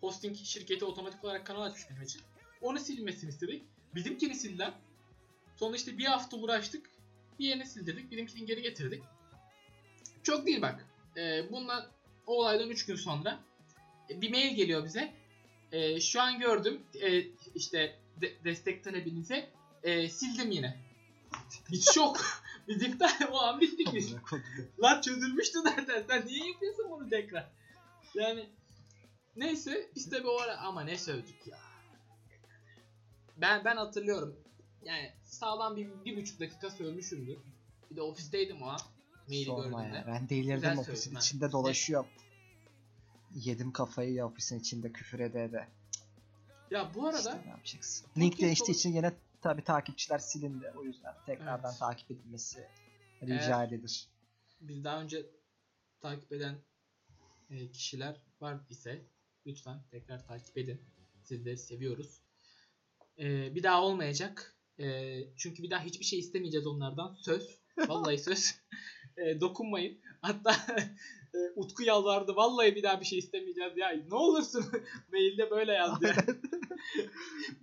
Hosting 0.00 0.36
şirketi 0.36 0.84
otomatik 0.84 1.24
olarak 1.24 1.46
kanal 1.46 1.62
açmış 1.62 1.90
bizim 1.90 2.02
için. 2.02 2.22
Onu 2.60 2.80
silmesini 2.80 3.30
istedik. 3.30 3.62
Bizimkini 3.94 4.34
sildiler. 4.34 4.72
Sonra 5.56 5.76
işte 5.76 5.98
bir 5.98 6.04
hafta 6.04 6.36
uğraştık. 6.36 6.90
Bir 7.38 7.44
yerini 7.44 7.66
sildirdik. 7.66 8.10
Bizimkini 8.10 8.46
geri 8.46 8.62
getirdik. 8.62 9.02
Çok 10.22 10.46
değil 10.46 10.62
bak. 10.62 10.86
E, 11.16 11.52
bundan 11.52 11.86
o 12.26 12.34
olaydan 12.34 12.70
3 12.70 12.86
gün 12.86 12.96
sonra 12.96 13.40
e, 14.10 14.20
bir 14.20 14.30
mail 14.30 14.54
geliyor 14.54 14.84
bize. 14.84 15.12
E, 15.72 16.00
şu 16.00 16.20
an 16.20 16.38
gördüm. 16.38 16.82
E, 17.02 17.24
işte 17.54 17.96
de, 18.20 18.44
destek 18.44 18.84
talebinize 18.84 19.50
e, 19.82 20.08
sildim 20.08 20.50
yine. 20.50 20.78
Biz 21.70 21.94
şok. 21.94 22.20
Biz 22.68 22.82
iptal 22.82 23.28
o 23.32 23.38
an 23.38 23.60
bittik 23.60 23.94
biz. 23.94 24.14
Lan 24.82 25.00
çözülmüştü 25.00 25.58
zaten. 25.64 26.04
Sen 26.08 26.26
niye 26.26 26.48
yapıyorsun 26.48 26.90
bunu 26.90 27.08
tekrar? 27.08 27.50
Yani 28.14 28.46
neyse 29.36 29.90
işte 29.94 30.26
o 30.26 30.40
ara 30.40 30.58
ama 30.58 30.82
ne 30.82 30.98
sövdük 30.98 31.46
ya. 31.46 31.58
Ben 33.36 33.64
ben 33.64 33.76
hatırlıyorum. 33.76 34.36
Yani 34.82 35.12
sağlam 35.22 35.76
bir, 35.76 36.04
bir 36.04 36.16
buçuk 36.16 36.40
dakika 36.40 36.70
sövmüşümdür. 36.70 37.38
Bir 37.90 37.96
de 37.96 38.02
ofisteydim 38.02 38.62
o 38.62 38.66
an. 38.66 38.80
Maili 39.28 39.44
Sorma 39.44 39.84
ya. 39.84 40.04
Ben 40.06 40.28
delirdim 40.28 40.54
Güzel 40.54 40.78
ofisin 40.78 41.14
ha. 41.14 41.18
içinde 41.18 41.52
dolaşıyorum. 41.52 42.08
Yedim 43.34 43.72
kafayı 43.72 44.12
ya 44.12 44.26
ofisin 44.26 44.60
içinde 44.60 44.92
küfür 44.92 45.20
ede 45.20 45.44
ede. 45.44 45.68
Ya 46.70 46.94
bu 46.94 47.06
arada 47.06 47.18
İşte 47.18 47.42
ne 47.44 47.50
yapacaksın? 47.50 48.06
Link 48.18 48.40
değiştiği 48.40 48.76
için 48.76 48.92
yine 48.92 49.12
tabi 49.40 49.64
takipçiler 49.64 50.18
silindi. 50.18 50.72
O 50.76 50.84
yüzden 50.84 51.14
tekrardan 51.26 51.70
Evet. 51.70 51.78
takip 51.80 52.10
edilmesi 52.10 52.68
rica 53.22 53.64
edilir. 53.64 54.08
biz 54.60 54.84
daha 54.84 55.00
önce 55.00 55.26
takip 56.00 56.32
eden 56.32 56.58
e, 57.50 57.70
kişiler 57.70 58.20
var 58.40 58.60
ise 58.70 59.02
lütfen 59.50 59.82
tekrar 59.90 60.26
takip 60.26 60.58
edin. 60.58 60.80
Sizleri 61.22 61.58
seviyoruz. 61.58 62.20
E, 63.18 63.54
bir 63.54 63.62
daha 63.62 63.82
olmayacak. 63.82 64.56
E, 64.78 65.18
çünkü 65.36 65.62
bir 65.62 65.70
daha 65.70 65.84
hiçbir 65.84 66.04
şey 66.04 66.18
istemeyeceğiz 66.18 66.66
onlardan. 66.66 67.14
Söz. 67.14 67.60
Vallahi 67.88 68.18
söz. 68.28 68.54
E, 69.16 69.40
dokunmayın. 69.40 70.00
Hatta 70.22 70.52
e, 71.34 71.38
Utku 71.56 71.82
yalvardı. 71.82 72.36
Vallahi 72.36 72.76
bir 72.76 72.82
daha 72.82 73.00
bir 73.00 73.06
şey 73.06 73.18
istemeyeceğiz 73.18 73.76
ya. 73.76 73.88
Ne 74.08 74.14
olursun 74.14 74.64
mailde 75.12 75.50
böyle 75.50 75.72
yaz 75.72 76.02
ya. 76.02 76.16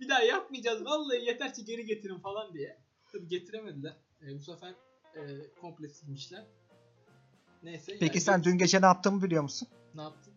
bir 0.00 0.08
daha 0.08 0.22
yapmayacağız. 0.22 0.84
Vallahi 0.84 1.24
yeter 1.24 1.54
ki 1.54 1.64
geri 1.64 1.86
getirin 1.86 2.18
falan 2.18 2.54
diye. 2.54 2.78
Tabii 3.12 3.28
getiremediler. 3.28 3.96
E, 4.22 4.34
bu 4.38 4.42
sefer 4.42 4.74
e, 5.14 5.20
komple 5.60 5.88
silmişler. 5.88 6.46
Neyse. 7.62 7.92
Peki 7.92 8.04
yani 8.04 8.20
sen 8.20 8.44
dün 8.44 8.58
gece 8.58 8.80
ne 8.80 8.86
yaptığımı 8.86 9.22
biliyor 9.22 9.42
musun? 9.42 9.68
ne 9.94 10.02
yaptın? 10.02 10.27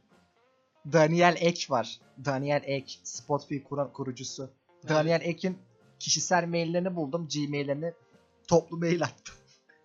Daniel 0.86 1.36
Ek 1.40 1.70
var. 1.70 2.00
Daniel 2.26 2.62
Ek. 2.66 2.94
Spotify 3.04 3.64
kuran 3.64 3.94
kurucusu. 3.94 4.50
Daniel 4.90 5.22
Ek'in 5.24 5.58
kişisel 6.00 6.48
maillerini 6.48 6.96
buldum. 6.96 7.28
Gmail'lerini 7.34 7.94
toplu 8.48 8.78
mail 8.78 9.04
attım. 9.04 9.36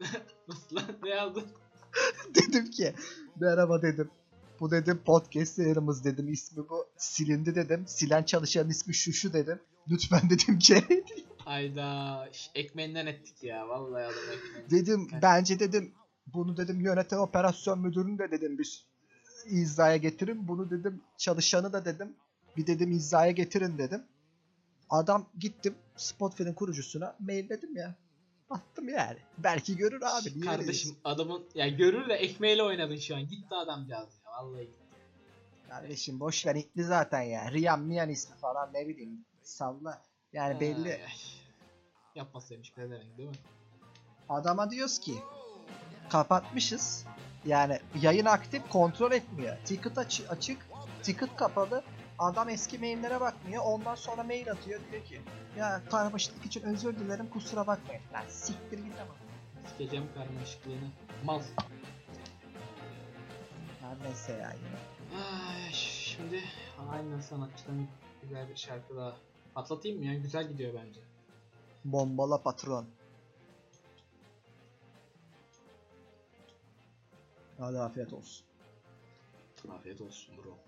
Nasıl 0.49 0.77
lan? 0.77 0.85
Ne 1.03 1.11
yazdın? 1.11 1.47
dedim 2.35 2.71
ki 2.71 2.95
merhaba 3.41 3.83
dedim. 3.83 4.11
Bu 4.61 4.71
dedim 4.71 5.01
podcast 5.05 5.59
yayınımız 5.59 6.05
dedim. 6.05 6.33
ismi 6.33 6.69
bu. 6.69 6.87
Silindi 6.97 7.55
dedim. 7.55 7.85
Silen 7.87 8.23
çalışanın 8.23 8.71
ismi 8.71 8.95
şu 8.95 9.13
şu 9.13 9.33
dedim. 9.33 9.61
Lütfen 9.91 10.21
dedim 10.31 10.59
geri. 10.69 11.05
Hayda. 11.39 12.29
Ekmeğinden 12.55 13.07
ettik 13.07 13.43
ya. 13.43 13.69
Vallahi 13.69 14.05
adam 14.05 14.15
ekmeğinden. 14.33 14.71
dedim 14.71 15.09
bence 15.23 15.59
dedim 15.59 15.95
bunu 16.27 16.57
dedim 16.57 16.81
yöneten 16.81 17.19
operasyon 17.19 17.79
müdürünü 17.79 18.19
de 18.19 18.31
dedim 18.31 18.59
bir 18.59 18.87
hizaya 19.49 19.97
getirin. 19.97 20.49
Bunu 20.49 20.71
dedim 20.71 21.03
çalışanı 21.17 21.73
da 21.73 21.85
dedim 21.85 22.17
bir 22.57 22.67
dedim 22.67 22.91
hizaya 22.91 23.31
getirin 23.31 23.79
dedim. 23.79 24.03
Adam 24.91 25.27
gittim 25.39 25.75
Spotify'nin 25.97 26.55
kurucusuna 26.55 27.17
mailledim 27.21 27.77
ya. 27.77 27.95
Attım 28.51 28.89
yani. 28.89 29.19
Belki 29.39 29.77
görür 29.77 30.03
abi. 30.03 30.35
niye 30.35 30.45
Kardeşim 30.45 30.97
adamın 31.05 31.45
ya 31.55 31.69
görür 31.69 32.09
de 32.09 32.15
ekmeğiyle 32.15 32.63
oynadın 32.63 32.97
şu 32.97 33.17
an. 33.17 33.29
Gitti 33.29 33.55
adamcağız 33.55 34.09
ya. 34.25 34.33
Vallahi 34.33 34.61
gitti. 34.61 34.87
Kardeşim 35.69 36.21
boş 36.21 36.47
ver 36.47 36.55
itli 36.55 36.85
zaten 36.85 37.23
ya. 37.23 37.53
Riyan 37.53 37.81
Miyan 37.81 38.09
ismi 38.09 38.37
falan 38.37 38.73
ne 38.75 38.89
bileyim. 38.89 39.25
Salla. 39.43 40.03
Yani 40.33 40.61
belli. 40.61 40.89
Ay, 40.89 41.03
ay. 41.05 41.13
Yapmasaymış 42.15 42.73
pezevenk 42.73 43.19
değil 43.19 43.29
mi? 43.29 43.37
Adama 44.29 44.71
diyoruz 44.71 44.99
ki 44.99 45.15
kapatmışız. 46.11 47.05
Yani 47.47 47.79
yayın 48.03 48.25
aktif 48.25 48.69
kontrol 48.71 49.13
etmiyor. 49.13 49.57
Ticket 49.65 49.99
açı- 49.99 50.29
açık, 50.29 50.67
ticket 51.03 51.37
kapalı. 51.37 51.83
Adam 52.19 52.49
eski 52.49 52.79
maillere 52.79 53.21
bakmıyor. 53.21 53.63
Ondan 53.67 53.95
sonra 53.95 54.23
mail 54.23 54.51
atıyor 54.53 54.81
diyor 54.93 55.05
ki 55.05 55.21
ya 55.59 55.83
karmaşıklık 55.91 56.47
için 56.47 56.63
özür 56.63 56.97
dilerim 56.99 57.27
kusura 57.31 57.67
bakmayın. 57.67 58.03
Lan 58.13 58.23
siktir 58.29 58.79
git 58.79 58.95
ama. 59.01 59.15
Sikeceğim 59.71 60.07
karmaşıklığını. 60.15 60.91
Mal. 61.25 61.41
Her 63.81 64.09
neyse 64.09 64.33
ya 64.33 64.53
yine. 64.53 65.23
Ay, 65.25 65.73
şimdi 65.73 66.41
aynen 66.93 67.21
sanatçıdan 67.21 67.87
güzel 68.23 68.49
bir 68.49 68.57
şarkı 68.57 68.97
daha. 68.97 69.17
Patlatayım 69.55 69.99
mı 69.99 70.05
ya? 70.05 70.15
Güzel 70.15 70.49
gidiyor 70.49 70.75
bence. 70.87 71.01
Bombala 71.85 72.43
patron. 72.43 72.87
Hadi 77.59 77.79
afiyet 77.79 78.13
olsun. 78.13 78.47
Afiyet 79.69 80.01
olsun 80.01 80.37
bro. 80.37 80.59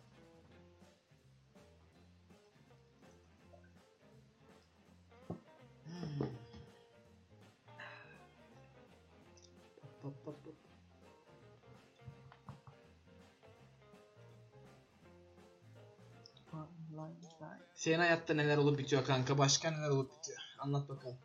Pop, 10.02 10.24
pop, 10.24 10.44
pop, 10.44 10.44
pop. 10.44 10.68
Senin 17.74 17.98
hayatta 17.98 18.34
neler 18.34 18.56
olup 18.56 18.78
bitiyor 18.78 19.04
kanka? 19.04 19.38
Başka 19.38 19.70
neler 19.70 19.88
olup 19.88 20.12
bitiyor? 20.18 20.38
Anlat 20.58 20.88
bakalım. 20.88 21.18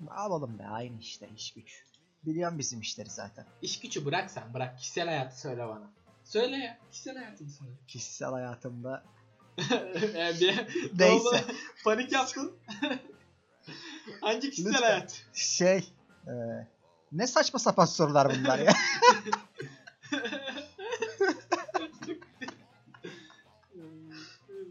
Ne 0.00 0.10
yapalım 0.10 0.58
be 0.58 0.66
aynı 0.66 0.98
işte 0.98 1.28
iş 1.36 1.52
güç. 1.54 1.84
Biliyorum 2.26 2.58
bizim 2.58 2.80
işleri 2.80 3.10
zaten. 3.10 3.46
İş 3.62 3.80
gücü 3.80 4.04
bırak 4.04 4.30
sen 4.30 4.54
bırak. 4.54 4.78
Kişisel 4.78 5.06
hayatı 5.08 5.40
söyle 5.40 5.68
bana. 5.68 5.90
Söyle 6.24 6.56
ya. 6.56 6.78
Kişisel 6.90 7.16
hayatını 7.16 7.50
söyle. 7.50 7.72
Kişisel 7.88 8.30
hayatımda 8.30 9.04
yani 10.16 10.40
bir, 10.40 10.56
ne 10.56 10.66
Neyse. 10.98 11.14
oldu? 11.28 11.36
Panik 11.84 12.12
yaptın. 12.12 12.52
Hangi 14.20 14.50
kişisel 14.50 14.70
Lütfen. 14.72 14.82
hayat? 14.88 15.24
şey 15.32 15.92
e, 16.26 16.32
ne 17.12 17.26
saçma 17.26 17.58
sapan 17.58 17.84
sorular 17.84 18.32
bunlar 18.38 18.58
ya. 18.58 18.72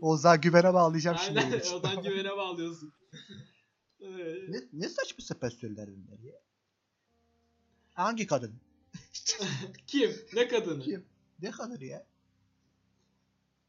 Ozan 0.01 0.41
Güven'e 0.41 0.73
bağlayacağım 0.73 1.17
şimdi. 1.17 1.39
Aynen 1.39 1.61
bunu. 1.65 1.75
odan 1.75 2.03
güvene 2.03 2.37
bağlıyorsun. 2.37 2.93
Ne, 4.47 4.57
ne 4.73 4.89
saçma 4.89 5.25
sapan 5.25 5.49
sorular 5.49 5.89
bunlar 5.89 6.19
ya. 6.19 6.33
Hangi 8.01 8.27
kadın? 8.27 8.53
Kim? 9.87 10.15
Ne 10.33 10.47
kadını? 10.47 10.83
Kim? 10.83 11.05
Ne 11.41 11.51
kadın 11.51 11.85
ya? 11.85 12.05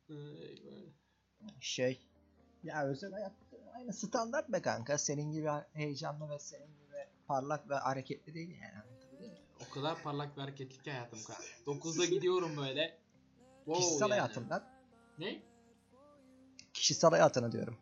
Böyle. 0.09 0.93
Şey 1.61 2.01
ya 2.63 2.85
özel 2.87 3.13
hayat 3.13 3.33
aynı 3.75 3.93
standart 3.93 4.49
be 4.49 4.63
kanka. 4.63 4.99
Senin 4.99 5.33
gibi 5.33 5.49
heyecanlı 5.73 6.31
ve 6.31 6.39
senin 6.39 6.67
gibi 6.67 7.07
parlak 7.27 7.71
ve 7.71 7.75
hareketli 7.75 8.35
değil 8.35 8.51
yani. 8.63 8.85
O 9.67 9.75
kadar 9.75 10.03
parlak 10.03 10.37
bir 10.37 10.41
hareketli 10.43 10.83
ki 10.83 10.91
hayatım 10.91 11.19
kanka. 11.23 11.43
9'da 11.67 12.05
gidiyorum 12.05 12.57
böyle. 12.57 12.99
Wow 13.65 13.81
Kişisel 13.85 14.01
yani. 14.11 14.21
hayatından. 14.21 14.65
Ne? 15.19 15.43
Kişisel 16.75 17.11
hayatını 17.11 17.53
diyorum. 17.53 17.77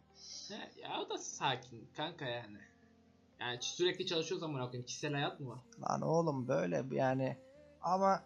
He, 0.49 0.81
ya 0.83 1.01
o 1.01 1.11
da 1.11 1.19
sakin 1.19 1.89
kanka 1.97 2.25
yani. 2.25 2.70
Yani 3.41 3.59
sürekli 3.61 4.07
çalışıyoruz 4.07 4.43
ama 4.43 4.61
bakın 4.61 4.83
kişisel 4.83 5.13
hayat 5.13 5.41
mı 5.41 5.49
var? 5.49 5.59
Lan 5.81 6.03
oğlum 6.03 6.49
böyle 6.49 6.85
yani 6.91 7.37
ama 7.83 8.23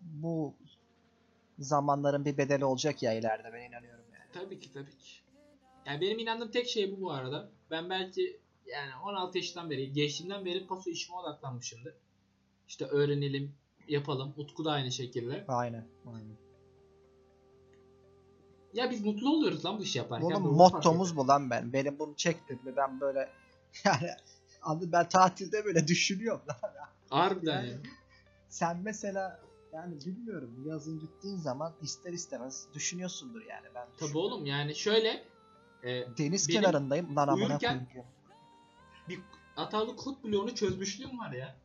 bu 0.00 0.54
zamanların 1.58 2.24
bir 2.24 2.38
bedeli 2.38 2.64
olacak 2.64 3.02
ya 3.02 3.12
ileride 3.12 3.52
ben 3.52 3.68
inanıyorum 3.68 4.04
yani. 4.12 4.24
Tabii 4.32 4.60
ki 4.60 4.72
tabii 4.72 4.98
ki. 4.98 5.22
Yani 5.86 6.00
benim 6.00 6.18
inandığım 6.18 6.50
tek 6.50 6.68
şey 6.68 6.96
bu 6.96 7.00
bu 7.00 7.12
arada. 7.12 7.50
Ben 7.70 7.90
belki 7.90 8.40
yani 8.66 8.90
16 9.04 9.38
yaşından 9.38 9.70
beri, 9.70 9.92
gençliğimden 9.92 10.44
beri 10.44 10.66
paso 10.66 10.90
işime 10.90 11.18
odaklanmışımdır. 11.18 11.94
İşte 12.68 12.84
öğrenelim, 12.84 13.54
yapalım. 13.88 14.34
Utku 14.36 14.64
da 14.64 14.72
aynı 14.72 14.92
şekilde. 14.92 15.44
Aynen. 15.48 15.86
Aynen. 16.06 16.36
Ya 18.74 18.90
biz 18.90 19.04
mutlu 19.04 19.36
oluyoruz 19.36 19.64
lan 19.64 19.78
bu 19.78 19.82
işi 19.82 19.98
yaparken. 19.98 20.26
Oğlum 20.26 20.44
Bu 20.44 20.52
mottomuz 20.52 21.16
bu 21.16 21.28
lan 21.28 21.50
ben. 21.50 21.72
Benim 21.72 21.98
bunu 21.98 22.16
çektim 22.16 22.60
mi 22.64 22.76
ben 22.76 23.00
böyle 23.00 23.28
yani 23.84 24.10
abi 24.62 24.92
ben 24.92 25.08
tatilde 25.08 25.64
böyle 25.64 25.88
düşünüyorum. 25.88 26.42
Harbiden 27.10 27.56
Yani- 27.56 27.70
ya. 27.70 27.78
Sen 28.48 28.76
mesela 28.82 29.40
yani 29.72 29.94
bilmiyorum 30.06 30.64
yazın 30.66 31.00
gittiğin 31.00 31.36
zaman 31.36 31.72
ister 31.82 32.12
istemez 32.12 32.66
düşünüyorsundur 32.74 33.42
yani 33.44 33.66
ben. 33.74 33.86
Tabii 33.98 34.18
oğlum 34.18 34.46
yani 34.46 34.74
şöyle 34.74 35.24
e, 35.82 36.16
Deniz 36.18 36.48
benim 36.48 36.60
kenarındayım 36.60 37.16
lan 37.16 37.28
amına 37.28 37.58
koyayım. 37.58 37.86
bir 39.08 39.20
hatalı 39.54 39.96
kod 39.96 40.24
bloğunu 40.24 40.54
çözmüşlüğüm 40.54 41.18
var 41.18 41.32
ya. 41.32 41.56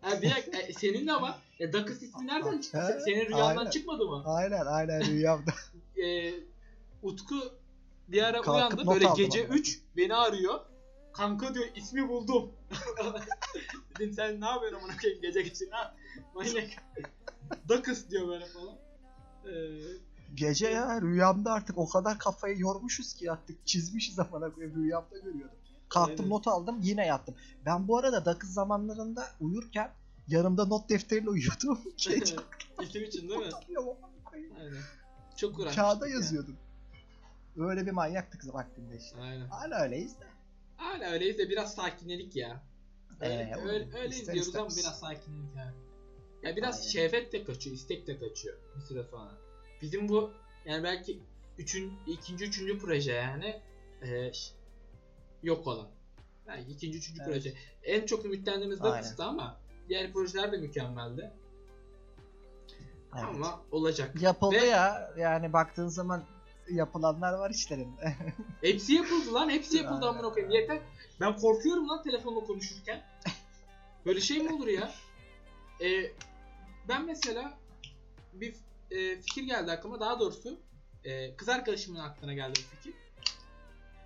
Ha 0.00 0.22
bir 0.22 0.30
dakika, 0.30 0.58
e, 0.58 0.72
senin 0.72 1.06
de 1.06 1.12
var. 1.12 1.34
E, 1.60 1.72
Dakis 1.72 2.02
ismi 2.02 2.26
nereden 2.26 2.60
çıktı? 2.60 3.00
Senin 3.04 3.26
rüyandan 3.26 3.56
aynen. 3.56 3.70
çıkmadı 3.70 4.06
mı? 4.06 4.22
Aynen 4.26 4.66
aynen 4.66 5.06
rüyamda. 5.06 5.50
e, 6.04 6.34
Utku 7.02 7.36
bir 8.08 8.22
ara 8.22 8.42
Kalkıp 8.42 8.78
uyandı 8.78 8.94
böyle 8.94 9.06
gece 9.16 9.44
ama. 9.46 9.54
3 9.54 9.80
beni 9.96 10.14
arıyor. 10.14 10.60
Kanka 11.12 11.54
diyor 11.54 11.66
ismi 11.74 12.08
buldum. 12.08 12.52
Dedim 13.98 14.12
sen 14.12 14.40
ne 14.40 14.46
yapıyorsun 14.46 14.78
amına 14.78 14.96
koyayım 14.96 15.22
gece 15.22 15.42
gece 15.42 15.64
yap- 15.64 15.96
Manyak. 16.34 16.68
Dakis 17.68 18.10
diyor 18.10 18.28
böyle 18.28 18.46
falan. 18.46 18.76
Ee, 19.46 19.52
Gece 20.34 20.68
ya 20.68 21.00
rüyamda 21.00 21.52
artık 21.52 21.78
o 21.78 21.88
kadar 21.88 22.18
kafayı 22.18 22.58
yormuşuz 22.58 23.14
ki 23.14 23.32
artık 23.32 23.66
çizmişiz 23.66 24.18
amına 24.18 24.52
koyayım 24.52 24.76
rüyamda 24.76 25.18
görüyordum. 25.18 25.58
Kalktım 25.88 26.16
Aynen. 26.18 26.30
not 26.30 26.48
aldım 26.48 26.78
yine 26.82 27.06
yattım. 27.06 27.34
Ben 27.66 27.88
bu 27.88 27.98
arada 27.98 28.24
dakız 28.24 28.52
zamanlarında 28.52 29.26
uyurken 29.40 29.90
yanımda 30.28 30.64
not 30.64 30.88
defteriyle 30.88 31.30
uyuyordum. 31.30 31.80
Gece 31.96 32.36
isim 32.82 33.04
için 33.04 33.28
değil 33.28 33.40
mi? 33.40 33.50
Aynen. 34.32 34.82
Çok 35.36 35.58
uğraştık. 35.58 35.80
Kağıda 35.80 36.08
ya. 36.08 36.14
yazıyordum. 36.14 36.56
Öyle 37.56 37.86
bir 37.86 37.90
manyaktık 37.90 38.54
vaktinde 38.54 38.96
işte. 38.96 39.20
Aynen. 39.20 39.46
Hala 39.46 39.82
öyleyiz 39.82 40.20
de. 40.20 40.24
Hala 40.82 41.10
öyleyiz 41.12 41.38
de 41.38 41.48
biraz 41.48 41.74
sakinledik 41.74 42.36
ya. 42.36 42.62
Öyle, 43.20 43.34
Ee, 43.34 43.54
öyle, 43.68 43.96
öyleyiz 43.98 44.20
ister 44.20 44.34
diyoruz 44.34 44.56
ama 44.56 44.66
istemez. 44.66 44.84
biraz 44.84 45.00
sakinlik 45.00 45.56
yani. 45.56 45.72
Ya 46.42 46.56
biraz 46.56 46.78
Aynen. 46.80 46.88
şehvet 46.88 47.32
de 47.32 47.44
kaçıyor, 47.44 47.76
istek 47.76 48.06
de 48.06 48.18
kaçıyor 48.18 48.56
bir 48.76 48.80
süre 48.80 49.04
sonra. 49.10 49.30
Bizim 49.82 50.08
bu 50.08 50.30
yani 50.64 50.84
belki 50.84 51.20
üçün, 51.58 51.92
ikinci, 52.06 52.44
üçüncü 52.44 52.78
proje 52.78 53.12
yani 53.12 53.60
e, 54.02 54.32
yok 55.42 55.66
olan. 55.66 55.88
Belki 56.46 56.70
ikinci, 56.72 56.98
üçüncü 56.98 57.22
Evet. 57.22 57.32
proje. 57.32 57.54
En 57.84 58.06
çok 58.06 58.24
ümitlendiğimiz 58.24 58.78
kıstı 58.80 59.24
ama 59.24 59.60
diğer 59.88 60.12
projeler 60.12 60.52
de 60.52 60.56
mükemmeldi. 60.56 61.30
Evet. 63.14 63.24
Ama 63.24 63.62
olacak. 63.70 64.22
Yapıldı 64.22 64.54
Ve- 64.60 64.66
ya. 64.66 65.12
Yani 65.18 65.52
baktığın 65.52 65.88
zaman 65.88 66.24
yapılanlar 66.70 67.32
var 67.32 67.50
işlerinde. 67.50 68.16
Hepsi 68.60 68.92
yapıldı 68.92 69.34
lan. 69.34 69.50
Hepsi 69.50 69.76
yapıldı 69.76 70.06
amına 70.06 70.32
koyayım. 70.32 70.54
Yeter. 70.54 70.78
Ben 71.20 71.36
korkuyorum 71.36 71.88
lan 71.88 72.02
telefonla 72.02 72.40
konuşurken. 72.40 73.02
Böyle 74.06 74.20
şey 74.20 74.38
mi 74.38 74.54
olur 74.54 74.66
ya? 74.66 74.92
Ee, 75.80 76.12
ben 76.88 77.06
mesela 77.06 77.58
bir 78.32 78.54
e, 78.90 79.20
fikir 79.20 79.42
geldi 79.42 79.72
aklıma. 79.72 80.00
Daha 80.00 80.20
doğrusu 80.20 80.60
e, 81.04 81.36
kız 81.36 81.48
arkadaşımın 81.48 81.98
aklına 81.98 82.34
geldi 82.34 82.60
bu 82.60 82.76
fikir. 82.76 82.94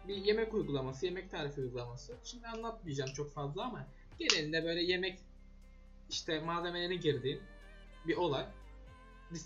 Bir 0.08 0.16
yemek 0.16 0.54
uygulaması, 0.54 1.06
yemek 1.06 1.30
tarifi 1.30 1.60
uygulaması. 1.60 2.16
Şimdi 2.24 2.46
anlatmayacağım 2.46 3.12
çok 3.12 3.32
fazla 3.32 3.64
ama 3.64 3.86
genelinde 4.18 4.64
böyle 4.64 4.82
yemek 4.82 5.18
işte 6.10 6.40
malzemelerini 6.40 7.00
girdiğin 7.00 7.40
bir 8.06 8.16
olay. 8.16 8.46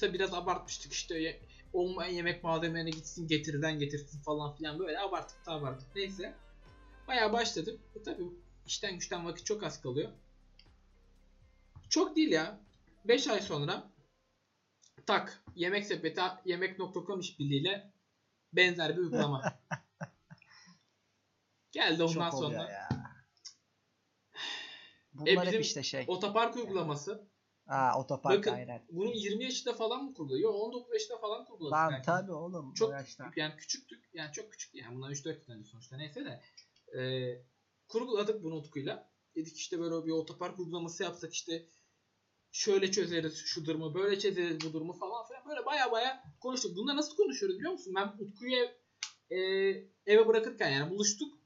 De 0.00 0.12
biraz 0.12 0.34
abartmıştık 0.34 0.92
işte 0.92 1.36
olmayan 1.72 2.12
yemek 2.12 2.44
malzemelerini 2.44 2.90
gitsin 2.90 3.28
getiriden 3.28 3.78
getirsin 3.78 4.22
falan 4.22 4.56
filan 4.56 4.78
böyle 4.78 4.98
abarttık 4.98 5.46
da 5.46 5.52
abarttık. 5.52 5.96
Neyse. 5.96 6.34
Bayağı 7.08 7.32
başladık. 7.32 7.80
E 7.94 8.02
tabi 8.02 8.22
işten 8.66 8.94
güçten 8.94 9.26
vakit 9.26 9.46
çok 9.46 9.62
az 9.62 9.80
kalıyor. 9.80 10.10
Çok 11.88 12.16
değil 12.16 12.32
ya. 12.32 12.60
5 13.04 13.28
ay 13.28 13.40
sonra 13.40 13.90
tak 15.06 15.44
yemek 15.56 15.86
sepeti 15.86 16.20
yemek.com 16.44 17.20
işbirliğiyle 17.20 17.92
benzer 18.52 18.96
bir 18.96 19.02
uygulama. 19.02 19.42
Geldi 21.72 22.02
ondan 22.02 22.30
Çok 22.30 22.40
sonra 22.40 22.70
ya. 22.70 22.88
Bunlar 25.12 25.36
hep 25.36 25.46
bizim 25.46 25.60
işte 25.60 25.82
şey. 25.82 26.04
otopark 26.06 26.56
uygulaması. 26.56 27.28
Aa 27.70 28.00
otopark 28.00 28.38
Bakın 28.38 28.52
aynen. 28.52 28.82
bunun 28.90 29.12
20 29.12 29.44
yaşında 29.44 29.74
falan 29.74 30.04
mı 30.04 30.14
kuruluyor? 30.14 30.40
Yok 30.40 30.54
19 30.54 30.92
yaşında 30.92 31.18
falan 31.18 31.44
kuruluyor. 31.44 31.70
Lan 31.70 31.90
belki. 31.92 32.06
tabi 32.06 32.32
oğlum. 32.32 32.74
Çok 32.74 32.92
yaşta. 32.92 33.32
yani 33.36 33.56
küçüktük. 33.56 34.04
Yani 34.14 34.32
çok 34.32 34.52
küçük 34.52 34.74
yani 34.74 34.94
bundan 34.94 35.12
3-4 35.12 35.28
yıl 35.28 35.56
önce 35.56 35.70
sonuçta 35.70 35.96
neyse 35.96 36.24
de. 36.24 36.40
Ee, 36.98 37.42
kurguladık 37.88 38.42
bunu 38.42 38.54
Utku'yla. 38.54 39.10
Dedik 39.36 39.56
işte 39.56 39.80
böyle 39.80 40.06
bir 40.06 40.10
otopark 40.10 40.58
uygulaması 40.58 41.02
yapsak 41.02 41.32
işte 41.32 41.66
şöyle 42.52 42.90
çözeriz 42.90 43.36
şu 43.36 43.66
durumu, 43.66 43.94
böyle 43.94 44.18
çözeriz 44.18 44.60
bu 44.64 44.72
durumu 44.72 44.92
falan 44.92 45.26
filan. 45.26 45.48
Böyle 45.48 45.66
baya 45.66 45.92
baya 45.92 46.22
konuştuk. 46.40 46.76
Bunda 46.76 46.96
nasıl 46.96 47.16
konuşuyoruz 47.16 47.58
biliyor 47.58 47.72
musun? 47.72 47.94
Ben 47.96 48.06
Utku'yu 48.18 48.56
ev, 48.56 48.68
e, 49.30 49.38
eve 50.06 50.26
bırakırken 50.26 50.70
yani 50.70 50.90
buluştuk. 50.90 51.38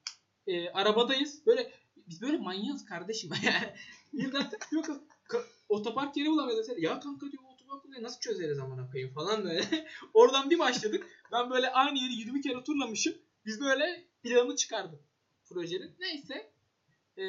E, 0.47 0.70
arabadayız. 0.70 1.47
Böyle 1.47 1.72
biz 1.97 2.22
böyle 2.22 2.39
manyağız 2.39 2.85
kardeşim. 2.85 3.31
yani 3.43 3.75
birden 4.12 4.51
yok 4.72 4.87
ka- 5.29 5.45
otopark 5.68 6.16
yeri 6.16 6.29
bulamıyoruz. 6.31 6.68
Ya 6.79 7.01
kanka 7.01 7.33
diyor 7.33 7.43
otopark 7.53 7.85
burayı 7.85 8.03
nasıl 8.03 8.20
çözeriz 8.20 8.59
amına 8.59 8.91
koyayım 8.91 9.14
falan 9.14 9.45
böyle. 9.45 9.87
Oradan 10.14 10.51
bir 10.51 10.59
başladık. 10.59 11.07
Ben 11.33 11.51
böyle 11.51 11.70
aynı 11.70 11.99
yeri 11.99 12.12
20 12.12 12.41
kere 12.41 12.64
turlamışım. 12.64 13.14
Biz 13.47 13.61
böyle 13.61 14.05
planı 14.22 14.57
çıkardık 14.57 15.01
projenin. 15.49 15.97
Neyse. 15.99 16.53
Ee, 17.16 17.25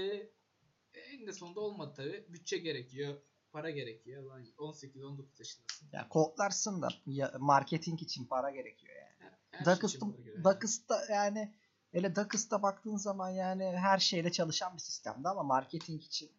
en 0.94 1.28
de 1.28 1.34
sonunda 1.34 1.60
olmadı 1.60 1.94
tabi. 1.96 2.26
Bütçe 2.30 2.58
gerekiyor. 2.58 3.22
Para 3.52 3.70
gerekiyor. 3.70 4.24
Lan 4.24 4.46
18-19 4.58 5.26
yaşındasın. 5.40 5.90
Ya 5.94 6.10
kodlarsın 6.10 6.82
da 6.82 6.90
ya, 7.06 7.34
marketing 7.40 8.02
için 8.02 8.26
para 8.26 8.52
gerekiyor 8.52 8.94
yani. 8.96 9.32
Her 9.52 9.76
şey 9.76 10.00
gerekiyor. 10.00 10.44
Dakıs'ta 10.44 11.06
yani 11.10 11.56
hele 11.92 12.16
Dakıs'ta 12.16 12.62
baktığın 12.64 12.98
zaman 12.98 13.30
yani 13.30 13.64
her 13.64 14.00
şeyle 14.00 14.32
çalışan 14.32 14.74
bir 14.76 14.82
sistemdi 14.82 15.28
ama 15.28 15.44
marketing 15.44 16.04
için 16.04 16.32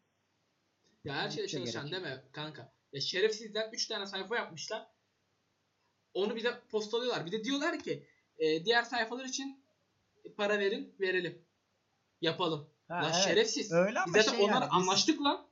Ya 1.07 1.15
her 1.15 1.31
şeyde 1.31 1.49
çalışan 1.49 1.87
gerekiyor. 1.87 2.11
deme 2.11 2.23
kanka. 2.33 2.73
Ya 2.93 3.01
şerefsizler 3.01 3.71
3 3.73 3.87
tane 3.87 4.07
sayfa 4.07 4.37
yapmışlar. 4.37 4.87
Onu 6.15 6.37
bize 6.37 6.61
postalıyorlar. 6.71 7.27
Bir 7.27 7.33
de 7.33 7.45
diyorlar 7.45 7.79
ki 7.79 8.07
e, 8.39 8.65
diğer 8.65 8.83
sayfalar 8.83 9.25
için 9.25 9.65
para 10.37 10.59
verin 10.59 10.95
verelim. 11.01 11.43
Yapalım. 12.21 12.71
Ha, 12.89 12.95
lan 12.95 13.13
evet. 13.15 13.25
şerefsiz. 13.25 13.73
Öyle 13.73 14.01
ama 14.01 14.15
Biz 14.15 14.25
zaten 14.25 14.37
şey 14.37 14.47
onlara 14.47 14.65
yani, 14.65 14.73
anlaştık 14.73 15.21
lan. 15.21 15.47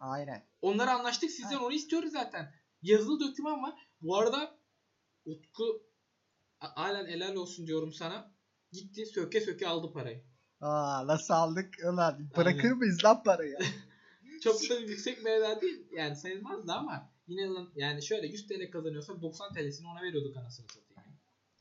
Aynen. 0.00 0.42
Onlara 0.62 0.94
anlaştık. 0.94 1.30
Sizden 1.30 1.56
Ha. 1.56 1.64
onu 1.64 1.72
istiyoruz 1.72 2.12
zaten. 2.12 2.54
Yazılı 2.82 3.20
doküman 3.20 3.62
var. 3.62 3.88
Bu 4.00 4.16
arada 4.16 4.58
Utku 5.26 5.82
halen 6.58 7.06
helal 7.06 7.34
olsun 7.34 7.66
diyorum 7.66 7.92
sana. 7.92 8.32
Gitti 8.72 9.06
söke 9.06 9.40
söke 9.40 9.68
aldı 9.68 9.92
parayı. 9.92 10.24
Aa 10.60 11.06
nasıl 11.06 11.34
aldık 11.34 11.74
ulan 11.84 12.30
bırakır 12.36 12.64
Aynen. 12.64 12.76
mıyız 12.76 13.04
lan 13.04 13.22
parayı? 13.22 13.58
Çok 14.40 14.70
da 14.70 14.74
yüksek 14.74 15.24
meblağ 15.24 15.60
değil. 15.60 15.86
Yani 15.92 16.16
sayılmazdı 16.16 16.72
ama 16.72 17.10
yine 17.28 17.66
yani 17.76 18.02
şöyle 18.02 18.26
100 18.26 18.46
TL 18.46 18.70
kazanıyorsak 18.70 19.22
90 19.22 19.52
TL'sini 19.52 19.88
ona 19.88 20.02
veriyorduk 20.02 20.36
anasını 20.36 20.66
satayım. 20.66 21.12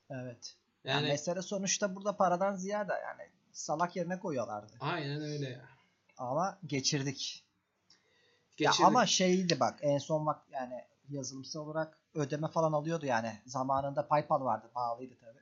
evet. 0.10 0.56
Yani 0.84 0.96
Yani 0.96 1.08
mesele 1.08 1.42
sonuçta 1.42 1.96
burada 1.96 2.18
paradan 2.18 2.56
ziyade 2.56 2.94
yani 2.94 3.30
salak 3.52 3.96
yerine 3.96 4.20
koyuyorlardı. 4.20 4.74
aynen 4.80 5.22
öyle 5.22 5.50
ya. 5.50 5.70
Ama 6.18 6.60
geçirdik. 6.66 7.44
Geçirdik. 8.58 8.80
Ya 8.80 8.88
ama 8.88 9.06
şeydi 9.06 9.60
bak 9.60 9.80
en 9.82 9.98
son 9.98 10.26
bak 10.26 10.42
yani 10.52 10.84
yazılımsal 11.10 11.60
olarak 11.68 11.98
ödeme 12.14 12.48
falan 12.48 12.74
alıyordu 12.74 13.06
yani. 13.06 13.42
Zamanında 13.46 14.08
PayPal 14.08 14.42
vardı. 14.42 14.70
Pahalıydı 14.74 15.16
tabii. 15.20 15.40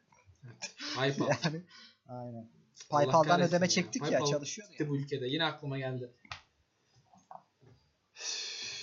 PayPal. 0.96 1.28
Yani 1.44 1.62
aynen. 2.08 2.48
PayPal'dan 2.90 3.42
ödeme 3.42 3.66
ya. 3.66 3.70
çektik 3.70 4.04
ya 4.04 4.10
PayPal 4.10 4.26
çalışıyordu 4.26 4.74
ya. 4.80 4.90
bu 4.90 4.98
ülkede. 4.98 5.28
Yine 5.28 5.46
aklıma 5.46 5.78
geldi. 5.78 6.12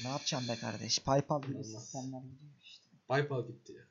Ne 0.04 0.08
yapacağım 0.08 0.48
be 0.48 0.56
kardeş? 0.56 0.98
PayPal 0.98 1.42
gibi 1.42 1.64
sistemler 1.64 2.20
gidiyor 2.20 2.52
işte. 2.62 2.88
PayPal 3.08 3.46
gitti 3.46 3.72
ya. 3.72 3.82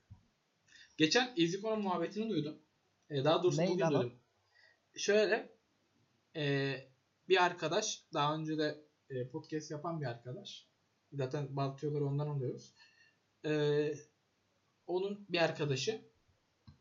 Geçen 0.97 1.33
EasyCoin 1.37 1.81
muhabbetini 1.81 2.29
duydum. 2.29 2.61
Ee, 3.09 3.23
daha 3.23 3.43
doğrusu 3.43 3.61
Ney 3.61 3.69
bugün 3.69 3.89
duydum. 3.89 4.13
Şöyle 4.95 5.49
e, 6.35 6.75
bir 7.29 7.43
arkadaş 7.45 8.05
daha 8.13 8.35
önce 8.35 8.57
de 8.57 8.85
e, 9.09 9.27
podcast 9.27 9.71
yapan 9.71 10.01
bir 10.01 10.05
arkadaş. 10.05 10.67
Zaten 11.13 11.55
Baltıyorları 11.55 12.05
ondan 12.05 12.27
alıyoruz. 12.27 12.73
Ee, 13.45 13.93
onun 14.87 15.25
bir 15.29 15.37
arkadaşı 15.43 16.01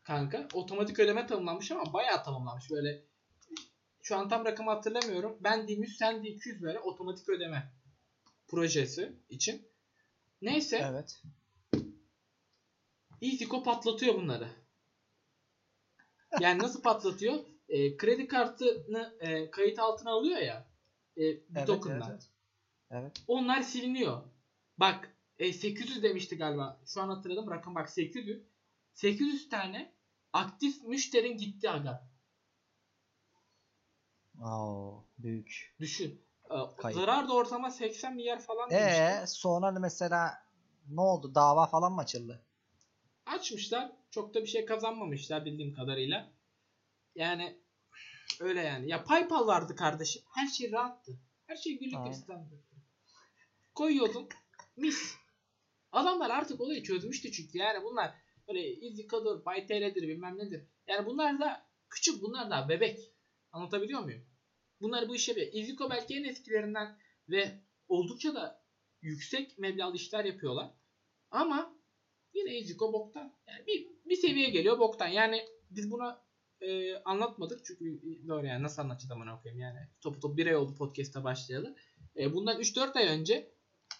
kanka 0.03 0.49
otomatik 0.53 0.99
ödeme 0.99 1.27
tanımlanmış 1.27 1.71
ama 1.71 1.93
bayağı 1.93 2.25
tanımlanmış 2.25 2.71
böyle 2.71 3.05
şu 4.03 4.17
an 4.17 4.29
tam 4.29 4.45
rakamı 4.45 4.71
hatırlamıyorum. 4.71 5.39
Ben 5.41 5.69
de 5.69 5.73
100 5.73 5.97
sen 5.97 6.25
de 6.25 6.29
200 6.29 6.63
böyle 6.63 6.79
otomatik 6.79 7.29
ödeme 7.29 7.73
projesi 8.51 9.13
için. 9.29 9.69
Neyse. 10.43 10.87
Evet. 10.91 11.23
EasyCo 13.23 13.63
patlatıyor 13.63 14.15
bunları. 14.15 14.49
Yani 16.41 16.59
nasıl 16.59 16.83
patlatıyor? 16.83 17.45
E, 17.69 17.97
kredi 17.97 18.27
kartını 18.27 19.17
e, 19.21 19.51
kayıt 19.51 19.79
altına 19.79 20.11
alıyor 20.11 20.39
ya. 20.39 20.71
E, 21.17 21.21
bir 21.21 21.45
Evet, 21.57 21.69
evet, 21.87 22.29
Evet. 22.91 23.23
Onlar 23.27 23.63
siliniyor. 23.63 24.23
Bak 24.79 25.17
e, 25.39 25.53
800 25.53 26.03
demişti 26.03 26.37
galiba. 26.37 26.81
Şu 26.87 27.01
an 27.01 27.09
hatırladım 27.09 27.51
rakam 27.51 27.75
bak 27.75 27.91
800. 27.91 28.43
800 28.95 29.49
tane 29.49 29.95
aktif 30.33 30.85
müşterin 30.85 31.37
gitti 31.37 31.71
aga. 31.71 32.11
Oo, 34.43 35.05
büyük. 35.19 35.77
Düşün. 35.81 36.21
E, 36.51 36.77
Kayıp. 36.77 36.99
zarar 37.01 37.29
da 37.29 37.33
ortama 37.35 37.71
80 37.71 38.15
milyar 38.15 38.41
falan 38.41 38.71
Ee 38.71 38.75
demişti. 38.75 39.37
sonra 39.39 39.71
mesela 39.71 40.43
ne 40.89 41.01
oldu? 41.01 41.35
Dava 41.35 41.67
falan 41.67 41.93
mı 41.93 42.01
açıldı? 42.01 42.43
Açmışlar. 43.27 43.93
Çok 44.11 44.35
da 44.35 44.43
bir 44.43 44.47
şey 44.47 44.65
kazanmamışlar 44.65 45.45
bildiğim 45.45 45.75
kadarıyla. 45.75 46.33
Yani 47.15 47.61
öyle 48.41 48.61
yani. 48.61 48.91
Ya 48.91 49.05
PayPal 49.05 49.47
vardı 49.47 49.77
kardeşim. 49.77 50.23
Her 50.35 50.47
şey 50.47 50.73
rahattı. 50.73 51.13
Her 51.47 51.57
şey 51.57 51.79
güllük 51.79 52.05
gülistandı. 52.05 52.65
Koyuyordun. 53.75 54.29
Mis. 54.77 55.15
Adamlar 55.93 56.31
artık 56.31 56.61
olayı 56.61 56.83
çözmüştü 56.83 57.33
çünkü. 57.33 57.59
Yani 57.59 57.85
bunlar 57.85 58.15
böyle 58.49 58.87
EasyCo'dur, 58.87 59.45
BuyTL'dir 59.45 60.09
bilmem 60.09 60.39
nedir. 60.39 60.67
Yani 60.87 61.07
bunlar 61.07 61.41
da 61.41 61.67
küçük 61.91 62.23
bunlar 62.23 62.51
da 62.51 62.69
bebek. 62.69 62.99
Anlatabiliyor 63.53 64.01
muyum? 64.01 64.30
Bunlar 64.81 65.09
bu 65.09 65.15
işe 65.15 65.37
bir. 65.37 65.55
EasyCo 65.55 65.91
belki 65.91 66.15
en 66.17 66.25
eskilerinden 66.25 66.99
ve 67.29 67.61
oldukça 67.89 68.35
da 68.35 68.65
yüksek 69.03 69.59
meblağlı 69.59 69.97
işler 69.97 70.25
yapıyorlar. 70.25 70.71
Ama 71.31 71.77
yine 72.35 72.57
EasyCo 72.59 72.93
boktan. 72.93 73.33
Yani 73.47 73.67
bir, 73.67 73.87
bir 74.09 74.17
seviye 74.17 74.51
geliyor 74.51 74.79
boktan. 74.79 75.09
Yani 75.09 75.45
biz 75.71 75.91
buna 75.91 76.23
e, 76.61 76.95
anlatmadık 76.97 77.65
çünkü 77.65 78.03
doğru 78.29 78.47
yani 78.47 78.63
nasıl 78.63 78.83
anlatacağız 78.83 79.11
amına 79.11 79.41
koyayım 79.43 79.61
yani. 79.61 79.79
Topu 80.01 80.21
topu 80.21 80.37
bir 80.37 80.47
ay 80.47 80.57
oldu 80.57 80.75
podcast'a 80.75 81.25
başlayalı. 81.25 81.77
E, 82.17 82.33
bundan 82.33 82.61
3-4 82.61 82.99
ay 82.99 83.07
önce 83.07 83.53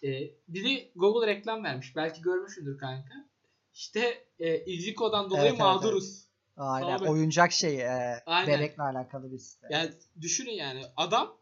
e, 0.03 0.09
biri 0.47 0.91
Google 0.95 1.27
reklam 1.27 1.63
vermiş. 1.63 1.95
Belki 1.95 2.21
görmüşsündür 2.21 2.77
kanka. 2.77 3.29
İşte 3.73 4.27
e, 4.39 4.49
EasyCo'dan 4.49 5.29
dolayı 5.29 5.41
Evet, 5.41 5.51
evet, 5.51 5.59
mağduruz. 5.59 6.30
Aynen. 6.57 6.97
Abi. 6.97 7.09
Oyuncak 7.09 7.51
şey 7.51 7.81
e, 7.81 8.23
Aynen. 8.25 8.59
bebekle 8.59 8.83
alakalı 8.83 9.31
bir 9.31 9.37
site. 9.37 9.67
Yani 9.69 9.91
düşünün 10.21 10.51
yani 10.51 10.83
adam 10.97 11.37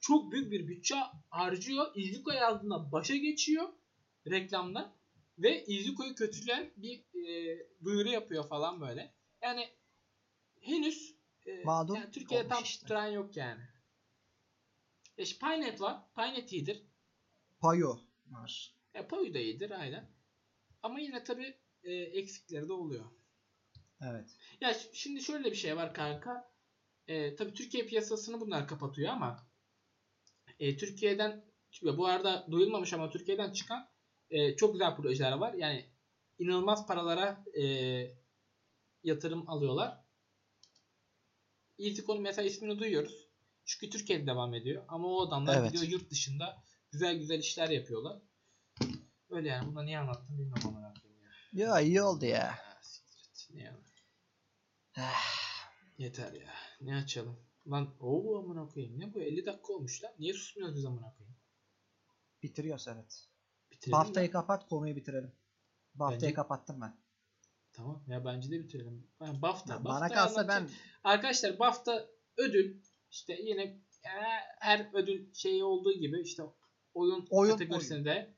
çok 0.00 0.32
büyük 0.32 0.50
bir 0.50 0.68
bütçe 0.68 0.94
harcıyor. 1.30 1.86
İzliko 1.94 2.30
yazdığında 2.32 2.92
başa 2.92 3.16
geçiyor 3.16 3.68
reklamda 4.30 4.92
ve 5.38 5.64
İzliko'yu 5.66 6.14
kötüleyen 6.14 6.70
bir 6.76 6.98
e, 7.28 7.58
duyuru 7.84 8.08
yapıyor 8.08 8.48
falan 8.48 8.80
böyle. 8.80 9.12
Yani 9.42 9.68
henüz 10.60 11.14
e, 11.46 11.64
Mağdur 11.64 11.96
yani 11.96 12.10
Türkiye'de 12.10 12.48
tam 12.48 12.62
işte. 12.62 12.80
tutturan 12.80 13.06
yok 13.06 13.36
yani. 13.36 13.62
E, 15.18 15.22
işte 15.22 15.38
Paynet 15.38 15.80
var. 15.80 16.00
Paynet 16.14 16.52
iyidir. 16.52 16.82
Payo 17.58 17.98
var. 18.30 18.74
E, 18.94 19.06
Poyu 19.06 19.34
da 19.34 19.38
iyidir 19.38 19.70
aynen. 19.70 20.10
Ama 20.82 21.00
yine 21.00 21.24
tabii 21.24 21.54
e, 21.82 21.92
eksikleri 21.92 22.68
de 22.68 22.72
oluyor. 22.72 23.04
Evet. 24.00 24.36
Ya 24.60 24.74
şimdi 24.92 25.22
şöyle 25.22 25.44
bir 25.50 25.56
şey 25.56 25.76
var 25.76 25.94
kanka. 25.94 26.52
E, 27.06 27.36
tabii 27.36 27.54
Türkiye 27.54 27.86
piyasasını 27.86 28.40
bunlar 28.40 28.68
kapatıyor 28.68 29.12
ama 29.12 29.46
e, 30.58 30.76
Türkiye'den 30.76 31.44
bu 31.82 32.06
arada 32.06 32.46
duyulmamış 32.50 32.92
ama 32.92 33.10
Türkiye'den 33.10 33.52
çıkan 33.52 33.88
e, 34.30 34.56
çok 34.56 34.72
güzel 34.72 34.96
projeler 34.96 35.32
var. 35.32 35.54
Yani 35.54 35.84
inanılmaz 36.38 36.86
paralara 36.86 37.44
e, 37.60 37.64
yatırım 39.02 39.50
alıyorlar. 39.50 40.00
Easycon'un 41.78 42.22
mesela 42.22 42.48
ismini 42.48 42.78
duyuyoruz. 42.78 43.26
Çünkü 43.64 43.90
Türkiye'de 43.90 44.26
devam 44.26 44.54
ediyor. 44.54 44.84
Ama 44.88 45.08
o 45.08 45.26
adamlar 45.28 45.60
Evet. 45.60 45.72
gidiyor 45.72 45.92
yurt 45.92 46.10
dışında 46.10 46.62
güzel 46.92 47.18
güzel 47.18 47.38
işler 47.38 47.68
yapıyorlar. 47.68 48.22
Öyle 49.30 49.48
yani. 49.48 49.66
Bunu 49.68 49.86
niye 49.86 49.98
anlattım 49.98 50.38
bilmiyorum 50.38 50.62
ama. 50.68 50.80
ya. 50.80 50.94
Ya 51.52 51.80
iyi 51.80 52.02
oldu 52.02 52.24
ya. 52.24 52.30
Ya, 52.36 52.58
siktir 52.82 53.18
et. 53.30 53.48
Niye 53.54 53.68
anlattım? 53.70 53.85
Yeter 55.98 56.32
ya. 56.32 56.54
Ne 56.80 56.96
açalım? 56.96 57.36
Lan 57.70 57.94
o 58.00 58.38
amına 58.38 58.68
koyayım. 58.68 59.00
Ne 59.00 59.14
bu 59.14 59.20
50 59.20 59.46
dakika 59.46 59.72
olmuş 59.72 60.04
lan. 60.04 60.12
Niye 60.18 60.32
susmuyoruz 60.32 60.76
biz 60.76 60.84
amına 60.84 61.14
koyayım? 61.14 61.36
Bitiriyoruz 62.42 62.88
evet. 62.88 63.28
Bitirelim 63.72 63.98
haftayı 63.98 64.26
lan. 64.26 64.32
kapat 64.32 64.68
konuyu 64.68 64.96
bitirelim. 64.96 65.32
Bu 65.94 66.04
haftayı 66.04 66.22
Bence- 66.22 66.34
kapattım 66.34 66.80
ben. 66.80 66.96
Tamam 67.72 68.04
ya 68.08 68.24
bence 68.24 68.50
de 68.50 68.60
bitirelim. 68.60 69.06
Ben 69.20 69.42
BAFTA. 69.42 69.72
Ya 69.74 69.84
BAFTA 69.84 70.00
bana 70.00 70.08
kalsa 70.08 70.48
ben 70.48 70.68
Arkadaşlar 71.04 71.58
BAFTA 71.58 72.06
ödül 72.36 72.82
işte 73.10 73.38
yine 73.42 73.62
e, 74.04 74.10
her 74.60 74.90
ödül 74.94 75.34
şeyi 75.34 75.64
olduğu 75.64 75.92
gibi 75.92 76.20
işte 76.20 76.42
oyun, 76.94 77.26
Oyun, 77.30 77.52
kategorisinde 77.52 78.34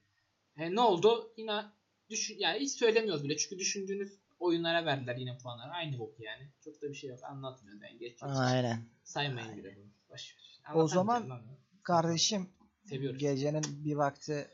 e, 0.57 0.75
ne 0.75 0.81
oldu? 0.81 1.33
Yine 1.37 1.65
düşün 2.11 2.37
yani 2.39 2.59
hiç 2.59 2.73
söylemiyoruz 2.73 3.25
bile 3.25 3.37
çünkü 3.37 3.59
düşündüğünüz 3.59 4.19
oyunlara 4.39 4.87
verdiler 4.87 5.17
yine 5.17 5.39
puanları. 5.39 5.73
Aynı 5.73 5.99
bok 5.99 6.21
yani. 6.21 6.53
Çok 6.65 6.83
da 6.83 6.89
bir 6.89 6.95
şey 6.95 7.11
yok. 7.11 7.19
Anlatmıyoruz 7.25 7.83
yani. 7.83 7.99
Geçiyoruz. 7.99 8.39
aynen. 8.39 8.89
Saymayın 9.05 9.57
bile 9.57 9.77
bunu. 9.77 9.89
Ver. 10.11 10.37
O 10.75 10.89
zaman. 10.89 11.43
Kardeşim 11.83 12.49
Seviyoruz. 12.85 13.19
gecenin 13.21 13.65
bir 13.85 13.95
vakti 13.95 14.49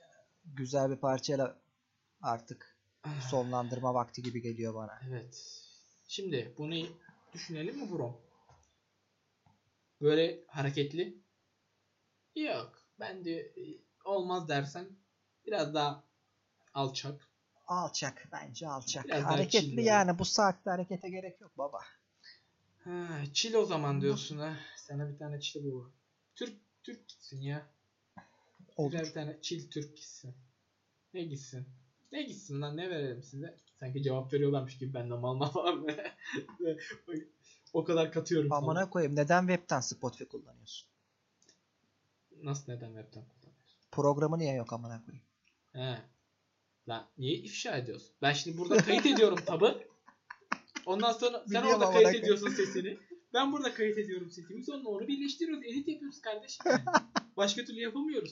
güzel 0.45 0.91
bir 0.91 0.97
parçayla 0.97 1.57
artık 2.22 2.78
sonlandırma 3.30 3.95
vakti 3.95 4.22
gibi 4.22 4.43
geliyor 4.43 4.74
bana. 4.74 5.01
Evet. 5.09 5.64
Şimdi 6.09 6.55
bunu 6.59 6.87
düşünelim 7.32 7.78
mi 7.78 7.91
bro? 7.93 8.20
Böyle 10.01 10.45
hareketli? 10.47 11.18
Yok. 12.35 12.85
Ben 13.01 13.24
de 13.24 13.32
e, 13.41 13.62
olmaz 14.05 14.49
dersen 14.49 14.87
biraz 15.47 15.74
daha 15.74 16.05
alçak. 16.74 17.28
Alçak 17.66 18.28
bence 18.32 18.68
alçak. 18.68 19.04
Biraz 19.04 19.24
Hareketli 19.24 19.82
yani 19.82 20.18
bu 20.18 20.24
saatte 20.24 20.70
harekete 20.70 21.08
gerek 21.10 21.40
yok 21.40 21.58
baba. 21.58 21.80
Ha, 22.84 23.08
chill 23.32 23.54
o 23.54 23.64
zaman 23.64 24.00
diyorsun 24.00 24.38
ha. 24.38 24.56
Sana 24.76 25.08
bir 25.08 25.18
tane 25.18 25.40
chill 25.40 25.64
bu. 25.64 25.90
Türk 26.34 26.56
Türk 26.82 27.08
gitsin 27.08 27.40
ya. 27.40 27.66
Olur. 28.76 28.90
Güzel 28.90 29.06
bir 29.06 29.12
tane 29.12 29.38
chill 29.42 29.70
Türk 29.70 29.96
gitsin. 29.96 30.34
Ne 31.14 31.22
gitsin? 31.22 31.66
Ne 32.12 32.22
gitsin 32.22 32.60
lan 32.60 32.76
ne 32.76 32.90
verelim 32.90 33.22
size? 33.22 33.56
Sanki 33.80 34.02
cevap 34.02 34.32
veriyorlarmış 34.32 34.78
gibi 34.78 34.94
benden 34.94 35.18
mal 35.18 35.34
mal 35.34 35.50
falan. 35.50 35.86
o 37.72 37.84
kadar 37.84 38.12
katıyorum. 38.12 38.52
Amına 38.52 38.90
koyayım 38.90 39.16
neden 39.16 39.40
webten 39.46 39.80
Spotify 39.80 40.24
kullanıyorsun? 40.24 40.88
Nasıl 42.42 42.72
neden 42.72 42.86
webten 42.86 43.24
kullanıyorsun? 43.24 43.78
Programı 43.92 44.38
niye 44.38 44.54
yok 44.54 44.72
amına 44.72 45.02
koyayım? 45.04 45.24
He. 45.72 46.13
Lan 46.89 47.11
niye 47.18 47.35
ifşa 47.35 47.76
ediyorsun? 47.76 48.16
Ben 48.22 48.32
şimdi 48.32 48.59
burada 48.59 48.76
kayıt 48.76 49.07
ediyorum 49.07 49.39
tabı. 49.47 49.85
Ondan 50.87 51.12
sonra 51.12 51.39
sen 51.39 51.47
Biliyorum 51.47 51.70
orada 51.70 51.85
kayıt 51.85 52.03
koyayım. 52.03 52.24
ediyorsun 52.24 52.49
sesini. 52.49 52.99
Ben 53.35 53.53
burada 53.53 53.74
kayıt 53.74 53.99
ediyorum 53.99 54.30
sesimi. 54.30 54.64
Sonra 54.64 54.89
onu 54.89 55.09
birleştiriyoruz. 55.09 55.64
Edit 55.64 55.89
yapıyoruz 55.89 56.20
kardeşim. 56.20 56.66
yani. 56.66 56.80
Başka 57.37 57.64
türlü 57.64 57.80
yapamıyoruz. 57.80 58.30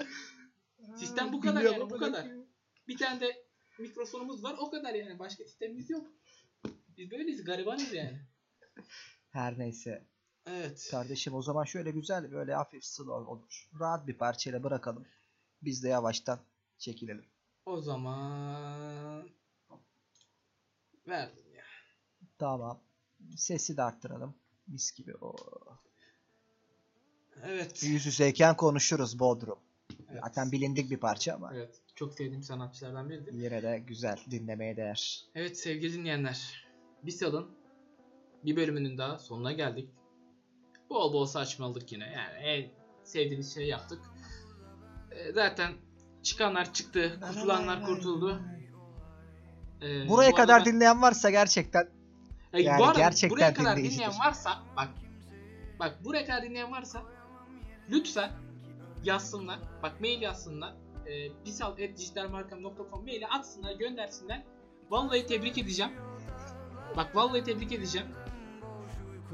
Sistem 0.96 1.32
bu 1.32 1.40
kadar 1.40 1.60
Biliyorum 1.60 1.80
yani 1.80 1.90
bu 1.90 1.94
amına 1.94 2.06
kadar. 2.06 2.30
Bir 2.88 2.96
tane 2.98 3.20
de 3.20 3.46
mikrofonumuz 3.78 4.44
var. 4.44 4.56
O 4.58 4.70
kadar 4.70 4.94
yani. 4.94 5.18
Başka 5.18 5.44
sistemimiz 5.44 5.90
yok. 5.90 6.06
Biz 6.98 7.10
böyleyiz. 7.10 7.44
Garibanız 7.44 7.92
yani. 7.92 8.20
Her 9.30 9.58
neyse. 9.58 10.06
Evet. 10.46 10.88
Kardeşim 10.90 11.34
o 11.34 11.42
zaman 11.42 11.64
şöyle 11.64 11.90
güzel 11.90 12.32
böyle 12.32 12.54
hafif 12.54 12.84
slow 12.84 13.30
olur. 13.32 13.68
Rahat 13.80 14.06
bir 14.06 14.18
parçayla 14.18 14.62
bırakalım. 14.62 15.06
Biz 15.62 15.82
de 15.84 15.88
yavaştan 15.88 16.40
çekilelim. 16.78 17.24
O 17.66 17.80
zaman 17.80 19.30
verdim 21.08 21.54
ya. 21.56 21.64
Tamam. 22.38 22.80
Sesi 23.36 23.76
de 23.76 23.82
arttıralım. 23.82 24.34
Mis 24.66 24.92
gibi 24.92 25.14
o. 25.20 25.36
Evet. 27.42 27.82
Yüz 27.82 28.06
yüzeyken 28.06 28.56
konuşuruz 28.56 29.18
Bodrum. 29.18 29.58
Evet. 30.10 30.20
Zaten 30.24 30.52
bilindik 30.52 30.90
bir 30.90 30.96
parça 30.96 31.34
ama 31.34 31.54
Evet. 31.54 31.80
Çok 31.94 32.14
sevdiğim 32.14 32.42
sanatçılardan 32.42 33.10
biridir. 33.10 33.32
yine 33.32 33.62
de 33.62 33.78
güzel 33.86 34.18
dinlemeye 34.30 34.76
değer. 34.76 35.24
Evet 35.34 35.58
sevgili 35.58 35.92
dinleyenler. 35.92 36.66
Bisal'ın 37.02 37.50
bir 38.44 38.56
bölümünün 38.56 38.98
daha 38.98 39.18
sonuna 39.18 39.52
geldik. 39.52 39.90
Bol 40.90 41.12
bol 41.12 41.26
saçmaladık 41.26 41.92
yine. 41.92 42.04
Yani 42.12 42.34
en 42.34 42.70
sevdiğimiz 43.04 43.54
şeyi 43.54 43.68
yaptık. 43.68 44.00
Ee, 45.10 45.32
zaten 45.32 45.72
çıkanlar 46.22 46.72
çıktı. 46.72 47.20
Kurtulanlar 47.28 47.84
kurtuldu. 47.86 48.42
Ee, 49.82 50.08
Buraya 50.08 50.30
bu 50.30 50.36
kadar 50.36 50.54
arada- 50.54 50.64
dinleyen 50.64 51.02
varsa 51.02 51.30
gerçekten 51.30 51.88
Ay, 52.52 52.62
Yani 52.62 52.78
bu 52.78 52.84
arada 52.84 52.98
gerçekten 52.98 53.30
buraya 53.30 53.54
kadar 53.54 53.76
dinleyen 53.76 54.12
varsa 54.24 54.62
bak 54.76 54.88
bak 55.78 56.04
buraya 56.04 56.26
kadar 56.26 56.42
dinleyen 56.42 56.72
varsa 56.72 57.02
lütfen 57.90 58.30
yazsınlar. 59.04 59.58
Bak 59.82 60.00
mail 60.00 60.22
yazsınlar. 60.22 60.74
E, 61.06 61.44
bisal.dijitalmarkam.com 61.46 63.04
maili 63.04 63.26
atsınlar 63.26 63.72
göndersinler. 63.72 64.42
Vallahi 64.90 65.26
tebrik 65.26 65.58
edeceğim. 65.58 65.92
Bak 66.96 67.16
vallahi 67.16 67.44
tebrik 67.44 67.72
edeceğim. 67.72 68.06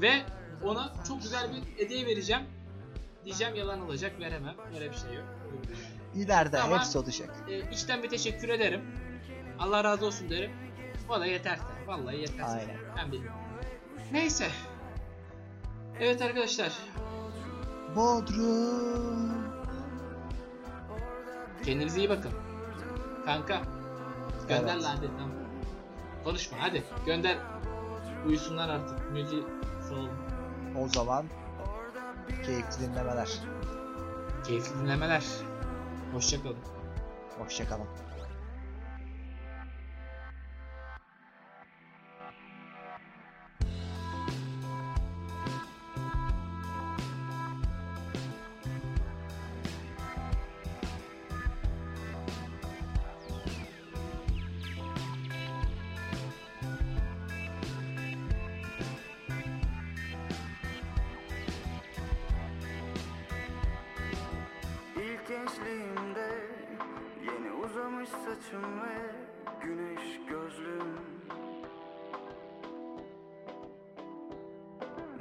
Ve 0.01 0.21
ona 0.63 0.93
çok 1.07 1.21
güzel 1.21 1.49
bir 1.53 1.83
hediye 1.85 2.05
vereceğim. 2.05 2.41
Diyeceğim 3.25 3.55
yalan 3.55 3.81
olacak 3.81 4.19
veremem. 4.19 4.55
Öyle 4.75 4.91
bir 4.91 4.95
şey 4.97 5.13
yok. 5.13 5.25
İleride 6.15 6.57
Tamam. 6.57 6.79
hepsi 6.79 6.97
olacak. 6.97 7.29
E, 7.47 7.71
içten 7.71 8.03
bir 8.03 8.09
teşekkür 8.09 8.49
ederim. 8.49 8.81
Allah 9.59 9.83
razı 9.83 10.05
olsun 10.05 10.29
derim. 10.29 10.51
O 11.09 11.19
da 11.19 11.25
yeterse. 11.25 11.63
Vallahi 11.87 12.17
yeterse. 12.17 12.43
Aynen. 12.51 12.77
Ben 12.97 13.11
bilmiyorum. 13.11 13.39
Neyse. 14.11 14.47
Evet 15.99 16.21
arkadaşlar. 16.21 16.71
Bodrum. 17.95 19.43
Kendinize 21.65 21.99
iyi 21.99 22.09
bakın. 22.09 22.31
Kanka. 23.25 23.61
Gönder 24.49 24.73
Evet. 24.73 24.83
lan 24.83 24.95
hadi 24.95 25.07
tamam. 25.07 25.31
Konuşma 26.23 26.57
hadi. 26.61 26.83
Gönder. 27.05 27.37
Uyusunlar 28.27 28.69
artık. 28.69 29.11
Müziği 29.11 29.43
salın. 29.89 30.09
O 30.83 30.87
zaman 30.87 31.25
keyifli 32.45 32.81
dinlemeler. 32.87 33.29
Keyifli 34.47 34.79
dinlemeler. 34.79 35.23
Hoşçakalın. 36.13 36.57
Hoşçakalın. 37.39 37.87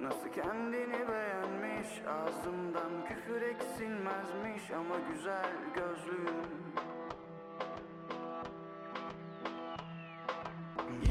Nasıl 0.09 0.29
kendini 0.43 1.09
beğenmiş 1.09 1.89
ağzımdan 2.07 3.07
küfür 3.09 3.43
eksilmezmiş 3.43 4.71
ama 4.71 4.95
güzel 5.13 5.53
gözlüm 5.75 6.27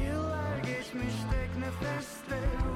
Yıllar 0.04 0.58
geçmiş 0.58 1.14
tek 1.30 1.64
nefeste 1.64 2.67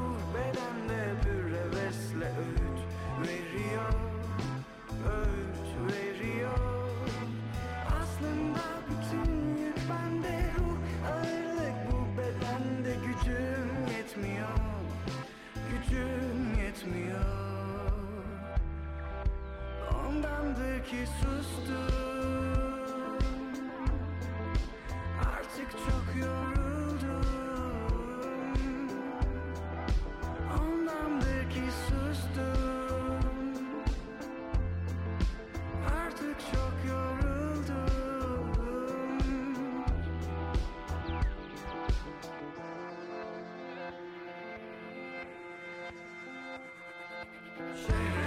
Shame. 47.74 48.21